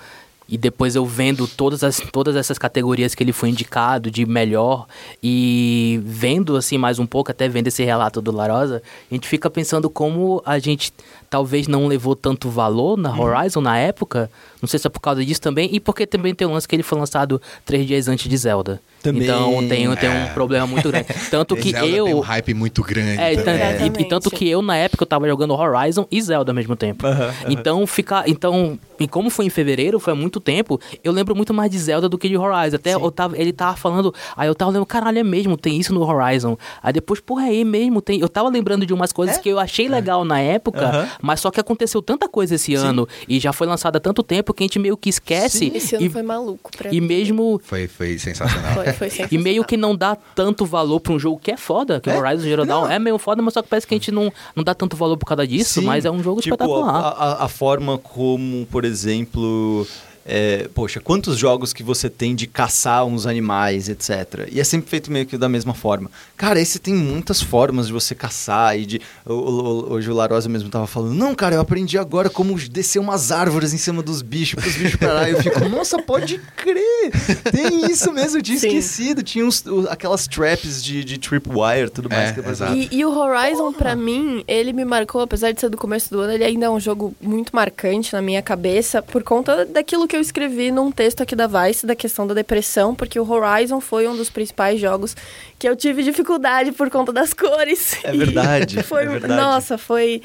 [0.46, 4.86] e depois eu vendo todas as todas essas categorias que ele foi indicado de melhor
[5.22, 9.48] e vendo assim mais um pouco até vendo esse relato do Larosa, a gente fica
[9.48, 10.92] pensando como a gente
[11.34, 13.22] talvez não levou tanto valor na Uhum.
[13.22, 14.30] Horizon na época.
[14.62, 16.76] Não sei se é por causa disso também e porque também tem um lance que
[16.76, 18.80] ele foi lançado três dias antes de Zelda.
[19.02, 20.24] Também, então tem, tem é.
[20.30, 21.08] um problema muito grande.
[21.30, 23.20] Tanto que Zelda eu tem um hype muito grande.
[23.20, 23.52] é, e, tan-
[23.98, 26.74] e- e, tanto que eu, na época, eu tava jogando Horizon e Zelda ao mesmo
[26.76, 27.06] tempo.
[27.06, 27.32] Aham, aham.
[27.50, 28.26] Então, ficar.
[28.26, 31.78] Então, e como foi em fevereiro, foi há muito tempo, eu lembro muito mais de
[31.78, 32.76] Zelda do que de Horizon.
[32.76, 34.14] Até eu tava, ele tava falando.
[34.36, 36.56] Aí eu tava lembrando, caralho, é mesmo, tem isso no Horizon.
[36.82, 38.20] Aí depois, porra, é mesmo, tem.
[38.20, 39.40] Eu tava lembrando de umas coisas É?
[39.40, 41.10] que eu achei legal na época.
[41.24, 44.52] Mas só que aconteceu tanta coisa esse ano e já foi lançado há tanto tempo
[44.52, 45.72] que a gente meio que esquece.
[45.74, 47.06] Esse ano e, foi maluco pra e mim.
[47.06, 47.60] mesmo.
[47.64, 48.74] Foi, foi sensacional.
[48.74, 49.42] Foi, foi E sensacional.
[49.44, 52.14] meio que não dá tanto valor pra um jogo que é foda, que É?
[52.14, 54.32] o Horizon Zero Dawn é meio foda, mas só que parece que a gente não,
[54.54, 56.94] não dá tanto valor por causa disso, Sim, mas é um jogo tipo, espetacular.
[56.94, 59.86] A, a- a forma como, por exemplo.
[60.26, 64.48] É, poxa, quantos jogos que você tem de caçar uns animais, etc.
[64.50, 66.10] E é sempre feito meio que da mesma forma.
[66.36, 69.00] Cara, esse tem muitas formas de você caçar e de.
[69.26, 72.98] o- o- Hoje o Larosa mesmo tava falando, não, cara, eu aprendi agora como descer
[72.98, 75.28] umas árvores em cima dos bichos, pros bichos parar.
[75.30, 77.12] Eu fico, nossa, pode crer!
[77.52, 78.68] Tem isso mesmo, eu tinha Sim.
[78.68, 79.22] esquecido.
[79.22, 82.30] Tinha uns, o- aquelas traps de, de tripwire e tudo mais.
[82.30, 82.74] É, que exato.
[82.74, 86.20] E, e o Horizon, pra mim, ele me marcou, apesar de ser do começo do
[86.20, 90.13] ano, ele ainda é um jogo muito marcante na minha cabeça, por conta daquilo que
[90.16, 94.06] eu escrevi num texto aqui da Vice, da questão da depressão, porque o Horizon foi
[94.08, 95.16] um dos principais jogos
[95.58, 97.96] que eu tive dificuldade por conta das cores.
[98.04, 99.34] É verdade, foi, é verdade.
[99.34, 100.22] Nossa, foi.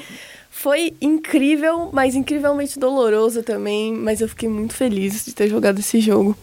[0.52, 3.94] Foi incrível, mas incrivelmente doloroso também.
[3.94, 6.36] Mas eu fiquei muito feliz de ter jogado esse jogo.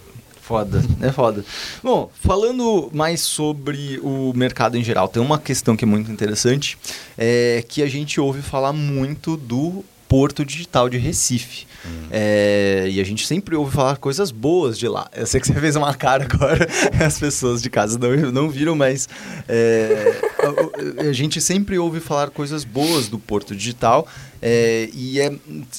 [0.47, 1.43] Foda, é foda.
[1.83, 6.77] Bom, falando mais sobre o mercado em geral, tem uma questão que é muito interessante,
[7.17, 11.67] é que a gente ouve falar muito do Porto Digital de Recife.
[12.11, 15.09] É, e a gente sempre ouve falar coisas boas de lá.
[15.15, 16.67] Eu sei que você fez uma cara agora,
[17.05, 19.07] as pessoas de casa não, não viram, mas
[19.47, 20.19] é,
[20.99, 24.07] a, a gente sempre ouve falar coisas boas do Porto Digital.
[24.41, 25.33] É, e, é,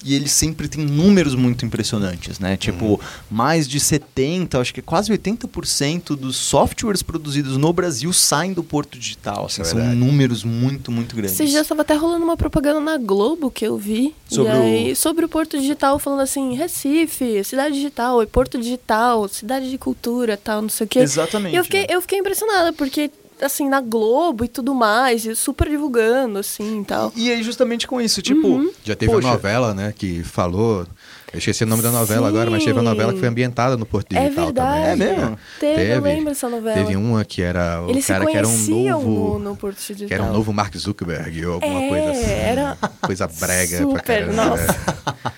[0.04, 2.56] e ele sempre tem números muito impressionantes, né?
[2.56, 3.00] Tipo,
[3.30, 8.98] mais de 70, acho que quase 80% dos softwares produzidos no Brasil saem do Porto
[8.98, 9.46] Digital.
[9.46, 9.96] Assim, é são verdade.
[9.98, 11.34] números muito, muito grandes.
[11.34, 14.14] Esses dias estava até rolando uma propaganda na Globo que eu vi.
[14.28, 18.58] Sobre e aí, o- sobre o Porto Digital, falando assim, Recife, cidade digital, e Porto
[18.58, 20.98] Digital, cidade de cultura, tal, não sei o quê.
[21.00, 21.54] Exatamente.
[21.54, 23.10] E eu fiquei, eu fiquei impressionada, porque,
[23.40, 27.12] assim, na Globo e tudo mais, e super divulgando, assim, e tal.
[27.16, 28.46] E aí, justamente com isso, tipo.
[28.46, 28.70] Uhum.
[28.84, 30.86] Já teve poxa, uma novela, né, que falou.
[31.30, 33.84] Eu esqueci o nome da novela agora, mas teve uma novela que foi ambientada no
[33.84, 34.78] Porto É Digital verdade.
[34.80, 35.08] É também.
[35.18, 35.38] mesmo?
[35.60, 36.74] Teve, eu lembro dessa novela.
[36.76, 39.10] Teve uma que era o Eles cara se que era um novo.
[39.10, 40.08] no, no Porto Digital.
[40.08, 42.30] Que era um novo Mark Zuckerberg ou alguma É, coisa assim.
[42.32, 44.32] era Coisa brega super, pra caramba.
[44.32, 44.76] nossa.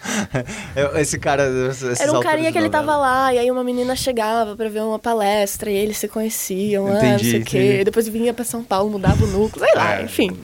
[0.74, 1.44] É, Esse cara.
[1.70, 4.82] esses Era um carinha que ele tava lá, e aí uma menina chegava pra ver
[4.82, 7.84] uma palestra, e eles se conheciam Entendi, não sei o quê.
[7.84, 10.02] depois vinha pra São Paulo, mudava o núcleo, sei lá, É.
[10.02, 10.36] enfim.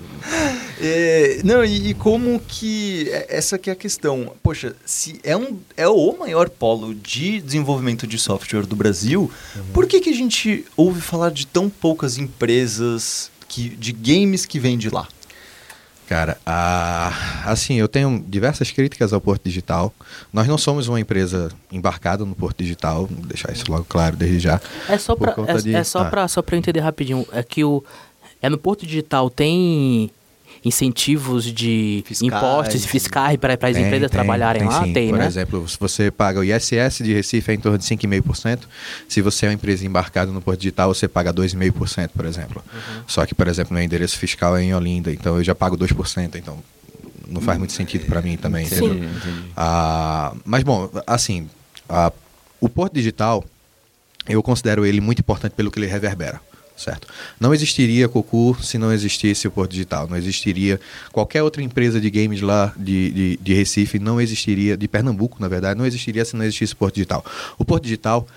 [0.80, 3.08] É, não, e, e como que.
[3.10, 4.32] é- Essa que é a questão.
[4.42, 9.30] Poxa, se é, um, é o maior polo de desenvolvimento de software do Brasil,
[9.72, 14.58] por que, que a gente ouve falar de tão poucas empresas que, de games que
[14.58, 15.08] vêm de lá?
[16.08, 19.92] Cara, a- assim, eu tenho diversas críticas ao Porto Digital.
[20.32, 24.38] Nós não somos uma empresa embarcada no Porto Digital, vou deixar isso logo claro desde
[24.38, 24.60] já.
[24.88, 26.04] É só conta é, de- é só, ah.
[26.04, 27.26] pra, só eu entender rapidinho.
[27.32, 27.82] É que o.
[28.43, 30.11] É no Porto Digital tem
[30.64, 32.32] incentivos de Fiscais.
[32.32, 34.84] impostos e fiscais para as empresas tem, trabalharem tem lá?
[34.84, 34.93] sim.
[34.93, 35.26] Tem, Por né?
[35.26, 38.61] exemplo, se você paga o ISS de Recife é em torno de 5,5%.
[39.09, 42.64] Se você é uma empresa embarcada no Porto Digital, você paga 2,5%, por exemplo.
[42.72, 43.03] Uhum.
[43.07, 46.34] Só que, por exemplo, meu endereço fiscal é em Olinda, então eu já pago 2%,
[46.34, 46.59] então
[47.28, 48.87] não faz muito sentido para mim também, Sim.
[48.87, 49.11] entendeu?
[49.57, 51.49] Ah, mas, bom, assim,
[51.89, 52.12] ah,
[52.61, 53.45] o Porto Digital,
[54.28, 56.41] eu considero ele muito importante pelo que ele reverbera.
[56.76, 57.08] Certo.
[57.40, 60.06] Não existiria Cocu se não existisse o Porto Digital.
[60.08, 60.78] Não existiria
[61.10, 65.48] qualquer outra empresa de games lá de, de, de Recife, não existiria, de Pernambuco, na
[65.48, 67.24] verdade, não existiria se não existisse o Porto Digital.
[67.58, 68.28] O Porto Digital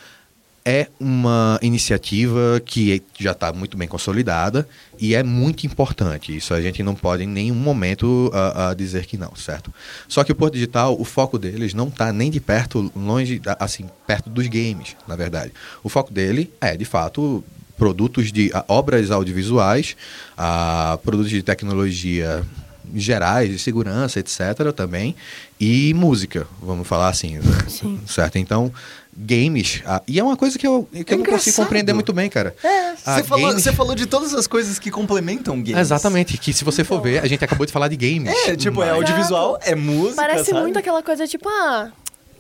[0.66, 4.68] é uma iniciativa que já está muito bem consolidada
[5.00, 6.36] e é muito importante.
[6.36, 8.32] Isso a gente não pode em nenhum momento
[8.78, 9.74] dizer que não, certo?
[10.08, 13.90] Só que o Porto Digital, o foco deles não está nem de perto, longe, assim,
[14.06, 15.52] perto dos games, na verdade.
[15.84, 17.44] O foco dele é, de fato,
[17.80, 19.96] produtos de ah, obras audiovisuais,
[20.38, 22.46] ah, produtos de tecnologia
[22.94, 24.72] gerais, de segurança, etc.
[24.76, 25.16] também,
[25.60, 28.00] e música, vamos falar assim, Sim.
[28.08, 28.38] certo?
[28.38, 28.72] Então,
[29.16, 32.30] games, ah, e é uma coisa que eu, que eu não consigo compreender muito bem,
[32.30, 32.56] cara.
[32.64, 32.96] É.
[32.96, 35.78] Você falou, falou de todas as coisas que complementam games.
[35.78, 38.34] Exatamente, que se você for ver, a gente acabou de falar de games.
[38.48, 40.62] É, tipo, é mas- audiovisual, é música, Parece sabe?
[40.62, 41.92] muito aquela coisa tipo, ah,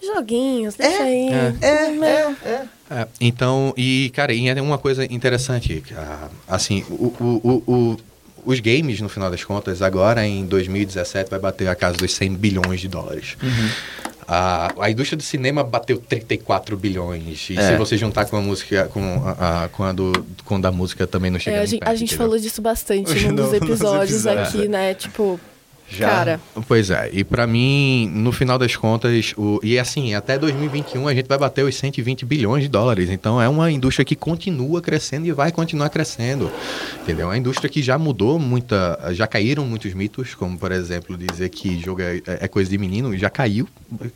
[0.01, 1.29] joguinhos, deixa aí.
[1.61, 2.65] É, é, é.
[2.91, 7.97] É, então, e cara, e é uma coisa interessante, ah, assim, o, o, o, o-
[8.45, 12.33] os games, no final das contas, agora em 2017 vai bater a casa dos 100
[12.35, 13.35] bilhões de dólares.
[14.27, 17.49] A, a indústria do cinema bateu 34 bilhões.
[17.49, 17.71] E É.
[17.71, 20.71] se você juntar com a música, com a, a- com a do, com a da
[20.71, 22.25] música também não chega É, a nem gente, perto, a gente entendeu?
[22.27, 24.47] falou disso bastante num dos episódios episódios.
[24.55, 24.93] aqui, né?
[24.93, 25.39] Tipo,
[25.89, 26.07] Já.
[26.09, 31.07] cara, Pois é, e pra mim, no final das contas, o, e assim, até 2021
[31.07, 33.09] a gente vai bater os 120 bilhões de dólares.
[33.09, 36.51] Então é uma indústria que continua crescendo e vai continuar crescendo.
[37.01, 37.25] Entendeu?
[37.25, 38.99] É uma indústria que já mudou muita.
[39.13, 43.17] Já caíram muitos mitos, como por exemplo dizer que jogo é, é coisa de menino,
[43.17, 43.67] já caiu.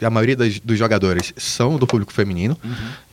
[0.02, 2.56] A maioria das- dos jogadores são do público feminino,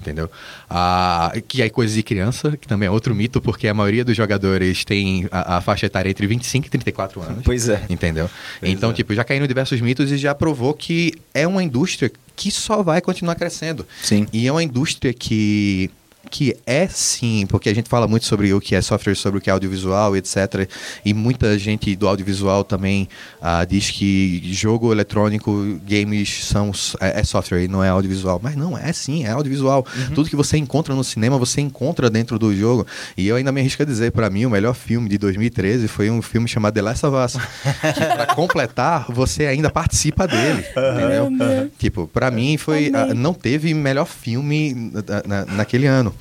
[0.00, 0.30] entendeu?
[0.68, 4.16] Ah, que é coisa de criança, que também é outro mito, porque a maioria dos
[4.16, 7.42] jogadores tem a, a faixa etária entre 25 e 34 anos.
[7.44, 7.82] Pois é.
[7.88, 8.28] Entendeu?
[8.62, 8.92] Então, é.
[8.92, 13.00] tipo, já caíram diversos mitos e já provou que é uma indústria que só vai
[13.00, 13.86] continuar crescendo.
[14.02, 14.26] Sim.
[14.32, 15.90] E é uma indústria que
[16.30, 19.40] que é sim, porque a gente fala muito sobre o que é software, sobre o
[19.42, 20.68] que é audiovisual, etc.
[21.04, 23.08] E muita gente do audiovisual também
[23.42, 26.70] ah, diz que jogo eletrônico, games são
[27.00, 28.40] é, é software e não é audiovisual.
[28.42, 29.84] Mas não, é sim, é audiovisual.
[30.14, 32.86] Tudo que você encontra no cinema, você encontra dentro do jogo.
[33.16, 36.10] E eu ainda me arrisco a dizer, para mim, o melhor filme de 2013 foi
[36.10, 37.32] um filme chamado The Last of Us.
[37.94, 40.64] que pra completar, você ainda participa dele.
[40.70, 41.30] Entendeu?
[41.30, 41.70] Meu Deus.
[41.78, 42.90] Tipo, pra mim foi.
[42.94, 46.14] Ah, não teve melhor filme na- na- naquele ano.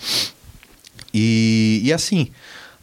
[1.14, 2.30] E, e assim,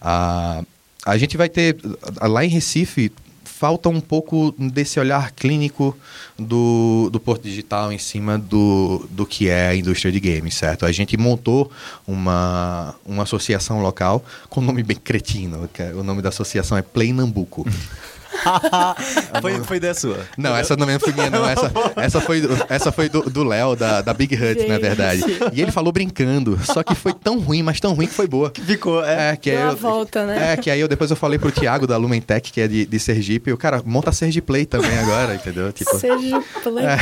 [0.01, 0.62] a,
[1.05, 1.76] a gente vai ter.
[2.22, 3.12] Lá em Recife,
[3.44, 5.97] falta um pouco desse olhar clínico
[6.38, 10.84] do, do Porto Digital em cima do, do que é a indústria de games, certo?
[10.84, 11.70] A gente montou
[12.06, 15.68] uma, uma associação local com nome bem cretino.
[15.72, 17.66] que é- O nome da associação é Play Nambuco.
[19.40, 20.18] foi, foi ideia sua.
[20.36, 21.48] Não, essa não foi minha, não.
[21.48, 25.23] Essa, essa foi, do- essa foi do do Léo, da, da Big Hut, na verdade.
[25.52, 26.59] E ele falou brincando.
[26.64, 28.52] Só que foi tão ruim, mas tão ruim que foi boa.
[28.55, 29.32] Ficou, é.
[29.32, 30.52] É, que aí Deu eu, volta, né?
[30.52, 32.98] É, que aí eu depois eu falei pro Thiago da Lumentech, que é de, de
[32.98, 35.73] Sergipe, e o cara, monta Sergipe Play também agora, entendeu?
[35.73, 36.85] Tipo, Seja play.
[36.86, 36.97] É.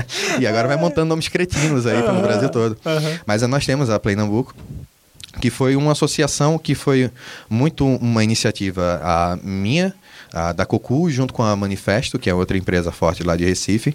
[0.40, 2.76] e agora vai montando nomes cretinos aí pelo Brasil todo.
[3.26, 4.54] Mas eh, nós temos a Play Nambuco,
[5.40, 7.10] que foi uma associação que foi
[7.50, 9.92] muito uma iniciativa a minha,
[10.34, 13.94] a da Cocu, junto com a Manifesto, que é outra empresa forte lá de Recife,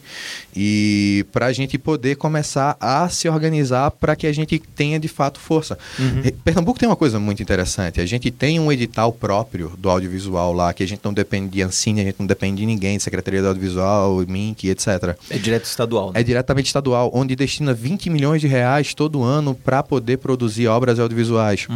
[0.55, 5.07] e para a gente poder começar a se organizar para que a gente tenha de
[5.07, 5.77] fato força.
[6.23, 10.53] Re- Pernambuco tem uma coisa muito interessante, a gente tem um edital próprio do audiovisual
[10.53, 13.03] lá, que a gente não depende de Ancine, a gente não depende de ninguém, de
[13.03, 15.15] Secretaria do Audiovisual, MINC, etc.
[15.29, 16.21] É direto estadual, né?
[16.21, 20.99] É diretamente estadual, onde destina 20 milhões de reais todo ano para poder produzir obras
[20.99, 21.67] audiovisuais.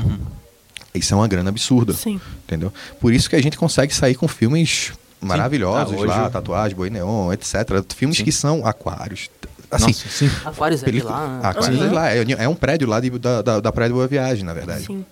[0.93, 1.93] Isso é uma grana absurda.
[1.93, 2.19] Sim.
[2.45, 2.71] Entendeu?
[2.99, 6.75] Por isso que a gente consegue sair com filmes maravilhosos Ah, hoje lá, eu- Tatuagem,
[6.77, 7.55] Boi Neon, etc.
[7.95, 8.23] Filmes Sim.
[8.23, 9.29] que são aquários.
[9.71, 10.29] Assim, Nossa, sim.
[10.45, 11.39] Aquários é de lá.
[11.43, 12.09] Aquários é de lá.
[12.11, 14.85] É, é um prédio lá de- da, da, da Praia de Boa Viagem, na verdade.
[14.85, 15.03] Sim.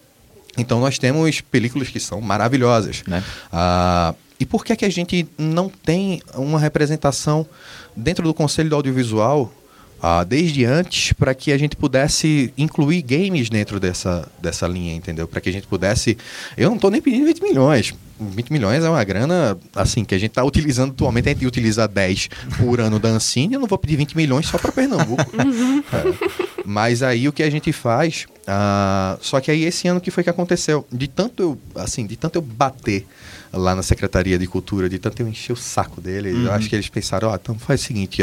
[0.58, 3.02] Então nós temos películas que são maravilhosas.
[3.08, 3.24] Né?
[3.52, 7.46] Ah, e por que, que a gente não tem uma representação
[7.96, 9.52] dentro do Conselho do Audiovisual
[10.02, 15.28] ah, desde antes para que a gente pudesse incluir games dentro dessa, dessa linha, entendeu?
[15.28, 16.18] Para que a gente pudesse.
[16.58, 17.94] Eu não estou nem pedindo 20 milhões.
[18.20, 21.30] 20 milhões é uma grana, assim, que a gente está utilizando atualmente.
[21.30, 23.56] A gente utiliza 10 por ano da Ancine.
[23.56, 25.24] Eu não vou pedir 20 milhões só para Pernambuco.
[25.92, 26.64] É.
[26.66, 28.28] Mas aí o que a gente faz.
[28.48, 30.86] ah, só que aí esse ano que foi que aconteceu?
[30.92, 33.06] De tanto eu, assim, de tanto eu bater
[33.52, 36.76] lá na Secretaria de Cultura, de tanto eu encher o saco deles, eu acho que
[36.76, 38.22] eles pensaram, ó, então faz o seguinte,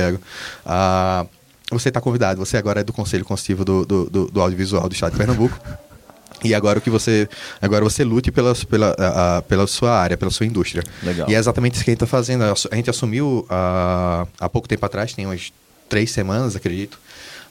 [0.64, 1.26] ah,
[1.70, 4.92] você está convidado, você agora é do Conselho Consultivo do, do, do- do Audiovisual do
[4.94, 5.58] Estado de Pernambuco.
[6.44, 7.28] E agora o que você.
[7.60, 10.84] Agora você lute pela, pela, a- a- pela sua área, pela sua indústria.
[11.02, 11.28] Legal.
[11.28, 12.44] E é exatamente isso que a gente está fazendo.
[12.44, 15.52] A gente assumiu ah, há pouco tempo atrás, tem umas
[15.88, 16.98] três semanas, acredito.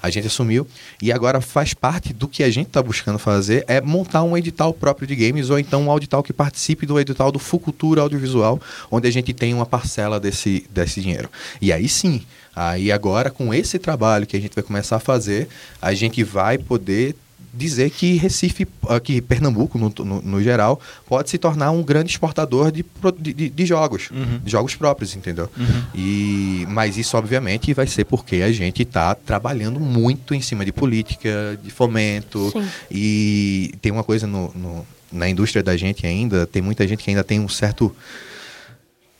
[0.02, 0.68] A gente assumiu
[1.02, 4.74] e agora faz parte do que a gente está buscando fazer é montar um edital
[4.74, 8.61] próprio de games ou então um edital que participe do edital do Fucultura Audiovisual,
[8.91, 11.30] onde a gente tem uma parcela desse, desse dinheiro.
[11.61, 12.22] E aí sim,
[12.56, 15.48] aí agora com esse trabalho que a gente vai começar a fazer,
[15.82, 17.15] a gente vai poder
[17.57, 22.11] dizer que Recife, ah, que Pernambuco, no, no, no geral, pode se tornar um grande
[22.11, 22.85] exportador de,
[23.19, 24.09] de, de- jogos,
[24.43, 25.49] de jogos próprios, entendeu?
[25.95, 30.71] E, mas isso, obviamente, vai ser porque a gente está trabalhando muito em cima de
[30.71, 32.51] política, de fomento.
[32.51, 32.67] Sim.
[32.91, 37.09] E tem uma coisa no, no- na indústria da gente ainda, tem muita gente que
[37.09, 37.95] ainda tem um certo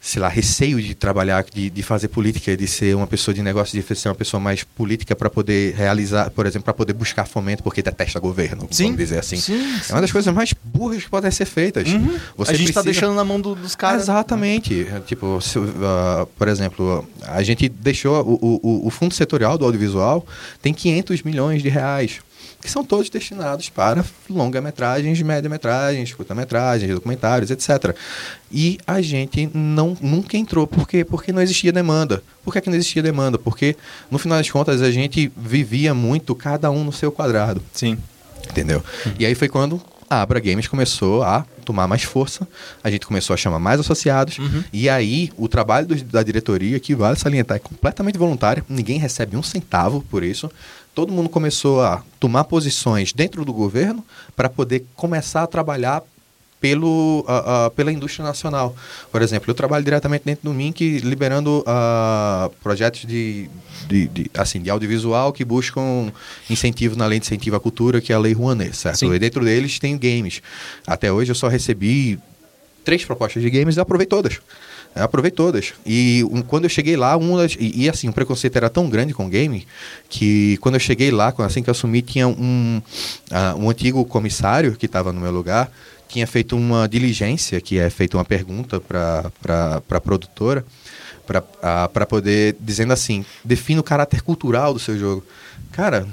[0.09, 3.77] sei lá, receio de trabalhar, de, de fazer política, de ser uma pessoa de negócio,
[3.77, 7.61] de ser uma pessoa mais política para poder realizar, por exemplo, para poder buscar fomento
[7.61, 8.84] porque detesta governo, Sim.
[8.85, 9.35] vamos dizer assim.
[9.35, 11.89] Sim, É uma das coisas mais burras que podem ser feitas.
[11.89, 12.17] Uhum.
[12.38, 14.03] Você a gente tá precisa- deixando na mão do- dos caras.
[14.03, 14.88] Exatamente.
[15.05, 20.25] Tipo, se, ah, por exemplo, a gente deixou o, o, o fundo setorial do audiovisual
[20.61, 22.19] tem 500 milhões de reais,
[22.61, 27.95] que são todos destinados para longa-metragens, média-metragens, curta-metragens, documentários, etc.
[28.51, 30.65] E a gente não, nunca entrou.
[30.65, 31.03] Por quê?
[31.03, 32.23] Porque não existia demanda.
[32.43, 33.38] Por que, que não existia demanda?
[33.38, 33.75] Porque,
[34.09, 37.61] no final das contas, a gente vivia muito cada um no seu quadrado.
[37.73, 37.97] Sim.
[38.49, 38.84] Entendeu?
[39.19, 42.47] E aí foi quando a Abra Games começou a tomar mais força,
[42.84, 44.38] a gente começou a chamar mais associados,
[44.71, 49.35] e aí o trabalho do- da diretoria, que vale salientar, é completamente voluntário, ninguém recebe
[49.35, 50.49] um centavo por isso.
[50.95, 54.03] Todo mundo começou a tomar posições dentro do governo
[54.35, 56.01] para poder começar a trabalhar
[56.59, 58.75] pelo, ah, ah, pela indústria nacional.
[59.11, 63.49] Por exemplo, eu trabalho diretamente dentro do MINC liberando ah, projetos de,
[63.88, 66.11] de, de, assim, de audiovisual que buscam
[66.49, 68.99] incentivo na lei de incentivo à cultura, que é a Lei Rouanet, certo?
[68.99, 69.13] Sim.
[69.13, 70.41] E dentro deles tem games.
[70.85, 72.19] Até hoje eu só recebi
[72.84, 74.39] três propostas de games e aprovei todas.
[74.95, 75.73] Eu aprovei todas.
[75.85, 79.13] E um, quando eu cheguei lá, das, e, e, assim, o preconceito era tão grande
[79.13, 79.67] com o game
[80.09, 82.81] que quando eu cheguei lá, assim que eu assumi, tinha um,
[83.29, 85.71] ah, um antigo comissário que estava no meu lugar,
[86.07, 89.31] tinha feito uma diligência, que é feita uma pergunta para
[89.89, 90.65] a produtora,
[91.93, 95.25] para poder, dizendo assim, defina o caráter cultural do seu jogo.
[95.71, 96.07] Cara,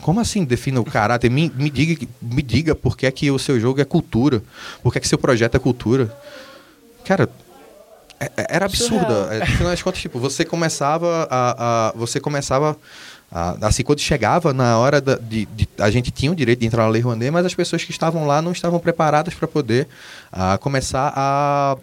[0.00, 1.30] como assim defina o caráter?
[1.30, 4.42] Me, me, diga, me diga por que, é que o seu jogo é cultura.
[4.82, 6.16] Por que, é que seu projeto é cultura.
[7.04, 7.28] Cara,
[8.20, 9.24] é- é- era absurda.
[9.24, 9.32] Surreal.
[9.32, 11.88] É, das contas, tipo, você começava a.
[11.88, 12.76] a- você começava.
[13.32, 16.66] A- assim, quando chegava na hora da- de, de- A gente tinha o direito de
[16.66, 19.86] entrar na Lei Rouanet, mas as pessoas que estavam lá não estavam preparadas para poder
[20.32, 21.76] ah, começar a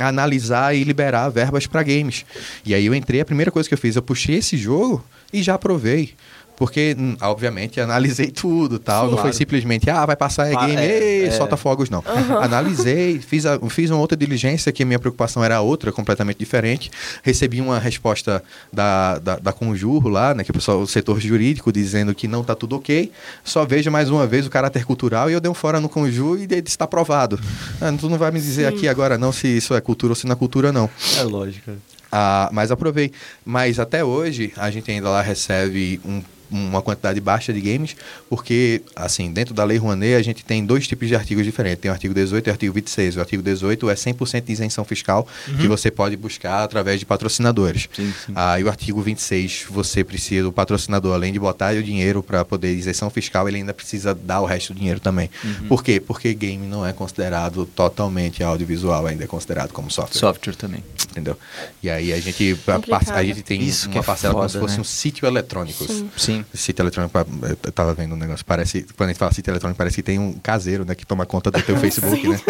[0.00, 2.24] a analisar e liberar verbas para games.
[2.66, 5.40] E aí eu entrei, a primeira coisa que eu fiz, eu puxei esse jogo e
[5.40, 6.14] já aprovei.
[6.56, 9.04] Porque, hum, obviamente, analisei tudo tal.
[9.04, 9.36] Sim, não foi claro.
[9.36, 11.30] simplesmente, ah, vai passar é Ah, game, é, é.
[11.32, 12.02] solta fogos, não.
[12.40, 16.90] Analisei, fiz, a- fiz uma outra diligência que a minha preocupação era outra, completamente diferente.
[17.22, 21.72] Recebi uma resposta da, da, da Conjuro lá, né, que o pessoal, o setor jurídico,
[21.72, 23.10] dizendo que não tá tudo ok.
[23.42, 26.38] Só veja mais uma vez o caráter cultural e eu dei um fora no Conjuro
[26.40, 27.38] e ele está aprovado.
[27.80, 30.26] Ah, tu não vai me dizer aqui agora não se isso é cultura ou se
[30.26, 30.88] não é cultura, não.
[31.18, 31.72] É lógico.
[32.12, 33.10] Ah, mas aprovei.
[33.44, 36.22] Mas até hoje a gente ainda lá recebe um-
[36.54, 37.96] uma quantidade baixa de games,
[38.28, 41.80] porque, assim, dentro da Lei Rouanet a gente tem dois tipos de artigos diferentes.
[41.80, 43.16] Tem o artigo 18 e o artigo 26.
[43.16, 45.26] O artigo 18 é 100% de isenção fiscal
[45.60, 47.88] que você pode buscar através de patrocinadores.
[47.94, 48.32] Sim, sim.
[48.34, 52.44] Ah, e o artigo 26, você precisa, o patrocinador, além de botar o dinheiro para
[52.44, 55.28] poder isenção fiscal, ele ainda precisa dar o resto do dinheiro também.
[55.68, 56.00] Por quê?
[56.00, 60.82] Porque game não é considerado totalmente audiovisual, ainda é considerado como software Software também.
[61.10, 61.36] entendeu?
[61.82, 64.52] E aí a gente, a, a gente tem Isso que uma é parcela como foda,
[64.52, 64.80] se fosse né?
[64.80, 65.84] um sítio eletrônico.
[65.86, 66.10] Sim.
[66.16, 66.43] Sim.
[66.52, 67.26] Sítio eletrônico, pa-
[67.64, 70.18] eu tava vendo um negócio, parece, quando a gente fala sítio eletrônico, parece que tem
[70.18, 72.40] um caseiro, né, que toma conta do teu Facebook, né?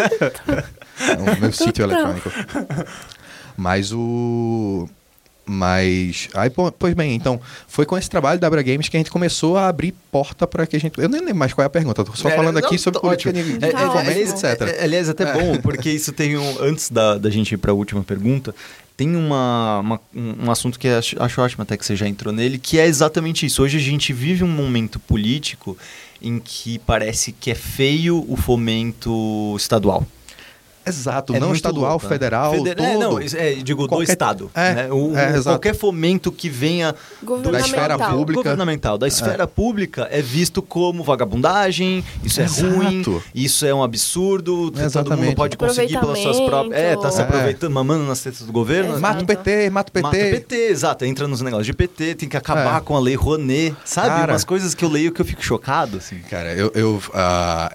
[0.99, 2.29] É o meu sítio eletrônico.
[3.57, 4.89] Mas o...
[5.47, 6.27] Mas.
[6.33, 9.55] Aí, pois bem, então, foi com esse trabalho da Abra Games que a gente começou
[9.57, 10.99] a abrir porta para que a gente.
[10.99, 12.99] Eu nem lembro mais qual é a pergunta, tô só É, falando não, aqui sobre
[12.99, 13.59] tá política ótimo.
[13.59, 13.99] de É, Tá é, ótimo.
[13.99, 14.61] fomento, etc.
[14.61, 16.63] é, aliás, até bom, porque isso tem um.
[16.63, 18.55] Antes da, da gente ir para a última pergunta,
[18.97, 22.57] tem uma, uma- um assunto que acho, acho ótimo até que você já entrou nele,
[22.57, 23.61] que é exatamente isso.
[23.61, 25.77] Hoje a gente vive um momento político
[26.21, 30.05] em que parece que é feio o fomento estadual.
[30.85, 32.09] Exato, É não estadual, louco, né?
[32.09, 32.85] federal, Feder- todo.
[32.85, 34.51] É, não, é, digo, do Qualquer- Estado.
[34.53, 34.91] é, né?
[34.91, 36.93] O- é, qualquer fomento que venha
[37.51, 38.41] Da esfera pública.
[38.43, 42.73] governamental, da esfera pública, é visto como vagabundagem, isso é Exato.
[42.75, 43.03] ruim,
[43.33, 46.79] isso é um absurdo, todo mundo pode conseguir pelas suas próprias...
[46.79, 47.23] É, tá se É.
[47.23, 48.89] aproveitando, mamando nas tetas do governo.
[48.91, 49.01] Exato.
[49.01, 50.03] Mata o PT, mata o PT.
[50.03, 51.05] Mata o PT, exato.
[51.05, 52.81] Entra nos negócios de PT, tem que acabar É.
[52.81, 53.75] com a lei Rouanet.
[53.83, 54.07] Sabe?
[54.09, 54.33] Cara.
[54.33, 56.19] Umas coisas que eu leio que eu fico chocado, assim.
[56.29, 57.01] Cara, eu, eu,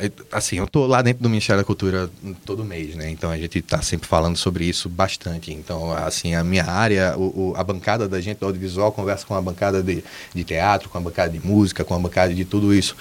[0.01, 2.09] eu- assim, eu tô lá dentro do Ministério da Cultura
[2.45, 3.00] todo mês, né?
[3.09, 5.53] Então a gente tá sempre falando sobre isso bastante.
[5.53, 9.35] Então, assim, a minha área, o, o- a bancada da gente do audiovisual conversa com
[9.35, 10.03] a bancada de,
[10.35, 12.97] de teatro, com a bancada de música, com a bancada de tudo isso.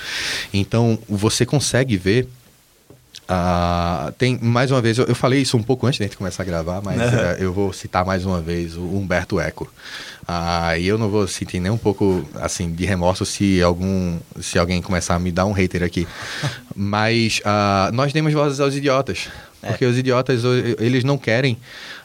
[0.53, 2.27] Então, você consegue ver
[3.31, 6.41] ah, tem mais uma vez, eu, eu falei isso um pouco antes da gente começar
[6.41, 9.71] a gravar, mas eh, eu vou citar mais uma vez o Humberto Eco.
[10.27, 14.57] Ah, e eu não vou sentir nem um pouco assim de remorso se algum se
[14.57, 16.07] alguém começar a me dar um hater aqui.
[16.75, 19.27] mas ah, nós demos vozes aos idiotas.
[19.61, 20.41] Porque os idiotas,
[20.79, 21.57] eles não querem,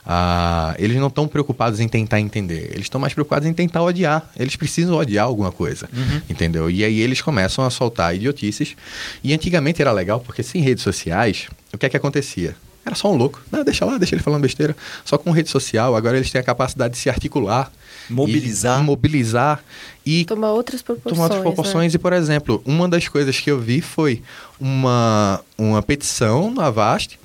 [0.05, 2.70] ah, eles não estão preocupados em tentar entender.
[2.72, 4.28] Eles estão mais preocupados em tentar odiar.
[4.36, 5.89] Eles precisam odiar alguma coisa,
[6.28, 6.70] entendeu?
[6.70, 8.74] E aí eles começam a soltar idiotices.
[9.22, 12.56] E antigamente era legal, porque sem redes sociais, o que é que acontecia?
[12.85, 13.40] Era só um louco.
[13.51, 14.76] Não, deixa lá, deixa ele falando besteira.
[15.05, 17.72] Só com rede social, agora eles têm a capacidade de se articular.
[18.10, 18.81] Mobilizar.
[18.81, 19.64] E mobilizar
[20.05, 21.14] e Tomar outras proporções.
[21.14, 21.43] tomar outras né?
[21.43, 21.94] proporções.
[21.94, 24.22] E, por exemplo, uma das coisas que eu vi foi
[24.60, 27.18] uma, uma petição na Avast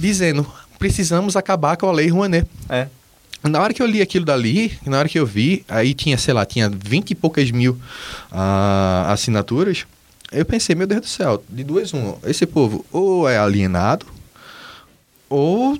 [0.00, 0.46] dizendo
[0.78, 2.46] precisamos acabar com a lei Rouanet.
[2.68, 2.88] É.
[3.42, 6.34] Na hora que eu li aquilo dali, na hora que eu vi, aí tinha, sei
[6.34, 7.78] lá, tinha 20 e poucas mil
[8.30, 9.86] ah, assinaturas.
[10.30, 14.06] Eu pensei, meu Deus do céu, de duas um, esse povo ou é alienado,
[15.28, 15.78] ou,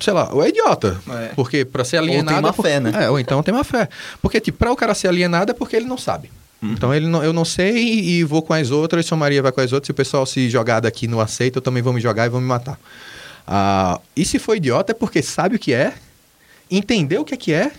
[0.00, 1.00] sei lá, ou é idiota.
[1.08, 1.28] É.
[1.34, 2.42] Porque pra ser Ou tem alienado...
[2.42, 2.92] má é por- fé, né?
[3.04, 3.88] É, ou então tem má fé.
[4.22, 6.30] Porque, tipo, pra o cara ser alienado é porque ele não sabe.
[6.62, 9.60] Então ele não, eu não sei e vou com as outras, sua Maria vai com
[9.60, 12.26] as outras, se o pessoal se jogar daqui não aceita, eu também vou me jogar
[12.26, 12.78] e vou me matar.
[13.46, 15.94] Ah, e se for idiota é porque sabe o que é,
[16.70, 17.70] entendeu o que é que é,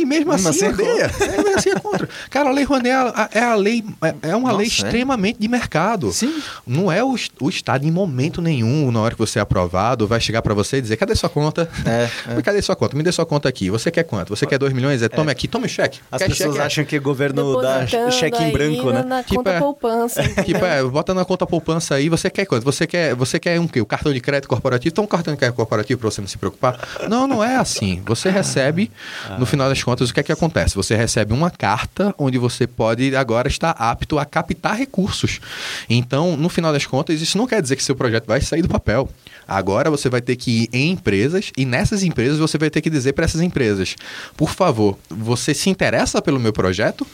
[0.00, 1.10] e mesmo assim, assim é odeia.
[1.20, 2.08] É, mesmo assim é contra.
[2.30, 4.68] Cara, a Lei Rouanet é a, é a lei, é é uma Nossa, lei é?
[4.68, 6.12] extremamente de mercado.
[6.12, 6.42] Sim.
[6.66, 10.20] Não é o, o Estado em momento nenhum, na hora que você é aprovado, vai
[10.20, 11.68] chegar pra você e dizer, cadê sua conta?
[11.84, 12.08] É,
[12.38, 12.42] é.
[12.42, 12.96] Cadê sua conta?
[12.96, 13.70] Me dê sua conta aqui.
[13.70, 14.34] Você quer quanto?
[14.34, 15.02] Você quer 2 milhões?
[15.02, 16.00] É, tome aqui, tome o cheque.
[16.10, 16.62] As Quer pessoas cheque?
[16.62, 16.66] É.
[16.66, 19.02] acham que o governo dá cheque em branco, né?
[19.02, 19.58] Na Tipo, conta é.
[19.58, 20.22] poupança.
[20.44, 22.64] Tipo, é, bota na conta poupança aí, você quer quanto?
[22.64, 23.80] Você quer, você quer um quê?
[23.80, 24.92] O cartão de crédito corporativo?
[24.92, 26.78] Então um cartão de crédito corporativo pra você não se preocupar?
[27.08, 28.02] Não, não é assim.
[28.06, 28.90] Você recebe,
[29.38, 30.74] no final das contas, o que é que acontece?
[30.74, 35.40] Você recebe uma carta onde você pode agora estar apto a captar recursos.
[35.88, 38.68] Então, no final das contas, isso não quer dizer que seu projeto vai sair do
[38.68, 39.08] papel.
[39.46, 42.90] Agora você vai ter que ir em empresas e nessas empresas você vai ter que
[42.90, 43.96] dizer para essas empresas:
[44.36, 47.06] por favor, você se interessa pelo meu projeto?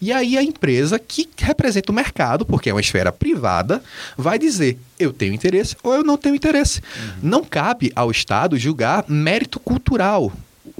[0.00, 3.82] E aí a empresa que representa o mercado, porque é uma esfera privada,
[4.16, 6.80] vai dizer: eu tenho interesse ou eu não tenho interesse.
[7.20, 10.32] Não cabe ao Estado julgar mérito cultural.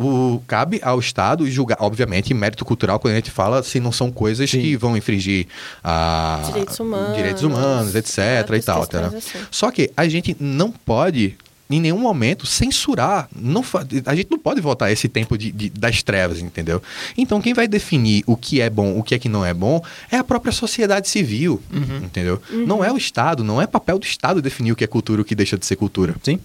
[0.02, 4.10] O, cabe ao Estado julgar, obviamente, mérito cultural, quando a gente fala, se não são
[4.10, 5.46] coisas que vão infringir
[5.84, 8.18] a Direitos humanos, direitos humanos, etc.
[8.18, 8.80] e tal.
[8.80, 9.18] questões entendeu?
[9.18, 9.38] assim.
[9.50, 11.36] Só que a gente não pode,
[11.68, 13.28] em nenhum momento, censurar.
[13.34, 13.62] Não
[14.06, 16.82] a gente não pode voltar a esse tempo de, de- das trevas, entendeu?
[17.16, 19.82] Então, quem vai definir o que é bom, o que é que não é bom,
[20.10, 21.62] é a própria sociedade civil,
[22.02, 22.40] entendeu?
[22.50, 25.22] Não é o Estado, não é papel do Estado definir o que é cultura e
[25.22, 26.14] o que deixa de ser cultura.
[26.22, 26.38] Sim.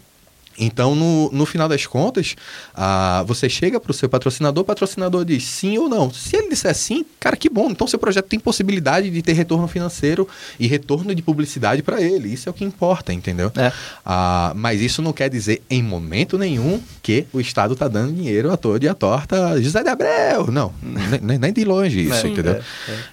[0.57, 2.35] Então, no, no final das contas,
[2.73, 6.11] ah, você chega para o seu patrocinador, o patrocinador diz sim ou não.
[6.13, 7.69] Se ele disser sim, cara, que bom.
[7.69, 10.27] Então, seu projeto tem possibilidade de ter retorno financeiro
[10.59, 12.31] e retorno de publicidade para ele.
[12.33, 13.51] Isso é o que importa, entendeu?
[13.57, 13.71] É.
[14.05, 18.51] Ah, mas isso não quer dizer, em momento nenhum, que o Estado está dando dinheiro
[18.51, 19.61] à toa e à torta.
[19.61, 20.49] José de Abreu!
[20.51, 22.53] Não, nem- nem, nem de longe isso, É, entendeu?
[22.53, 22.61] é.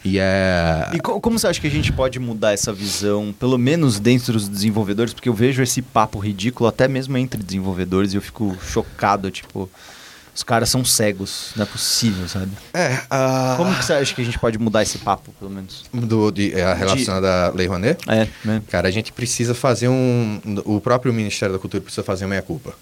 [0.05, 0.91] E é...
[0.95, 4.33] E co- como você acha que a gente pode mudar essa visão, pelo menos dentro
[4.35, 5.13] dos desenvolvedores?
[5.13, 9.71] Porque eu vejo esse papo ridículo até mesmo entre desenvolvedores e eu fico chocado, tipo,
[10.35, 12.51] os caras são cegos, não é possível, sabe?
[12.73, 15.85] É, ah, Como que você acha que a gente pode mudar esse papo, pelo menos?
[15.93, 17.99] do, de, é, relacionada à Lei Rouanet?
[18.09, 18.63] É, né?
[18.69, 20.41] Cara, a gente precisa fazer um.
[20.65, 22.73] O próprio Ministério da Cultura precisa fazer uma meia-culpa.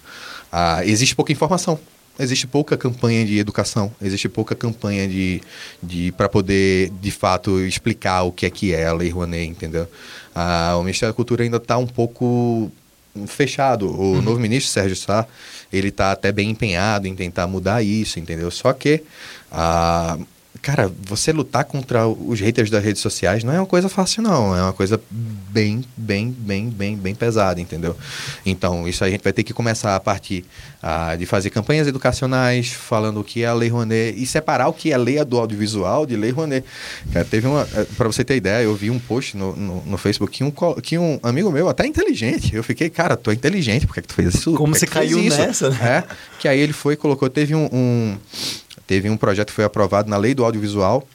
[0.49, 1.77] Ah, existe pouca informação.
[2.19, 5.41] Existe pouca campanha de educação, existe pouca campanha de,
[5.81, 9.87] de para poder, de fato, explicar o que é que é a Lei Rouanet, entendeu?
[10.35, 12.69] Ah, o Ministério da Cultura ainda está um pouco
[13.27, 13.89] fechado.
[13.89, 15.25] O novo ministro, Sérgio Sá,
[15.71, 18.49] ele está até bem empenhado em tentar mudar isso, entendeu?
[18.51, 19.03] Só que,
[19.51, 20.17] ah,
[20.61, 24.55] cara, você lutar contra os haters das redes sociais não é uma coisa fácil, não.
[24.55, 27.95] É uma coisa bem, bem, bem, bem, bem pesada, entendeu?
[28.45, 30.45] Então, isso a gente vai ter que começar a partir
[30.81, 34.73] ah, de fazer campanhas educacionais, falando o que é a Lei Rouanet e separar o
[34.73, 36.65] que é lei do audiovisual de Lei Rouanet.
[37.11, 37.65] Cara, teve uma.
[37.97, 40.51] Para você ter ideia, eu vi um post no, no, no Facebook que um,
[40.81, 44.07] que um amigo meu, até inteligente, eu fiquei, cara, tu é inteligente, por que, que
[44.07, 44.53] tu fez isso?
[44.53, 45.37] Como você fez caiu isso?
[45.37, 45.77] nessa, né?
[46.07, 48.17] É, que aí ele foi e colocou, teve um, um-
[48.91, 51.07] teve um projeto que foi aprovado na lei do audiovisual,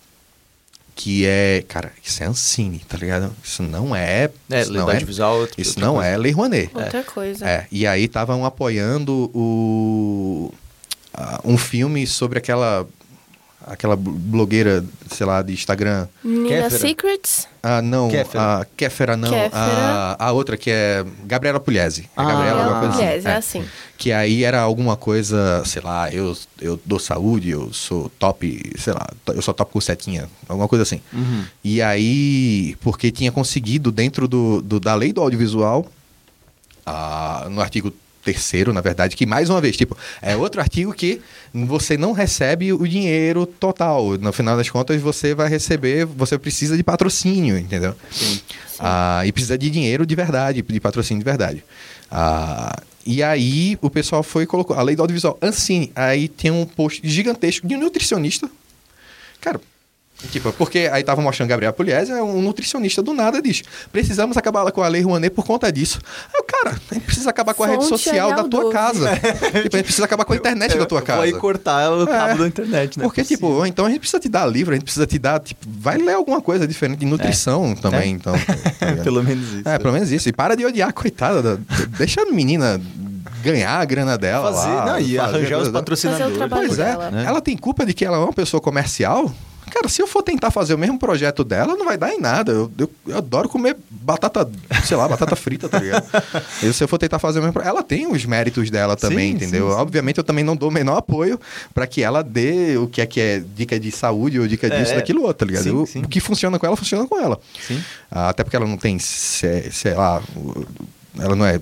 [0.95, 3.31] que é, cara, isso é Ancine, tá ligado?
[3.45, 6.09] Isso não é, É, isso lei não é, audiovisual, outra- isso outra não coisa.
[6.09, 6.71] é lei Rouanet.
[6.75, 7.47] Outra coisa.
[7.47, 10.51] É, e aí estavam apoiando o
[11.13, 12.87] ah, um filme sobre aquela
[13.67, 16.07] aquela blogueira, sei lá, de Instagram.
[16.23, 16.71] Nina.
[16.71, 17.49] Secrets.
[17.63, 18.61] Ah, não, Kéfera.
[18.61, 19.51] a Kéfera não, Kéfera.
[20.19, 22.03] A, a outra que é Gabriela Pugliese.
[22.03, 23.05] É Ah, Gabriela, alguma coisa assim.
[23.15, 23.37] Yes, é É.
[23.37, 23.65] assim.
[23.99, 28.93] Que aí era alguma coisa, sei lá, eu, eu dou saúde, eu sou top, sei
[28.93, 31.01] lá, eu sou top com setinha, alguma coisa assim.
[31.13, 31.45] Uhum.
[31.65, 35.87] E aí, porque tinha conseguido dentro do, do- da lei do audiovisual,
[36.85, 37.93] ah, no artigo
[38.27, 41.23] terceiro, na verdade, que mais uma vez, tipo, é outro artigo que
[41.55, 44.19] você não recebe o dinheiro total.
[44.19, 47.95] No final das contas, você vai receber, você precisa de patrocínio, entendeu?
[48.11, 48.41] Sim.
[48.81, 51.65] Ah, e precisa de dinheiro de verdade, de patrocínio de verdade.
[52.11, 55.39] Ah, e aí o pessoal foi e colocou a lei do audiovisual.
[55.41, 58.51] Ancine, aí tem um post gigantesco de um nutricionista.
[59.41, 59.61] Cara,
[60.31, 63.63] tipo, porque aí tava mostrando Gabriel Pugliese, é um nutricionista do nada diz:
[63.93, 66.01] precisamos acabar com a lei Rouanet por conta disso.
[66.35, 69.11] Aí o Cara, a gente precisa acabar com a rede Fonte social da tua casa.
[69.63, 71.23] tipo, a gente precisa acabar com a internet da tua Eu Vou casa.
[71.23, 73.05] aí cortar o cabo da internet, né?
[73.05, 75.39] Porque, tipo, ou então a gente precisa te dar livro, a gente precisa te dar,
[75.41, 78.07] tipo, vai ler alguma coisa diferente de nutrição também, É.
[78.07, 78.33] então.
[78.33, 78.93] tá?
[79.05, 79.69] Pelo menos isso.
[79.69, 80.29] É, pelo menos isso.
[80.29, 81.43] E para de odiar, coitada.
[81.43, 81.59] da-
[81.99, 82.81] deixa a menina
[83.43, 84.87] ganhar a grana dela Fazer, lá.
[84.87, 86.25] não, e fazer arranjar os patrocinadores.
[86.27, 87.11] Fazer o trabalho Pois é, dela.
[87.11, 87.25] né?
[87.27, 89.33] ela tem culpa de que ela é uma pessoa comercial?
[89.77, 92.51] Cara, se eu for tentar fazer o mesmo projeto dela, não vai dar em nada.
[92.51, 94.51] Eu, eu- eu adoro comer batata,
[94.87, 96.07] sei lá, batata frita, tá ligado?
[96.63, 99.37] E se eu for tentar fazer o mesmo Ela tem os méritos dela também, Sim,
[99.37, 99.69] entendeu?
[99.69, 99.81] sim, sim.
[99.81, 101.39] Obviamente eu também não dou o menor apoio
[101.75, 104.93] pra que ela dê o que é que é dica de saúde ou dica disso,
[104.93, 105.83] É, daquilo outro, tá ligado?
[105.83, 107.39] O- que funciona com ela, funciona com ela.
[107.67, 107.83] Sim.
[108.11, 110.23] Ah, Até porque ela não tem, se- sei lá,
[111.19, 111.61] ela não é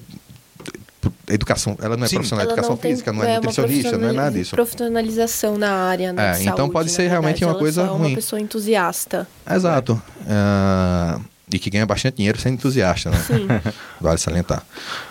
[1.28, 2.16] educação, ela não é Sim.
[2.16, 4.54] profissional de educação tem, física, não é, uma nutricionista, não é nada disso.
[4.54, 7.44] Profissionalização na área, né, É, de então saúde, pode ser realmente verdade.
[7.46, 8.08] uma Ela coisa é ruim.
[8.08, 9.26] uma pessoa entusiasta.
[9.50, 10.00] Exato.
[10.28, 11.20] Ah,
[11.52, 13.22] e que ganha bastante dinheiro sendo entusiasta, né?
[13.26, 13.46] Sim.
[14.00, 14.64] Vale salientar.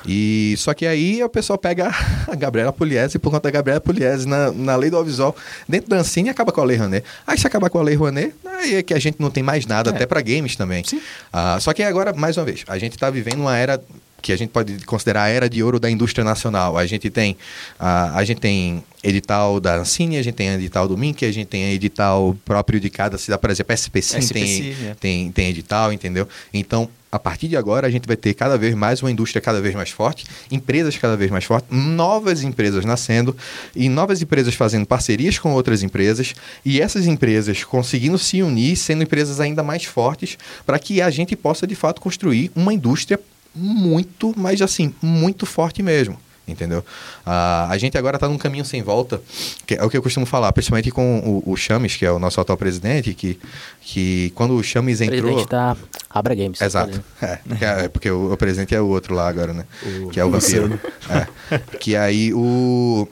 [0.06, 1.90] E só que aí o pessoal pega
[2.28, 5.36] a Gabriela Pugliese e por conta da Gabriela Pugliese na, na lei do audiovisual,
[5.70, 7.06] dentro da Ancine acaba com a lei Rouanet.
[7.26, 9.66] Aí se acabar com a lei Rouanet, aí é que a gente não tem mais
[9.66, 9.94] nada, É.
[9.94, 10.84] até para games também.
[11.32, 13.80] Ah, só que agora, mais uma vez, a gente está vivendo uma era
[14.24, 16.78] que a gente pode considerar a era de ouro da indústria nacional.
[16.78, 17.36] A gente tem
[17.78, 21.48] a, a gente tem edital da Ancine, a gente tem edital do Mink, a gente
[21.48, 24.96] tem edital próprio de cada cidade, por exemplo, SPC, tem, SPC, é.
[24.96, 26.26] tem, tem edital, entendeu?
[26.54, 29.62] Então, a partir de agora, a gente vai ter cada vez mais uma indústria cada
[29.62, 33.36] vez mais forte, empresas cada vez mais fortes, novas empresas nascendo
[33.76, 36.34] e novas empresas fazendo parcerias com outras empresas
[36.64, 41.36] e essas empresas conseguindo se unir, sendo empresas ainda mais fortes, para que a gente
[41.36, 43.20] possa de fato construir uma indústria
[43.56, 46.18] muito, mas assim, muito forte mesmo.
[46.46, 46.84] Entendeu?
[47.26, 49.22] Ah, a gente agora está num caminho sem volta,
[49.66, 52.20] que é o que eu costumo falar, principalmente com o, o Chames, que é o
[52.20, 53.40] nosso atual presidente, que,
[53.80, 55.22] que quando o Chames entrou.
[55.22, 55.78] Presidente da
[56.10, 56.60] Abra Games.
[56.60, 57.02] Exato.
[57.22, 59.66] É, que é, porque o, o presidente é o outro lá agora, né?
[60.02, 60.78] O que é o Vampiro.
[61.10, 61.60] É.
[61.80, 63.08] Que aí o.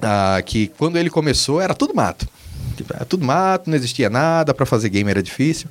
[0.00, 2.26] ah, que quando ele começou era tudo mato.
[2.78, 5.68] Tipo, Era tudo mato, não existia nada, para fazer game era difícil.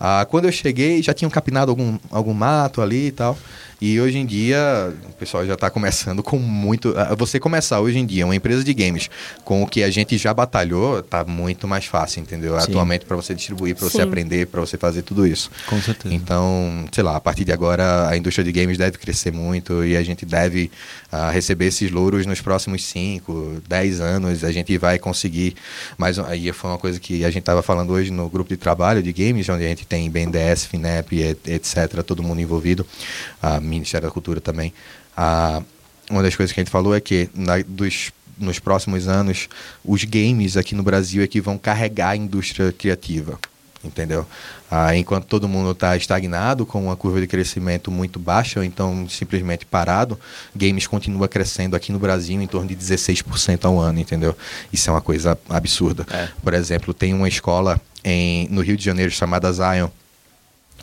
[0.00, 3.36] Ah, quando eu cheguei, já tinham capinado algum, algum mato ali e tal.
[3.82, 6.92] E hoje em dia, o pessoal já está começando com muito.
[6.98, 9.08] ah, Você começar hoje em dia uma empresa de games
[9.42, 12.58] com o que a gente já batalhou, tá muito mais fácil, entendeu?
[12.60, 12.72] Sim.
[12.72, 15.50] Atualmente, para você distribuir, para você aprender, para você fazer tudo isso.
[15.66, 16.14] Com certeza.
[16.14, 19.96] Então, sei lá, a partir de agora a indústria de games deve crescer muito e
[19.96, 20.70] a gente deve
[21.10, 24.44] ah, receber esses louros nos próximos 5, 10 anos.
[24.44, 25.54] A gente vai conseguir.
[25.96, 29.02] Mas aí foi uma coisa que a gente estava falando hoje no grupo de trabalho
[29.02, 32.86] de games, onde a gente tem BNDES, FINEP, et- etc., todo mundo envolvido,
[33.42, 34.72] a Ministério da Cultura também.
[35.16, 35.60] Ah,
[36.08, 39.48] uma das coisas que a gente falou é que na- dos nos próximos anos,
[39.84, 43.38] os games aqui no Brasil é que vão carregar a indústria criativa
[43.82, 44.26] entendeu?
[44.70, 49.08] Ah, enquanto todo mundo está estagnado com uma curva de crescimento muito baixa, ou então
[49.08, 50.20] simplesmente parado,
[50.54, 54.36] games continua crescendo aqui no Brasil em torno de 16% ao ano, entendeu?
[54.70, 56.06] Isso é uma coisa absurda.
[56.10, 56.28] É.
[56.42, 59.88] Por exemplo, tem uma escola em, no Rio de Janeiro chamada Zion,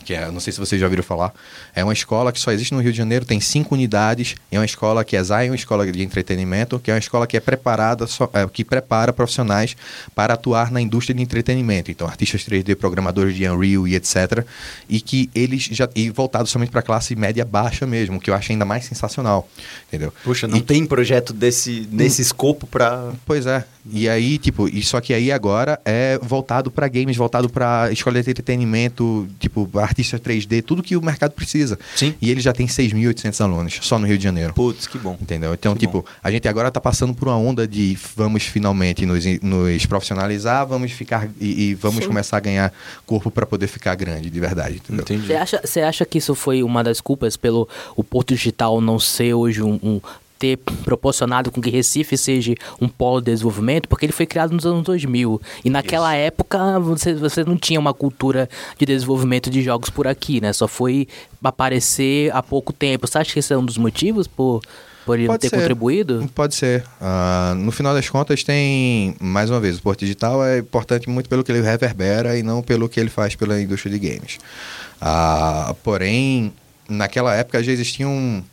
[0.05, 1.33] que é, não sei se vocês já ouviram falar,
[1.75, 4.63] é uma escola que só existe no Rio de Janeiro, tem cinco unidades, é uma
[4.63, 8.29] escola que é Zion, escola de entretenimento, que é uma escola que é preparada, só,
[8.31, 9.75] é, que prepara profissionais
[10.15, 14.45] para atuar na indústria de entretenimento, então artistas 3D, programadores de Unreal e etc,
[14.87, 18.35] e que eles já, e voltado somente para a classe média baixa mesmo, que eu
[18.35, 19.49] acho ainda mais sensacional,
[19.89, 20.13] entendeu?
[20.23, 23.11] Puxa, não E- tem projeto desse, nesse escopo pra.
[23.25, 23.65] Pois é.
[23.91, 28.21] E aí, tipo, e só que aí agora é voltado para games, voltado para escola
[28.21, 31.77] de entretenimento, tipo, artista 3D, tudo que o mercado precisa.
[31.95, 32.13] Sim.
[32.21, 34.53] E ele já tem 6.800 alunos, só no Rio de Janeiro.
[34.53, 35.17] Putz, que bom.
[35.21, 35.53] Entendeu?
[35.53, 39.23] Então, Que tipo, a gente agora tá passando por uma onda de vamos finalmente nos,
[39.41, 42.07] nos profissionalizar, vamos ficar e, e vamos Sim.
[42.07, 42.73] começar a ganhar
[43.05, 44.75] corpo para poder ficar grande, de verdade.
[44.77, 45.03] Entendeu?
[45.03, 45.27] Entendi.
[45.27, 48.99] Você acha, você acha que isso foi uma das culpas pelo o Porto Digital não
[48.99, 50.01] ser hoje um, um-
[50.37, 53.87] ter proporcionado com que Recife seja um polo de desenvolvimento?
[53.87, 57.93] Porque ele foi criado nos anos 2000 e naquela época você, você não tinha uma
[57.93, 60.53] cultura de desenvolvimento de jogos por aqui, né?
[60.53, 61.07] Só foi
[61.43, 63.07] aparecer há pouco tempo.
[63.07, 64.61] Você acha que esse é um dos motivos por,
[65.05, 65.57] por ele Pode ter ser.
[65.57, 66.29] contribuído?
[66.35, 66.83] Pode ser.
[66.99, 71.29] Ah, no final das contas, tem, mais uma vez, o Porto Digital é importante muito
[71.29, 74.37] pelo que ele reverbera e não pelo que ele faz pela indústria de games.
[74.99, 76.53] Ah, porém,
[76.89, 78.43] naquela época já existiam.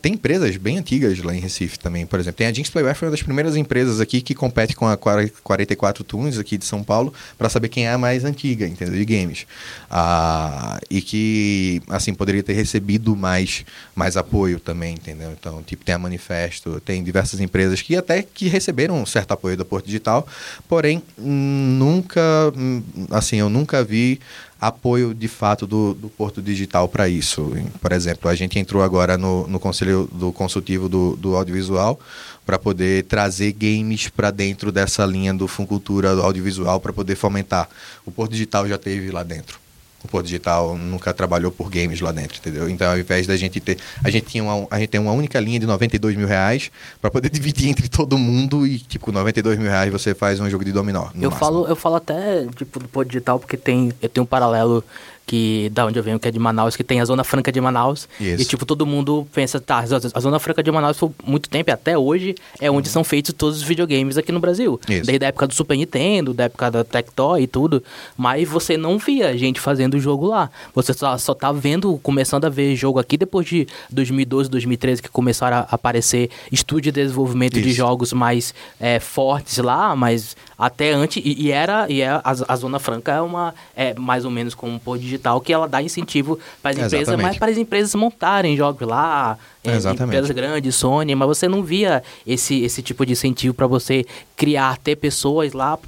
[0.00, 2.36] Tem empresas bem antigas lá em Recife também, por exemplo.
[2.38, 6.04] Tem a Jinx Playware, foi uma das primeiras empresas aqui que compete com a 44
[6.04, 8.94] Tunes aqui de São Paulo para saber quem é a mais antiga, entendeu?
[8.94, 9.46] De games.
[9.90, 13.64] Ah, e que, assim, poderia ter recebido mais,
[13.94, 15.32] mais apoio também, entendeu?
[15.32, 19.56] Então, tipo, tem a Manifesto, tem diversas empresas que até que receberam um certo apoio
[19.56, 20.26] da Porto Digital,
[20.68, 22.20] porém, hum, nunca,
[22.56, 24.20] hum, assim, eu nunca vi
[24.60, 27.52] apoio de fato do, do Porto Digital para isso.
[27.80, 31.98] Por exemplo, a gente entrou agora no, no conselho do consultivo do, do audiovisual
[32.44, 37.68] para poder trazer games para dentro dessa linha do Funcultura audiovisual para poder fomentar.
[38.04, 39.67] O Porto Digital já teve lá dentro.
[40.02, 42.68] O Porto Digital nunca trabalhou por games lá dentro, entendeu?
[42.68, 43.78] Então, ao invés da gente ter.
[44.04, 46.70] A gente, tinha uma, a gente tem uma única linha de 92 mil reais
[47.00, 50.48] para poder dividir entre todo mundo e, tipo, com 92 mil reais você faz um
[50.48, 51.08] jogo de dominó.
[51.20, 54.84] Eu falo, eu falo até, tipo, do Porto Digital, porque tem, eu tenho um paralelo
[55.28, 57.60] que da onde eu venho, que é de Manaus, que tem a Zona Franca de
[57.60, 58.08] Manaus.
[58.18, 58.42] Isso.
[58.42, 61.72] E, tipo, todo mundo pensa, tá, a Zona Franca de Manaus por muito tempo, e
[61.72, 64.80] até hoje, é onde são feitos todos os videogames aqui no Brasil.
[64.88, 65.04] Isso.
[65.04, 67.84] Desde a época do Super Nintendo, da época da Tectoy e tudo.
[68.16, 70.50] Mas você não via gente fazendo jogo lá.
[70.74, 75.10] Você só, só tá vendo, começando a ver jogo aqui depois de 2012, 2013, que
[75.10, 77.76] começaram a aparecer estúdios de desenvolvimento de Isso.
[77.76, 82.56] jogos mais é, fortes lá, mas até antes, e, e era, e é, a, a
[82.56, 85.80] Zona Franca é uma, é mais ou menos como um pôr digital, que ela dá
[85.80, 91.14] incentivo para as empresas, mas para as empresas montarem jogos lá, é, empresas grandes, Sony,
[91.14, 94.04] mas você não via esse, esse tipo de incentivo para você
[94.36, 95.78] criar, ter pessoas lá,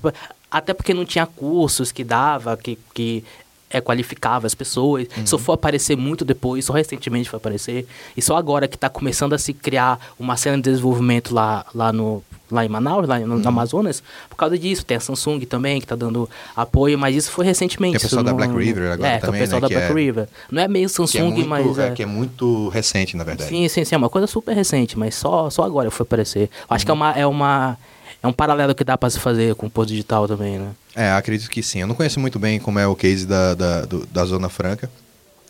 [0.48, 3.24] até porque não tinha cursos que dava, que, que
[3.70, 5.06] é, qualificava as pessoas.
[5.16, 5.26] Uhum.
[5.26, 7.86] Só foi aparecer muito depois, só recentemente foi aparecer.
[8.16, 11.92] E só agora que está começando a se criar uma cena de desenvolvimento lá, lá,
[11.92, 13.42] no, lá em Manaus, lá no, Uhum.
[13.47, 14.84] Amazonas, por causa disso.
[14.84, 17.92] Tem a Samsung também que está dando apoio, mas isso foi recentemente.
[17.92, 19.68] Tem o pessoal da não- Black River agora é, que é também, o pessoal né,
[19.68, 20.28] da Black é- River.
[20.51, 21.78] Não é meio é, Samsung, muito, mas...
[21.78, 23.48] é, é- que é muito recente, na verdade.
[23.51, 23.94] Sim, sim, sim.
[23.94, 26.51] É uma coisa super recente, mas só, só agora foi aparecer.
[26.68, 27.78] Acho que é uma, é uma.
[28.22, 30.70] É um paralelo que dá pra se fazer com o Porto Digital também, né?
[30.94, 31.80] É, acredito que sim.
[31.80, 34.90] Eu não conheço muito bem como é o case da, da, do- da Zona Franca,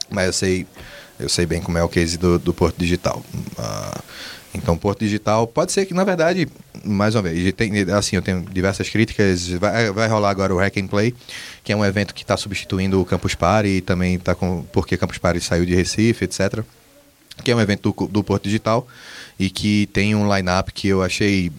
[0.09, 0.67] mas eu sei,
[1.19, 3.23] eu sei bem como é o case do, do Porto Digital.
[3.59, 4.01] Ah,
[4.55, 6.49] então, Porto Digital, pode ser que, na verdade,
[6.85, 9.49] mais uma vez, tem, assim, eu tenho diversas críticas.
[9.49, 11.15] Vai, vai rolar agora o Hack and Play,
[11.65, 14.63] que é um evento que está substituindo o Campus Party e também está com.
[14.73, 16.63] porque Campus Party saiu de Recife, etc.
[17.45, 18.87] Que é um evento do, do Porto Digital
[19.39, 21.51] e que tem um line-up que eu achei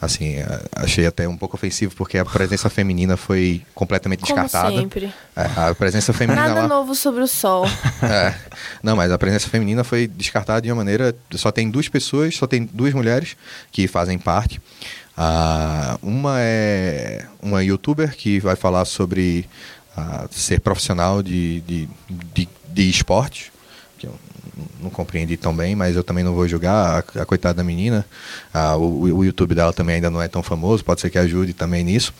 [0.00, 4.74] assim, a- achei até um pouco ofensivo porque a presença feminina foi completamente Como descartada.
[4.74, 5.12] sempre.
[5.36, 6.68] É, a presença feminina Nada lá.
[6.68, 7.66] novo sobre o sol.
[8.02, 8.34] É.
[8.82, 11.14] Não, mas a presença feminina foi descartada de uma maneira.
[11.34, 13.36] Só tem duas pessoas, só tem duas mulheres
[13.70, 14.60] que fazem parte.
[15.16, 19.44] Ah, uma é uma youtuber que vai falar sobre
[19.96, 21.88] ah, ser profissional de, de,
[22.34, 23.49] de, de eu
[24.82, 28.04] não compreendi tão bem, mas eu também não vou julgar a, a coitada da menina.
[28.52, 31.52] Ah, o, o YouTube dela também ainda não é tão famoso, pode ser que ajude
[31.52, 32.12] também nisso.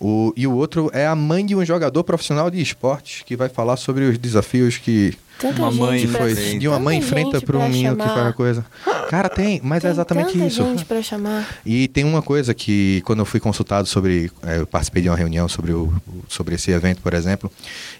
[0.00, 3.48] O, e o outro é a mãe de um jogador profissional de esportes que vai
[3.48, 6.58] falar sobre os desafios que Tanta Uma mãe foi enfrenta.
[6.60, 8.64] de uma mãe enfrenta para um menino que faz a coisa.
[9.08, 10.62] Cara, tem, mas Tem é exatamente tanta isso.
[10.62, 11.48] gente pra chamar.
[11.66, 14.30] E tem uma coisa que, quando eu fui consultado sobre.
[14.44, 15.92] eh, Eu participei de uma reunião sobre, o-
[16.28, 17.50] sobre esse evento, por exemplo.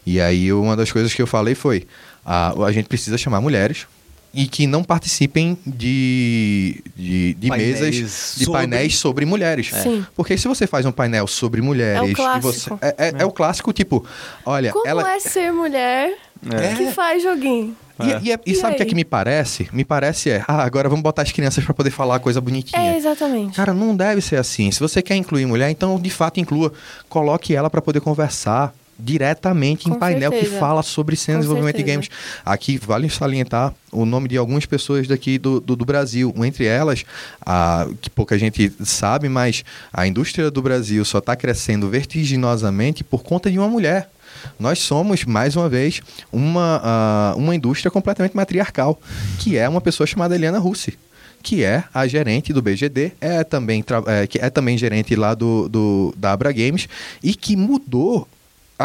[0.07, 1.85] E aí, uma das coisas que eu falei foi:
[2.25, 3.87] a, a gente precisa chamar mulheres
[4.35, 9.71] e que não participem de, de, de mesas, de sobre- painéis sobre mulheres.
[9.75, 10.07] Sim.
[10.17, 12.11] Porque se você faz um painel sobre mulheres.
[12.11, 12.43] e clássico.
[12.53, 14.05] você, é, é- é o clássico, tipo:
[14.47, 15.13] olha, Como ela.
[15.13, 16.17] é ser mulher
[16.51, 16.75] É.
[16.75, 17.77] que faz joguinho?
[18.01, 19.69] E, e é- e E sabe o que é que me parece?
[19.71, 22.81] Me parece é, ah, agora vamos botar as crianças pra poder falar coisa bonitinha.
[22.81, 23.55] É, exatamente.
[23.55, 24.71] Cara, não deve ser assim.
[24.71, 26.73] Se você quer incluir mulher, então de fato inclua.
[27.09, 30.61] Coloque ela pra poder conversar diretamente em Com painel que certeza.
[30.61, 32.09] fala sobre cena de desenvolvimento de certeza.
[32.09, 32.11] games.
[32.45, 36.33] Aqui vale salientar o nome de algumas pessoas daqui do, do, do Brasil.
[36.39, 37.05] Entre elas,
[37.45, 43.23] a, que pouca gente sabe, mas a indústria do Brasil só está crescendo vertiginosamente por
[43.23, 44.11] conta de uma mulher.
[44.59, 46.01] Nós somos, mais uma vez,
[46.33, 48.99] uma, ah, uma indústria completamente matriarcal,
[49.39, 50.99] que é uma pessoa chamada Eliana Russi
[51.43, 55.69] que é a gerente do BGD, é também, é, que é também gerente lá do,
[55.69, 56.89] do, da Abra Games,
[57.23, 58.29] e que mudou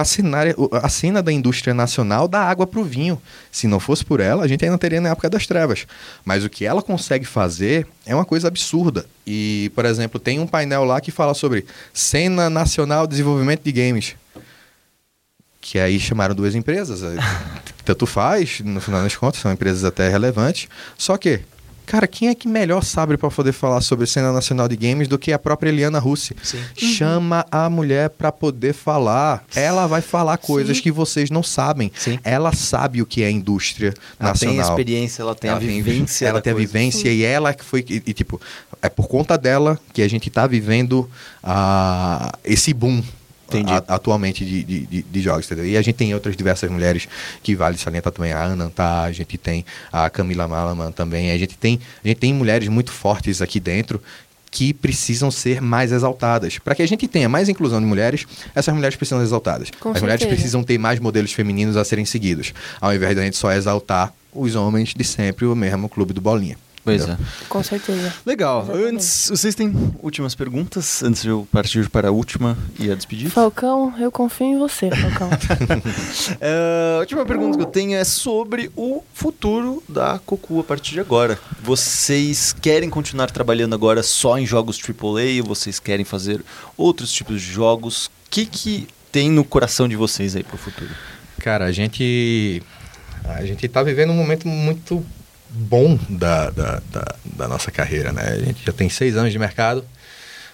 [0.01, 3.21] a, cena da indústria nacional da água para o vinho.
[3.51, 5.85] Se não fosse por ela, a gente ainda teria na época das trevas.
[6.23, 9.05] Mas o que ela consegue fazer é uma coisa absurda.
[9.25, 13.71] E, por exemplo, tem um painel lá que fala sobre Cena Nacional de Desenvolvimento de
[13.71, 14.15] Games.
[15.59, 17.01] Que aí chamaram duas empresas.
[17.83, 20.69] Tanto faz, no final das contas, são empresas até relevantes.
[20.97, 21.41] Só que,
[21.87, 25.17] cara, quem é que melhor sabe para poder falar sobre cena nacional de games do
[25.17, 26.35] que a própria Eliana Russi?
[26.43, 26.59] Sim.
[26.75, 29.43] Chama a mulher para poder falar.
[29.55, 30.83] Ela vai falar coisas Sim.
[30.83, 31.91] que vocês não sabem.
[31.97, 32.19] Sim.
[32.23, 34.69] Ela sabe o que é indústria Ela tem a nacional.
[34.69, 36.27] experiência, ela tem a Ela vivência.
[36.27, 37.83] Ela tem a vivência e ela que foi.
[37.89, 38.39] E, e, tipo,
[38.81, 41.09] é por conta dela que a gente tá vivendo
[41.43, 43.01] ah, esse boom.
[43.47, 43.71] Entendi.
[43.71, 45.65] a- atualmente de, de, de- de jogos, entendeu?
[45.65, 47.07] E a gente tem outras diversas mulheres
[47.41, 48.31] que vale salientar também.
[48.33, 51.31] A Ana tá, a gente tem a Camila Malaman também.
[51.31, 54.01] A gente tem, a gente tem mulheres muito fortes aqui dentro
[54.49, 56.57] que precisam ser mais exaltadas.
[56.57, 58.25] Para que a gente tenha mais inclusão de mulheres,
[58.55, 59.69] essas mulheres precisam ser exaltadas.
[59.79, 60.35] Com As mulheres certeza.
[60.39, 64.55] precisam ter mais modelos femininos a serem seguidos, ao invés da gente só exaltar os
[64.55, 66.57] homens de sempre, o mesmo clube do Bolinha.
[66.87, 67.17] Pois Entendeu?
[67.21, 67.45] é.
[67.49, 68.13] Com certeza.
[68.25, 68.63] Legal.
[68.63, 68.95] Exatamente.
[68.95, 71.03] Antes, vocês têm últimas perguntas?
[71.03, 73.29] Antes de eu partir para a última e a despedir?
[73.29, 75.29] Falcão, eu confio em você, Falcão.
[76.39, 80.93] É, a última pergunta que eu tenho é sobre o futuro da Cocu a partir
[80.93, 81.37] de agora.
[81.61, 85.43] Vocês querem continuar trabalhando agora só em jogos AAA?
[85.45, 86.41] Vocês querem fazer
[86.77, 88.05] outros tipos de jogos?
[88.05, 90.89] O que, que tem no coração de vocês aí pro futuro?
[91.39, 92.63] Cara, a gente.
[93.25, 95.05] A gente tá vivendo um momento muito
[95.49, 98.23] bom da, da, da, da nossa carreira, né?
[98.23, 99.83] A gente já tem seis anos de mercado.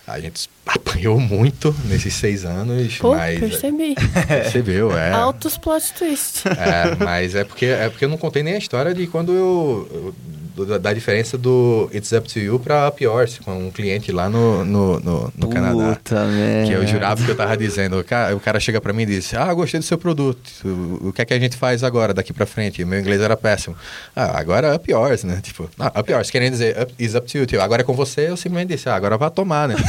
[0.06, 3.40] A gente apanhou muito nesses seis anos, Pô, mas.
[3.40, 3.95] percebi.
[4.28, 5.11] Percebeu, é.
[5.11, 6.44] Altos plot twist.
[6.48, 9.88] É, mas é porque, é porque eu não contei nem a história de quando eu.
[9.94, 10.15] eu-
[10.56, 14.30] do- da, diferença do It's Up to You pra Up Yours, com um cliente lá
[14.30, 15.96] no, no, no, no Canadá.
[15.96, 16.68] Puta merda.
[16.68, 19.08] Que eu jurava que eu tava dizendo, o cara, o cara chega pra mim e
[19.08, 22.14] disse, ah, gostei do seu produto, o, o que é que a gente faz agora,
[22.14, 22.84] daqui pra frente?
[22.86, 23.76] Meu inglês era péssimo.
[24.16, 25.40] Ah, agora up yours, né?
[25.42, 27.46] Tipo, ah, up yours, querendo dizer, up, is up to you.
[27.46, 29.76] Tipo, agora é com você, eu simplesmente disse, ah, agora vai tomar, né?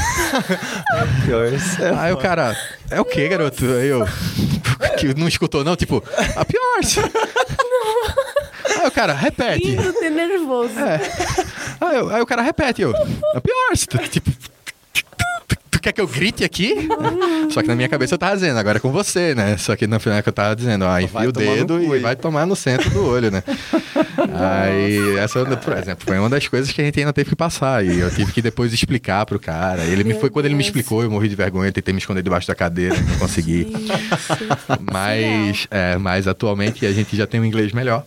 [1.99, 2.57] Aí o cara,
[2.91, 3.65] é o que, garoto?
[3.65, 4.07] Aí eu,
[4.99, 6.97] que não escutou não, tipo, up yours.
[8.81, 9.67] Aí o cara, repete.
[9.67, 10.79] Lindo de nervoso.
[10.79, 11.01] É.
[11.81, 12.95] Aí, eu- aí o cara repete, eu.
[12.95, 14.31] É pior, tu, tipo.
[15.85, 16.89] Quer que eu grite aqui?
[17.51, 19.59] Só que na minha cabeça eu tava dizendo, agora é com você, né?
[19.59, 22.17] Só que no final que eu tava dizendo, ó, enfia Vai o dedo e vai
[22.17, 23.43] tomar no centro do olho, né?
[24.33, 27.85] Aí, essa, por exemplo, foi uma das coisas que a gente ainda teve que passar.
[27.85, 29.83] E eu tive que depois explicar pro cara.
[29.85, 32.49] Ele me foi quando ele me explicou, eu morri de vergonha, tentei me esconder debaixo
[32.49, 33.67] da cadeira, não consegui.
[34.91, 38.05] Mas, é, mas atualmente a gente já tem um inglês melhor.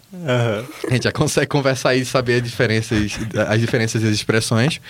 [0.90, 3.18] A gente já consegue conversar e saber as diferenças,
[3.48, 4.82] as diferenças e as expressões.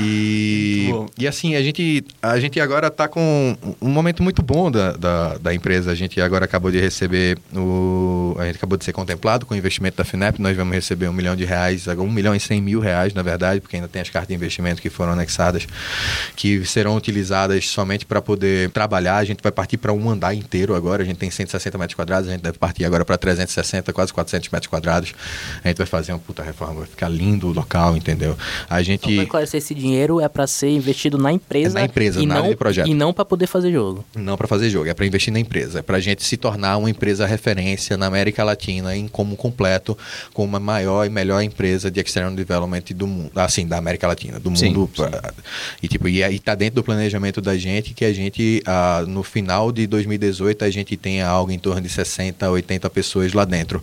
[0.00, 4.92] E, e assim, a gente, a gente agora está com um momento muito bom da,
[4.92, 5.92] da, da empresa.
[5.92, 8.34] A gente agora acabou de receber o.
[8.38, 10.42] A gente acabou de ser contemplado com o investimento da FINEP.
[10.42, 13.60] Nós vamos receber um milhão de reais, um milhão e cem mil reais, na verdade,
[13.60, 15.66] porque ainda tem as cartas de investimento que foram anexadas,
[16.34, 19.18] que serão utilizadas somente para poder trabalhar.
[19.18, 21.04] A gente vai partir para um andar inteiro agora.
[21.04, 24.48] A gente tem 160 metros quadrados, a gente deve partir agora para 360, quase 400
[24.48, 25.14] metros quadrados.
[25.62, 28.36] A gente vai fazer uma puta reforma, vai ficar lindo o local, entendeu?
[28.68, 29.08] A gente.
[29.22, 31.78] esclarecer, esse dinheiro é pra ser investido na empresa.
[31.78, 32.88] É na empresa, e na não, área de projeto.
[32.88, 34.04] E não pra poder fazer jogo.
[34.16, 35.80] Não para fazer jogo, é para investir na empresa.
[35.80, 39.96] É para a gente se tornar uma empresa referência na América Latina em como completo,
[40.32, 44.38] como a maior e melhor empresa de external development do mundo, assim, da América Latina,
[44.38, 44.90] do Sim, mundo.
[44.94, 45.02] sim.
[45.10, 45.32] pra-
[45.82, 49.22] E tipo, e aí tá dentro do planejamento da gente que a gente ah, no
[49.22, 53.82] final de 2018 a gente tenha algo em torno de 60, 80 pessoas lá dentro.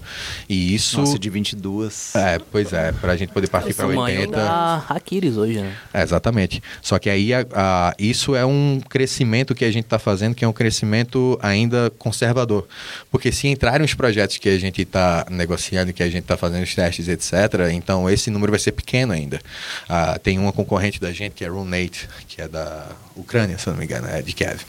[0.50, 2.14] E isso Nossa, de 22.
[2.16, 4.32] é, pois é, para a gente poder partir para tamanho 80.
[4.38, 5.74] da Aquiles hoje, né?
[5.94, 6.62] É, exatamente.
[6.82, 10.44] Só que aí a- a- isso é um crescimento que a gente está fazendo, que
[10.44, 12.68] é um crescimento ainda conservador.
[13.11, 16.64] Porque se entrarem os projetos que a gente está negociando, que a gente está fazendo
[16.64, 19.40] os testes, etc., então esse número vai ser pequeno ainda.
[19.88, 23.76] Ah, tem uma concorrente da gente, que é Runate, que é da Ucrânia, se não
[23.76, 24.61] me engano, é de Kiev.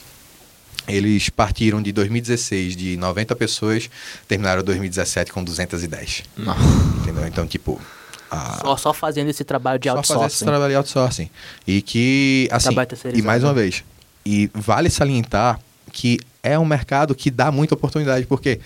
[0.89, 3.91] Eles partiram de 2016 de 90 pessoas,
[4.29, 6.23] terminaram 2017 com 210.
[7.03, 7.27] Entendeu?
[7.27, 7.81] Então, tipo.
[8.31, 10.45] A- Só, só fazendo esse trabalho de só fazer esse outsourcing.
[10.45, 11.31] trabalho de outsourcing.
[11.67, 12.71] E que, assim,
[13.15, 13.85] e mais uma vez,
[14.25, 15.61] e vale salientar
[15.93, 18.61] que é um mercado que dá muita oportunidade, porque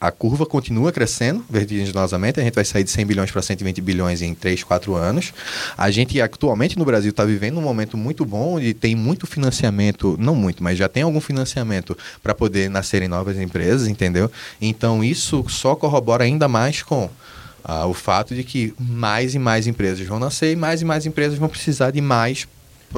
[0.00, 4.20] a curva continua crescendo vertiginosamente, a gente vai sair de 100 bilhões para 120 bilhões
[4.20, 5.32] em 3, 4 anos.
[5.78, 10.14] A gente atualmente no Brasil está vivendo um momento muito bom e tem muito financiamento,
[10.20, 14.30] não muito, mas já tem algum financiamento para poder nascerem novas empresas, entendeu?
[14.60, 17.08] Então isso só corrobora ainda mais com
[17.64, 21.06] ah, o fato de que mais e mais empresas vão nascer e mais e mais
[21.06, 22.46] empresas vão precisar de mais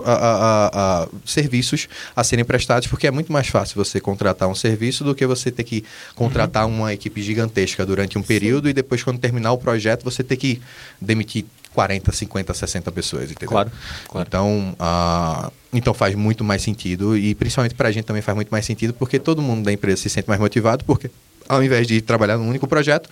[0.05, 0.71] a- a-
[1.05, 5.15] a- serviços a serem prestados, porque é muito mais fácil você contratar um serviço do
[5.15, 5.85] que você ter que
[6.15, 10.37] contratar uma equipe gigantesca durante um período e depois, quando terminar o projeto, você ter
[10.37, 10.61] que
[11.01, 13.49] demitir 40, 50, 60 pessoas, entendeu?
[13.49, 13.71] Claro,
[14.09, 14.27] claro.
[14.29, 18.49] Então, ah, então faz muito mais sentido e principalmente para a gente também faz muito
[18.51, 21.11] mais sentido porque todo mundo da empresa se sente mais motivado porque
[21.49, 23.09] ao invés de trabalhar num único projeto,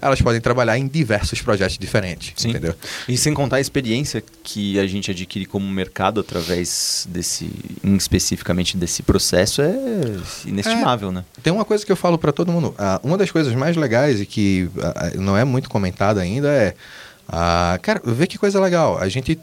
[0.00, 2.50] elas podem trabalhar em diversos projetos diferentes, Sim.
[2.50, 2.74] entendeu?
[3.08, 7.50] E sem contar a experiência que a gente adquire como mercado através desse,
[7.82, 9.72] especificamente desse processo, é
[10.44, 11.24] inestimável, né?
[11.42, 12.74] Tem uma coisa que eu falo para todo mundo.
[12.78, 16.74] ah, uma das coisas mais legais e que ah, não é muito comentada ainda é
[17.28, 18.98] Ah, cara, vê que coisa legal.
[18.98, 19.38] A gente,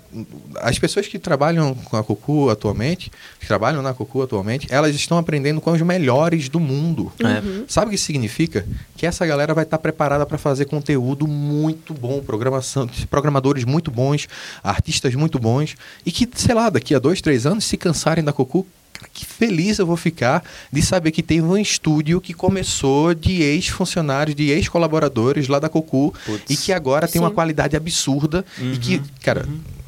[0.55, 5.17] as pessoas que trabalham com a Cucu atualmente, que trabalham na Cucu atualmente, elas estão
[5.17, 7.11] aprendendo com os melhores do mundo.
[7.19, 7.65] É.
[7.67, 8.65] Sabe o que significa?
[8.95, 14.27] Que essa galera vai estar preparada para fazer conteúdo muito bom, programação, programadores muito bons,
[14.63, 18.31] artistas muito bons, e que, sei lá, daqui a dois, três anos, se cansarem da
[18.31, 23.13] Cucu, cara, que feliz eu vou ficar de saber que teve um estúdio que começou
[23.13, 26.43] de ex-funcionários, de ex-colaboradores lá da Cocu Putz.
[26.49, 27.35] e que agora tem uma Sim.
[27.35, 29.47] qualidade absurda e que, cara,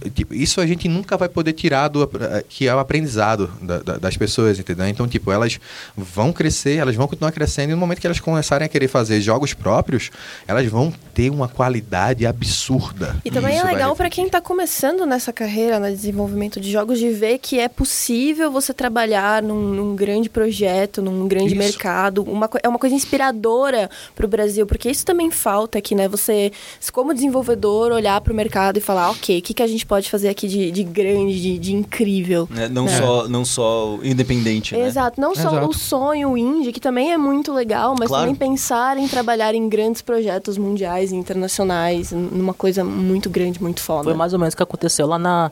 [0.09, 3.79] tipo, isso a gente nunca vai poder tirar do eh, que é o aprendizado da-
[3.79, 4.87] da- das pessoas, entendeu?
[4.87, 5.59] Então, tipo, elas
[5.95, 9.21] vão crescer, elas vão continuar crescendo e no momento que elas começarem a querer fazer
[9.21, 10.11] jogos próprios,
[10.47, 13.15] elas vão ter uma qualidade absurda.
[13.23, 16.71] E também isso é vai legal para quem está começando nessa carreira, no desenvolvimento de
[16.71, 21.55] jogos, de ver que é possível você trabalhar num, num grande projeto, num grande Isso.
[21.57, 22.23] mercado.
[22.23, 26.07] Uma, é uma coisa inspiradora para o Brasil, porque isso também falta aqui, né?
[26.09, 26.51] Você,
[26.91, 29.94] como desenvolvedor, olhar para o mercado e falar, ok, o que, que a gente pode
[30.03, 32.47] fazer aqui de, de grande, de, de incrível?
[32.57, 32.97] É, não, É.
[32.97, 34.85] só, não só o independente, né?
[34.85, 35.69] Exato, não só Exato.
[35.69, 38.23] o sonho indie, que também é muito legal, mas Claro.
[38.25, 43.81] também pensar em trabalhar em grandes projetos mundiais e internacionais, numa coisa muito grande, muito
[43.81, 44.03] foda.
[44.03, 45.51] Foi mais ou menos o que aconteceu lá na,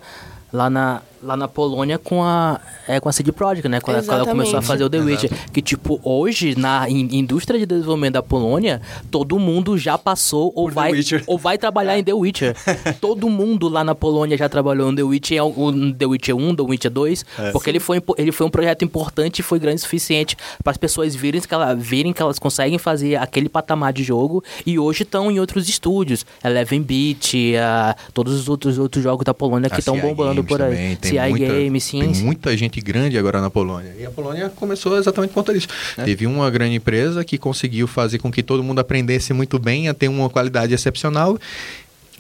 [0.52, 3.80] lá na, lá na Polônia com a, é, com a CD Projekt, né?
[3.80, 5.30] Quando, ela- quando ela começou a fazer o The Witcher.
[5.52, 10.66] Que, tipo, hoje, na in- indústria de desenvolvimento da Polônia, todo mundo já passou ou
[10.66, 10.92] Por vai,
[11.28, 12.56] ou vai trabalhar em The Witcher.
[13.00, 16.64] todo mundo lá na Polônia já trabalhou em The Witcher, o The Witcher 1, The
[16.64, 17.52] Witcher 2, É.
[17.52, 20.78] porque ele foi, ele foi um projeto importante e foi grande o suficiente para as
[20.78, 25.04] pessoas virem que, ela, virem que elas conseguem fazer aquele patamar de jogo e hoje
[25.04, 26.26] estão em outros estúdios.
[26.44, 30.36] Eleven Beat, ah, todos os outros, outros jogos da Polônia que A estão CI bombando
[30.44, 30.70] Games por aí.
[30.72, 32.00] também, tem CI muita, Games, sim.
[32.00, 33.94] Tem muita gente grande agora na Polônia.
[34.00, 35.68] E a Polônia começou exatamente por conta disso.
[35.98, 36.04] É.
[36.04, 39.94] Teve uma grande empresa que conseguiu fazer com que todo mundo aprendesse muito bem, a
[39.94, 41.38] ter uma qualidade excepcional.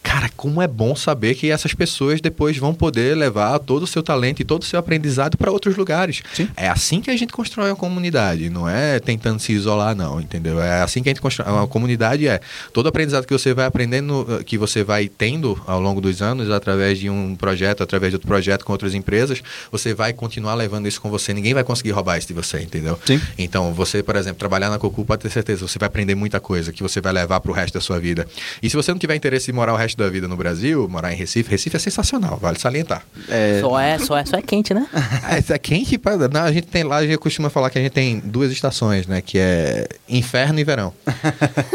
[0.03, 4.03] Cara, como é bom saber que essas pessoas depois vão poder levar todo o seu
[4.03, 6.21] talento e todo o seu aprendizado para outros lugares.
[6.33, 6.49] Sim.
[6.57, 10.61] É assim que a gente constrói uma comunidade, não é tentando se isolar, não, entendeu?
[10.61, 11.49] É assim que a gente constrói.
[11.51, 12.41] Uma comunidade é
[12.73, 16.51] todo aprendizado que você vai aprendendo, eh, que você vai tendo ao longo dos anos,
[16.51, 20.85] através de um projeto, através de outro projeto com outras empresas, você vai continuar levando
[20.87, 21.33] isso com você.
[21.33, 22.99] Ninguém vai conseguir roubar isso de você, entendeu?
[23.05, 23.21] Sim.
[23.37, 26.73] Então, você, por exemplo, trabalhar na Cocu, pode ter certeza, você vai aprender muita coisa
[26.73, 28.27] que você vai levar para o resto da sua vida.
[28.61, 31.11] E se você não tiver interesse em morar o resto da vida no Brasil, morar
[31.13, 33.03] em Recife, Recife é sensacional, vale salientar.
[33.29, 34.87] É, Só, é, só, é, só é quente, né?
[35.39, 37.81] Isso é quente, pra- não, a gente tem lá, a gente costuma falar que a
[37.81, 39.21] gente tem duas estações, né?
[39.21, 40.93] Que é inverno e verão.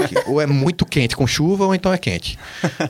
[0.08, 2.38] Que ou é muito quente com chuva, ou então é quente.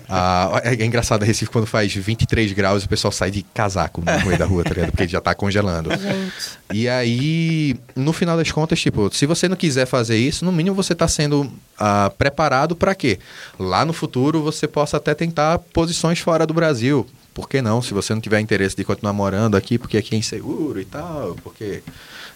[0.08, 4.26] Ah, é, é engraçado, Recife, quando faz 23 graus, o pessoal sai de casaco no
[4.26, 4.90] meio da rua, tá ligado?
[4.90, 5.90] Porque já tá congelando.
[5.90, 6.32] Gente.
[6.72, 10.74] E aí, no final das contas, tipo, se você não quiser fazer isso, no mínimo
[10.76, 13.18] você está sendo ah, preparado para quê?
[13.58, 17.06] Lá no futuro você possa até tentar posições fora do Brasil.
[17.34, 17.82] Por que não?
[17.82, 21.36] Se você não tiver interesse de continuar morando aqui, porque aqui é inseguro e tal,
[21.42, 21.82] porque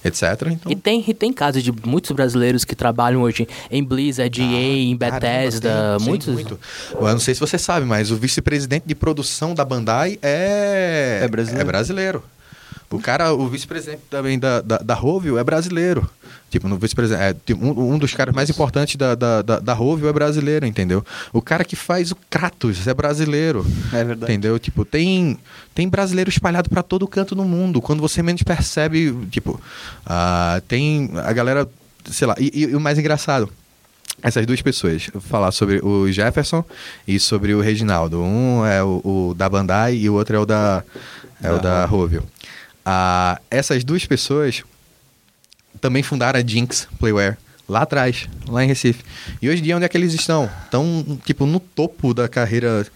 [0.05, 0.23] etc.
[0.51, 4.47] Então, E tem, e tem casos de muitos brasileiros que trabalham hoje em Blizzard, EA,
[4.47, 6.29] em Caramba, Bethesda, tem, sim, muitos...
[6.35, 6.61] muito.
[6.93, 11.29] Eu não sei se você sabe, mas o vice-presidente de produção da Bandai é, É
[11.29, 11.67] brasileiro.
[11.67, 12.23] brasileiro.
[12.97, 16.09] O cara, o vice-presidente também da, da, da Rovio é brasileiro.
[16.51, 17.23] Tipo, no vice-presidente.
[17.23, 20.67] É, tipo, um, um dos caras mais importantes da, da, da, da Rovio é brasileiro,
[20.67, 21.05] entendeu?
[21.33, 23.65] O cara que faz o Kratos é brasileiro.
[23.93, 24.33] É verdade.
[24.33, 24.59] Entendeu?
[24.59, 25.39] Tipo, tem,
[25.75, 27.81] tem brasileiro espalhado pra todo canto no mundo.
[27.81, 29.59] Quando você menos percebe, tipo,
[30.05, 31.67] ah, tem a galera,
[32.11, 33.49] sei lá, e, e- o mais engraçado,
[34.23, 36.63] essas duas pessoas, falar sobre o Jefferson
[37.09, 38.21] e sobre o Reginaldo.
[38.23, 39.01] Um é o,
[39.31, 40.85] o da Bandai e o outro é o da,
[41.43, 42.23] é o Da da Rovio.
[42.85, 44.63] Ah, essas duas pessoas
[45.81, 47.37] também fundaram a Jinx Playware
[47.69, 49.03] lá atrás, lá em Recife.
[49.41, 50.51] E hoje em dia onde é que eles estão?
[50.65, 52.87] Estão tipo no topo da carreira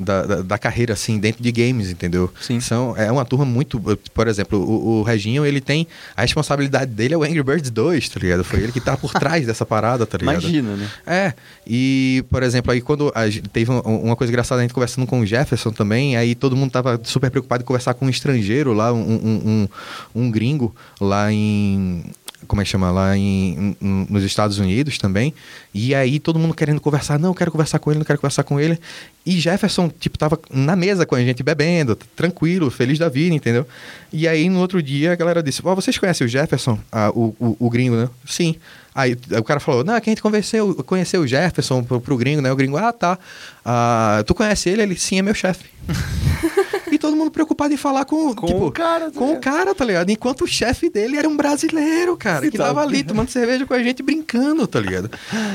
[0.00, 2.32] da, da, da carreira assim dentro de games, entendeu?
[2.40, 2.58] Sim.
[2.60, 3.78] São é uma turma muito,
[4.14, 5.86] por exemplo, o, o Reginho, ele tem
[6.16, 8.42] a responsabilidade dele é o Angry Birds 2, tá ligado?
[8.44, 10.40] Foi ele que tá por trás dessa parada, tá ligado?
[10.42, 10.88] Imagina, né?
[11.06, 11.34] É,
[11.66, 13.22] e, por exemplo, aí quando a
[13.52, 16.70] teve um- uma coisa engraçada, a gente conversando com o Jefferson também, aí todo mundo
[16.70, 19.68] tava super preocupado em conversar com um estrangeiro lá, um, um,
[20.14, 22.04] um, um gringo lá em.
[22.46, 22.90] Como é que chama?
[22.90, 25.34] Lá em, nos Estados Unidos também.
[25.74, 27.18] E aí todo mundo querendo conversar.
[27.18, 28.78] Não, eu quero conversar com ele, não quero conversar com ele.
[29.24, 33.66] E Jefferson, tipo, tava na mesa com a gente, bebendo, tranquilo, feliz da vida, entendeu?
[34.12, 36.78] E aí no outro dia a galera disse: Ó, vocês conhecem o Jefferson?
[36.90, 38.08] Ah, o, o, o gringo, né?
[38.26, 38.56] Sim.
[38.94, 42.16] Aí o cara falou, não, é que a gente convenceu, conheceu o Jefferson pro, pro
[42.16, 42.50] gringo, né?
[42.50, 43.18] O gringo, ah, tá.
[43.64, 44.82] Ah, tu conhece ele?
[44.82, 45.64] Ele, sim, é meu chefe.
[46.90, 49.40] E todo mundo preocupado em falar com, Com tipo, o cara, tá Com o ligado?
[49.42, 50.10] cara, tá ligado?
[50.10, 53.64] Enquanto o chefe dele era um brasileiro, cara, Você que tá tava ali tomando cerveja
[53.66, 55.10] com a gente brincando, tá ligado?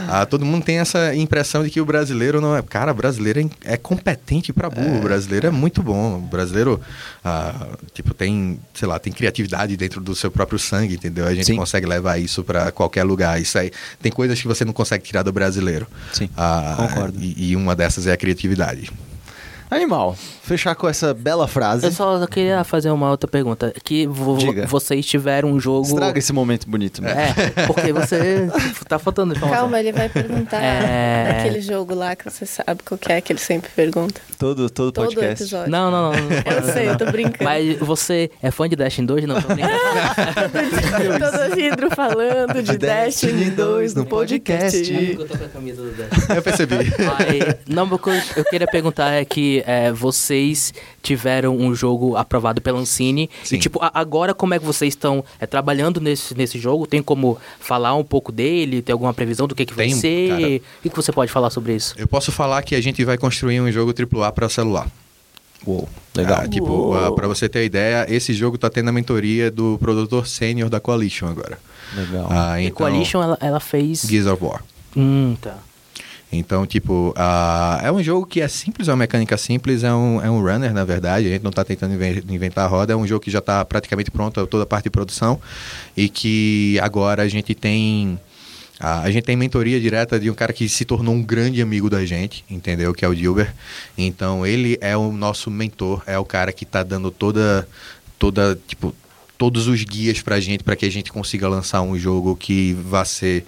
[0.07, 2.61] Ah, todo mundo tem essa impressão de que o brasileiro não é.
[2.61, 4.97] Cara, brasileiro é, é competente pra burro.
[4.97, 6.17] O brasileiro é muito bom.
[6.17, 6.79] O brasileiro,
[7.23, 11.25] ah, tipo, tem, sei lá, tem criatividade dentro do seu próprio sangue, entendeu?
[11.27, 11.55] A gente Sim.
[11.55, 13.41] consegue levar isso pra qualquer lugar.
[13.41, 13.71] Isso aí.
[14.01, 15.87] Tem coisas que você não consegue tirar do brasileiro.
[16.13, 17.19] Sim, Ah, concordo.
[17.21, 18.91] E, e uma dessas é a criatividade.
[19.69, 21.85] Animal, fechar com essa bela frase.
[21.85, 23.73] Eu só queria fazer uma outra pergunta.
[23.83, 24.67] Que vo- Diga.
[24.67, 25.87] vocês tiveram um jogo.
[25.87, 27.01] Estraga esse momento bonito.
[27.01, 27.19] mesmo.
[27.19, 27.33] É,
[27.65, 28.47] porque você
[28.87, 29.61] tá faltando informação.
[29.63, 31.33] Calma, ele vai perguntar É.
[31.33, 34.21] daquele jogo lá que você sabe qual que é, que ele sempre pergunta.
[34.37, 35.43] Todo, todo, Todo podcast.
[35.43, 35.71] episódio.
[35.71, 36.21] Não, não, não.
[36.21, 37.43] não Eu sei, eu tô brincando.
[37.43, 39.25] Mas você é fã de Destiny 2?
[39.25, 39.75] Não, tô brincando.
[41.31, 44.93] Todo vidro falando de, Destiny 2 no podcast.
[44.93, 46.35] Eu tô com a camisa do Destiny.
[46.35, 46.75] Eu percebi.
[46.75, 50.73] Aí, não, que eu queria perguntar é que é, vocês
[51.05, 53.29] tiveram um jogo aprovado pela Ancine.
[53.43, 53.55] Sim.
[53.55, 56.87] E, tipo, a- agora como é que vocês estão é, trabalhando nesse, nesse jogo?
[56.87, 58.81] Tem como falar um pouco dele?
[58.81, 60.29] Tem alguma previsão do que, que vai Tem, ser?
[60.29, 60.41] cara.
[60.47, 61.93] O que, que você pode falar sobre isso?
[61.97, 64.87] Eu posso falar que a gente vai construir um jogo AAA para celular.
[65.65, 66.41] Uou, legal.
[66.43, 66.93] Ah, tipo, Uou.
[66.97, 70.79] ah, pra você ter ideia, esse jogo tá tendo a mentoria do produtor sênior da
[70.79, 71.57] Coalition agora.
[71.95, 72.27] legal.
[72.29, 74.01] Ah, A então, Coalition, ela, ela fez...
[74.07, 74.61] Gears of War.
[74.95, 75.57] Hum, tá.
[76.37, 80.21] Então, tipo, ah, é um jogo que é simples, é uma mecânica simples, é um,
[80.21, 81.27] é um runner, na verdade.
[81.27, 83.63] A gente não tá tentando inven- inventar a roda, é um jogo que já tá
[83.65, 85.39] praticamente pronto, toda a parte de produção.
[85.95, 88.19] E que agora a gente tem.
[88.79, 92.05] a gente tem mentoria direta de um cara que se tornou um grande amigo da
[92.05, 92.93] gente, entendeu?
[92.93, 93.53] Que é o Dilber.
[93.97, 97.67] Então, ele é o nosso mentor, é o cara que tá dando toda.
[98.19, 98.93] toda tipo,
[99.37, 103.03] todos os guias pra gente, para que a gente consiga lançar um jogo que vá
[103.03, 103.45] ser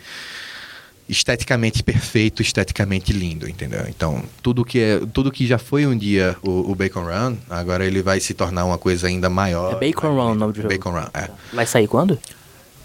[1.09, 3.85] esteticamente perfeito, esteticamente lindo, entendeu?
[3.87, 7.85] Então, tudo que é, tudo que já foi um dia o, o Bacon Run, agora
[7.85, 9.73] ele vai se tornar uma coisa ainda maior.
[9.73, 10.69] É Bacon Run o nome do jogo.
[10.69, 11.29] Bacon Run, é.
[11.53, 12.19] Vai sair quando?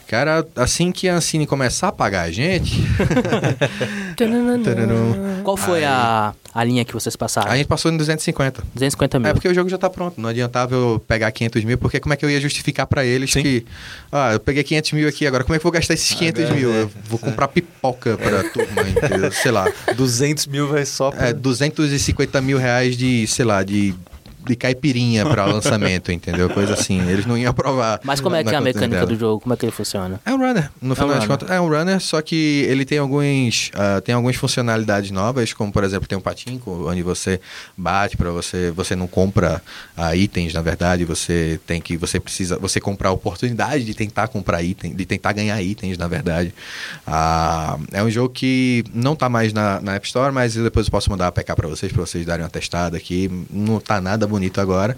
[0.07, 2.83] Cara, assim que a Ancine começar a pagar a gente.
[5.43, 5.85] Qual foi Aí.
[5.87, 7.51] a, a linha que vocês passaram?
[7.51, 8.63] a gente passou em 250.
[8.75, 9.29] 250 mil.
[9.31, 12.13] É porque o jogo já tá pronto, não adiantava eu pegar 500 mil, porque como
[12.13, 13.43] é que eu ia justificar pra eles Sim.
[13.43, 13.67] que,
[14.11, 16.45] ah, eu peguei 500 mil aqui, agora como é que eu vou gastar esses 500
[16.45, 16.73] Agora, mil?
[16.73, 16.83] é.
[16.83, 19.33] Eu vou comprar pipoca pra turma, entendeu?
[19.33, 19.71] Sei lá.
[19.97, 21.29] 200 mil vai só pra...
[21.29, 23.95] É, 250 mil reais de, sei lá, de,
[24.45, 26.49] de caipirinha para lançamento, entendeu?
[26.51, 27.01] Coisa assim.
[27.09, 28.01] Eles não iam aprovar.
[28.05, 29.07] Mas como é que é a mecânica dela.
[29.07, 29.41] do jogo?
[29.41, 30.21] Como é que ele funciona?
[30.25, 31.29] É um runner, no final das runner.
[31.29, 31.51] contas.
[31.51, 35.85] É um runner, só que ele tem alguns ah, tem algumas funcionalidades novas, como por
[35.85, 37.41] exemplo tem um patinco, onde você
[37.77, 39.63] bate para você, você não compra
[39.97, 44.29] ah, itens, na verdade, você tem que você precisa, você comprar a oportunidade de tentar
[44.29, 46.55] comprar item, de tentar ganhar itens, na verdade.
[47.07, 50.87] Ah, é um jogo que não tá mais na, na App Store, mas eu depois
[50.87, 53.31] eu posso mandar a PK para vocês, para vocês darem uma testada aqui.
[53.51, 54.97] Não tá nada bonito agora,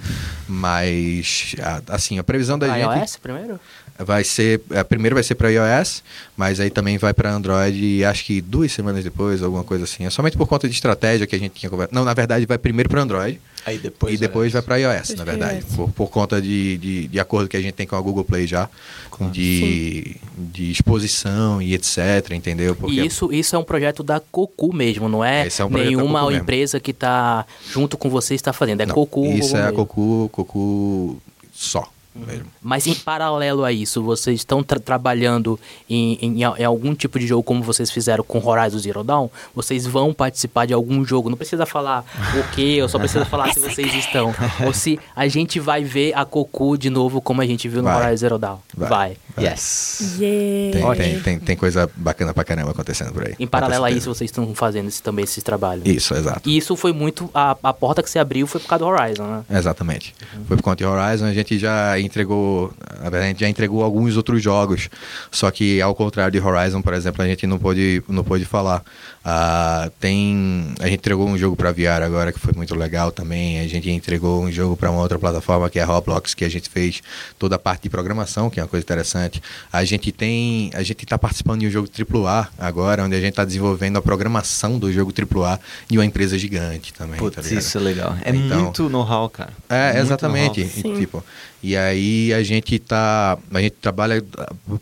[0.48, 1.54] mas
[1.88, 3.60] assim, a previsão da A gente iOS primeiro?
[3.98, 4.60] Vai ser.
[4.70, 6.02] é, primeiro vai ser para iOS,
[6.36, 10.04] mas aí também vai para Android, e acho que duas semanas depois, alguma coisa assim.
[10.04, 11.94] É somente por conta de estratégia que a gente tinha conversado.
[11.94, 14.14] Não, na verdade, vai primeiro para Android Aí depois...
[14.14, 15.60] e depois vai para iOS, na verdade.
[15.64, 15.74] iOS.
[15.76, 18.46] Por, por conta de, de, de acordo que a gente tem com a Google Play
[18.46, 18.68] já,
[19.10, 19.32] Claro.
[19.32, 22.74] de, de exposição e etc, entendeu?
[22.76, 25.70] Porque E isso, isso é um projeto da Cocu mesmo, não é, é um projeto
[25.70, 26.42] da nenhuma mesmo.
[26.42, 28.80] empresa que tá junto com você está fazendo.
[28.82, 29.24] É Não, Cocu.
[29.26, 29.72] Isso é a.
[29.72, 31.18] Cocu, Cocu
[31.52, 31.88] só.
[32.14, 32.46] Mesmo.
[32.62, 35.58] Mas em paralelo a isso, vocês estão tra- trabalhando
[35.90, 39.28] em, em, em algum tipo de jogo como vocês fizeram com Horizon Zero Dawn?
[39.54, 41.28] Vocês vão participar de algum jogo?
[41.28, 42.04] Não precisa falar
[42.38, 44.32] o que, eu só precisa falar se vocês estão.
[44.64, 47.88] Ou se a gente vai ver a Cocu de novo como a gente viu no
[47.88, 47.96] Vai.
[48.06, 48.58] Horizon Zero Dawn.
[48.76, 49.16] Vai.
[49.38, 50.16] Yes.
[50.18, 50.94] Yeah.
[50.94, 53.34] Tem, tem, tem, tem coisa bacana pra caramba acontecendo por aí.
[53.38, 55.82] Em paralelo a isso, vocês estão fazendo esse, também esse trabalho.
[55.84, 56.48] Isso, exato.
[56.48, 57.28] E isso foi muito.
[57.34, 59.44] A, a porta que você abriu foi por causa do Horizon, né?
[59.50, 60.14] Exatamente.
[60.46, 63.82] Foi por conta de Horizon, a gente já entregou, na verdade, a gente já entregou
[63.82, 64.88] alguns outros jogos,
[65.30, 68.84] só que ao contrário de Horizon, por exemplo, a gente não pôde, não pôde falar.
[69.26, 73.58] Ah, tem, a gente entregou um jogo para VR agora que foi muito legal também.
[73.60, 76.48] A gente entregou um jogo para uma outra plataforma que é a Roblox, que a
[76.50, 77.02] gente fez
[77.38, 79.42] toda a parte de programação, que é uma coisa interessante.
[79.72, 83.30] A gente tem, a gente está participando de um jogo AAA agora, onde a gente
[83.30, 87.14] está desenvolvendo a programação do jogo AAA de uma empresa gigante também.
[87.16, 87.60] tá Putz, ligado?
[87.62, 88.16] isso é legal.
[88.22, 89.52] É Então- muito know-how, cara.
[89.70, 90.60] É, Muito exatamente.
[90.60, 90.96] E, Sim.
[90.98, 91.24] tipo,
[91.66, 93.38] e aí a gente tá.
[93.50, 94.22] A gente trabalha.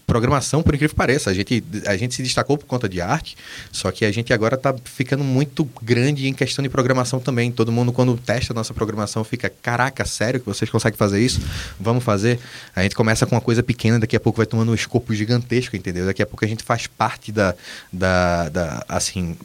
[0.04, 1.30] Programação, por incrível que pareça.
[1.30, 3.36] A gente, a gente se destacou por conta de arte,
[3.70, 7.52] só que a gente agora tá ficando muito grande em questão de programação também.
[7.52, 11.40] Todo mundo, quando testa a nossa programação, fica: caraca, sério que vocês conseguem fazer isso?
[11.78, 12.40] Vamos fazer.
[12.74, 15.76] A gente começa com uma coisa pequena, daqui a pouco vai tomando um escopo gigantesco,
[15.76, 16.06] entendeu?
[16.06, 17.54] Daqui a pouco a gente faz parte da.
[17.92, 19.36] da, da assim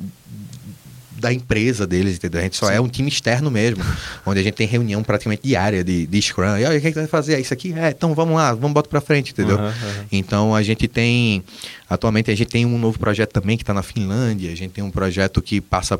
[1.20, 2.40] da empresa deles, entendeu?
[2.40, 3.84] A gente só é um time externo mesmo,
[4.26, 6.58] onde a gente tem reunião praticamente diária de, de Scrum.
[6.58, 7.40] E olha, o que, é que vai fazer?
[7.40, 7.74] Isso aqui?
[7.78, 9.58] É, então vamos lá, vamos botar pra frente, entendeu?
[9.58, 10.06] Uhum, uhum.
[10.12, 11.44] Então a gente tem,
[11.90, 14.84] atualmente a gente tem um novo projeto também que está na Finlândia, a gente tem
[14.84, 16.00] um projeto que passa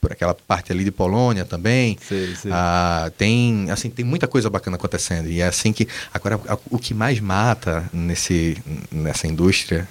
[0.00, 1.98] por aquela parte ali de Polônia também.
[2.06, 2.52] Sei, sei.
[2.54, 5.28] Ah, tem, assim, tem muita coisa bacana acontecendo.
[5.28, 5.88] E é assim que.
[6.14, 6.38] Agora,
[6.70, 8.56] o que mais mata nesse,
[8.92, 9.88] nessa indústria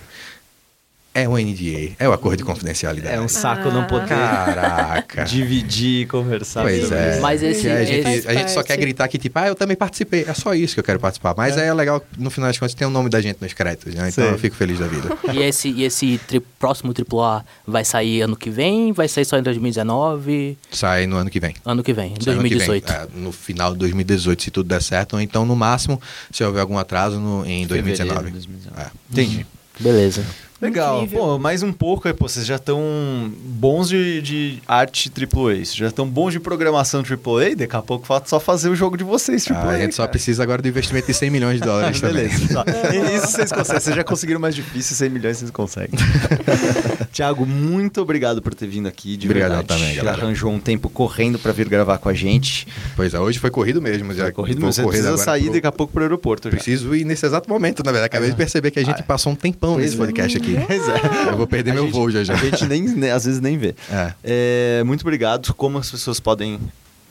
[1.15, 3.15] é o NDA, é o acordo de confidencialidade.
[3.15, 5.23] É um saco não poder Caraca.
[5.23, 6.61] dividir, conversar.
[6.63, 7.11] Pois sobre é.
[7.13, 7.21] isso.
[7.21, 9.55] Mas esse- Que a, esse gente, a gente só quer gritar que, tipo, ah, eu
[9.55, 10.25] também participei.
[10.27, 11.33] É só isso que eu quero participar.
[11.37, 14.09] Mas é, legal, no final das contas, tem o nome da gente nos créditos, né?
[14.09, 14.33] Então Sei.
[14.33, 15.15] eu fico feliz da vida.
[15.33, 18.91] E esse, e esse tri- próximo AAA vai sair ano que vem?
[18.93, 20.57] Vai sair só em 2019?
[20.71, 21.55] Sai no ano que vem.
[21.65, 22.57] Ano que vem, em Sai ano que vem.
[22.67, 22.91] 2018.
[22.91, 25.13] É, no final de 2018, se tudo der certo.
[25.13, 26.01] Ou então, no máximo,
[26.31, 28.15] se houver algum atraso, no, em 2019.
[28.17, 28.81] Fevereiro de 2019.
[28.81, 28.91] É.
[29.11, 29.45] Entendi.
[29.79, 30.23] Beleza.
[30.65, 31.03] Legal.
[31.03, 31.19] Incrível.
[31.25, 35.75] Pô, mais um pouco, aí, pô, vocês já estão bons de, de arte AAA, vocês
[35.75, 39.03] já estão bons de programação AAA, daqui a pouco falta só fazer o jogo de
[39.03, 39.57] vocês AAA.
[39.63, 42.27] Ah, a gente só precisa agora do investimento de 100 milhões de dólares também.
[42.27, 42.53] Beleza.
[42.53, 42.63] Só.
[43.15, 43.81] Isso vocês conseguem.
[43.81, 45.99] Vocês já conseguiram mais difícil, 100 milhões vocês conseguem.
[47.11, 49.15] Tiago, muito obrigado por ter vindo aqui.
[49.17, 49.79] De Obrigadão verdade.
[49.79, 50.23] também, Já galera.
[50.23, 52.67] arranjou um tempo correndo pra vir gravar com a gente.
[52.95, 54.13] Pois é, hoje foi corrido mesmo.
[54.13, 56.55] Já corrido, vou mas você precisa sair pro- daqui a pouco pro aeroporto já.
[56.55, 58.07] Preciso ir nesse exato momento, na verdade.
[58.07, 59.03] Acabei de perceber que a gente Ah, é.
[59.03, 59.97] passou um tempão nesse é.
[59.97, 60.54] podcast aqui.
[60.67, 61.29] Pois é.
[61.31, 62.33] Eu vou perder A meu gente- voo já já.
[62.33, 63.75] A gente nem, né, às vezes nem vê.
[63.91, 64.13] É.
[64.23, 65.53] É, muito obrigado.
[65.53, 66.59] Como as pessoas podem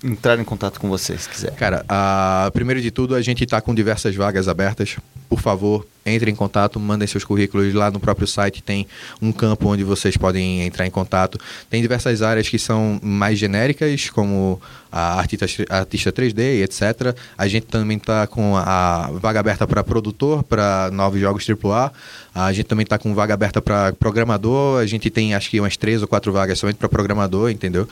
[0.03, 1.53] entrar em contato com vocês, se quiser?
[1.53, 4.97] Cara, ah, primeiro de tudo, a gente está com diversas vagas abertas.
[5.29, 7.73] Por favor, entre em contato, mandem seus currículos.
[7.73, 8.87] Lá no próprio site tem
[9.23, 11.39] um campo onde vocês podem entrar em contato.
[11.71, 14.61] Tem diversas áreas que são mais genéricas, como
[14.93, 17.17] a artista, artista 3D e etc.
[17.37, 21.93] A gente também está com a vaga aberta para produtor, para novos jogos AAA.
[22.35, 24.81] A gente também está com vaga aberta para programador.
[24.81, 27.89] A gente tem acho que umas três ou quatro vagas somente para programador, entendeu?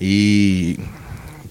[0.00, 0.78] E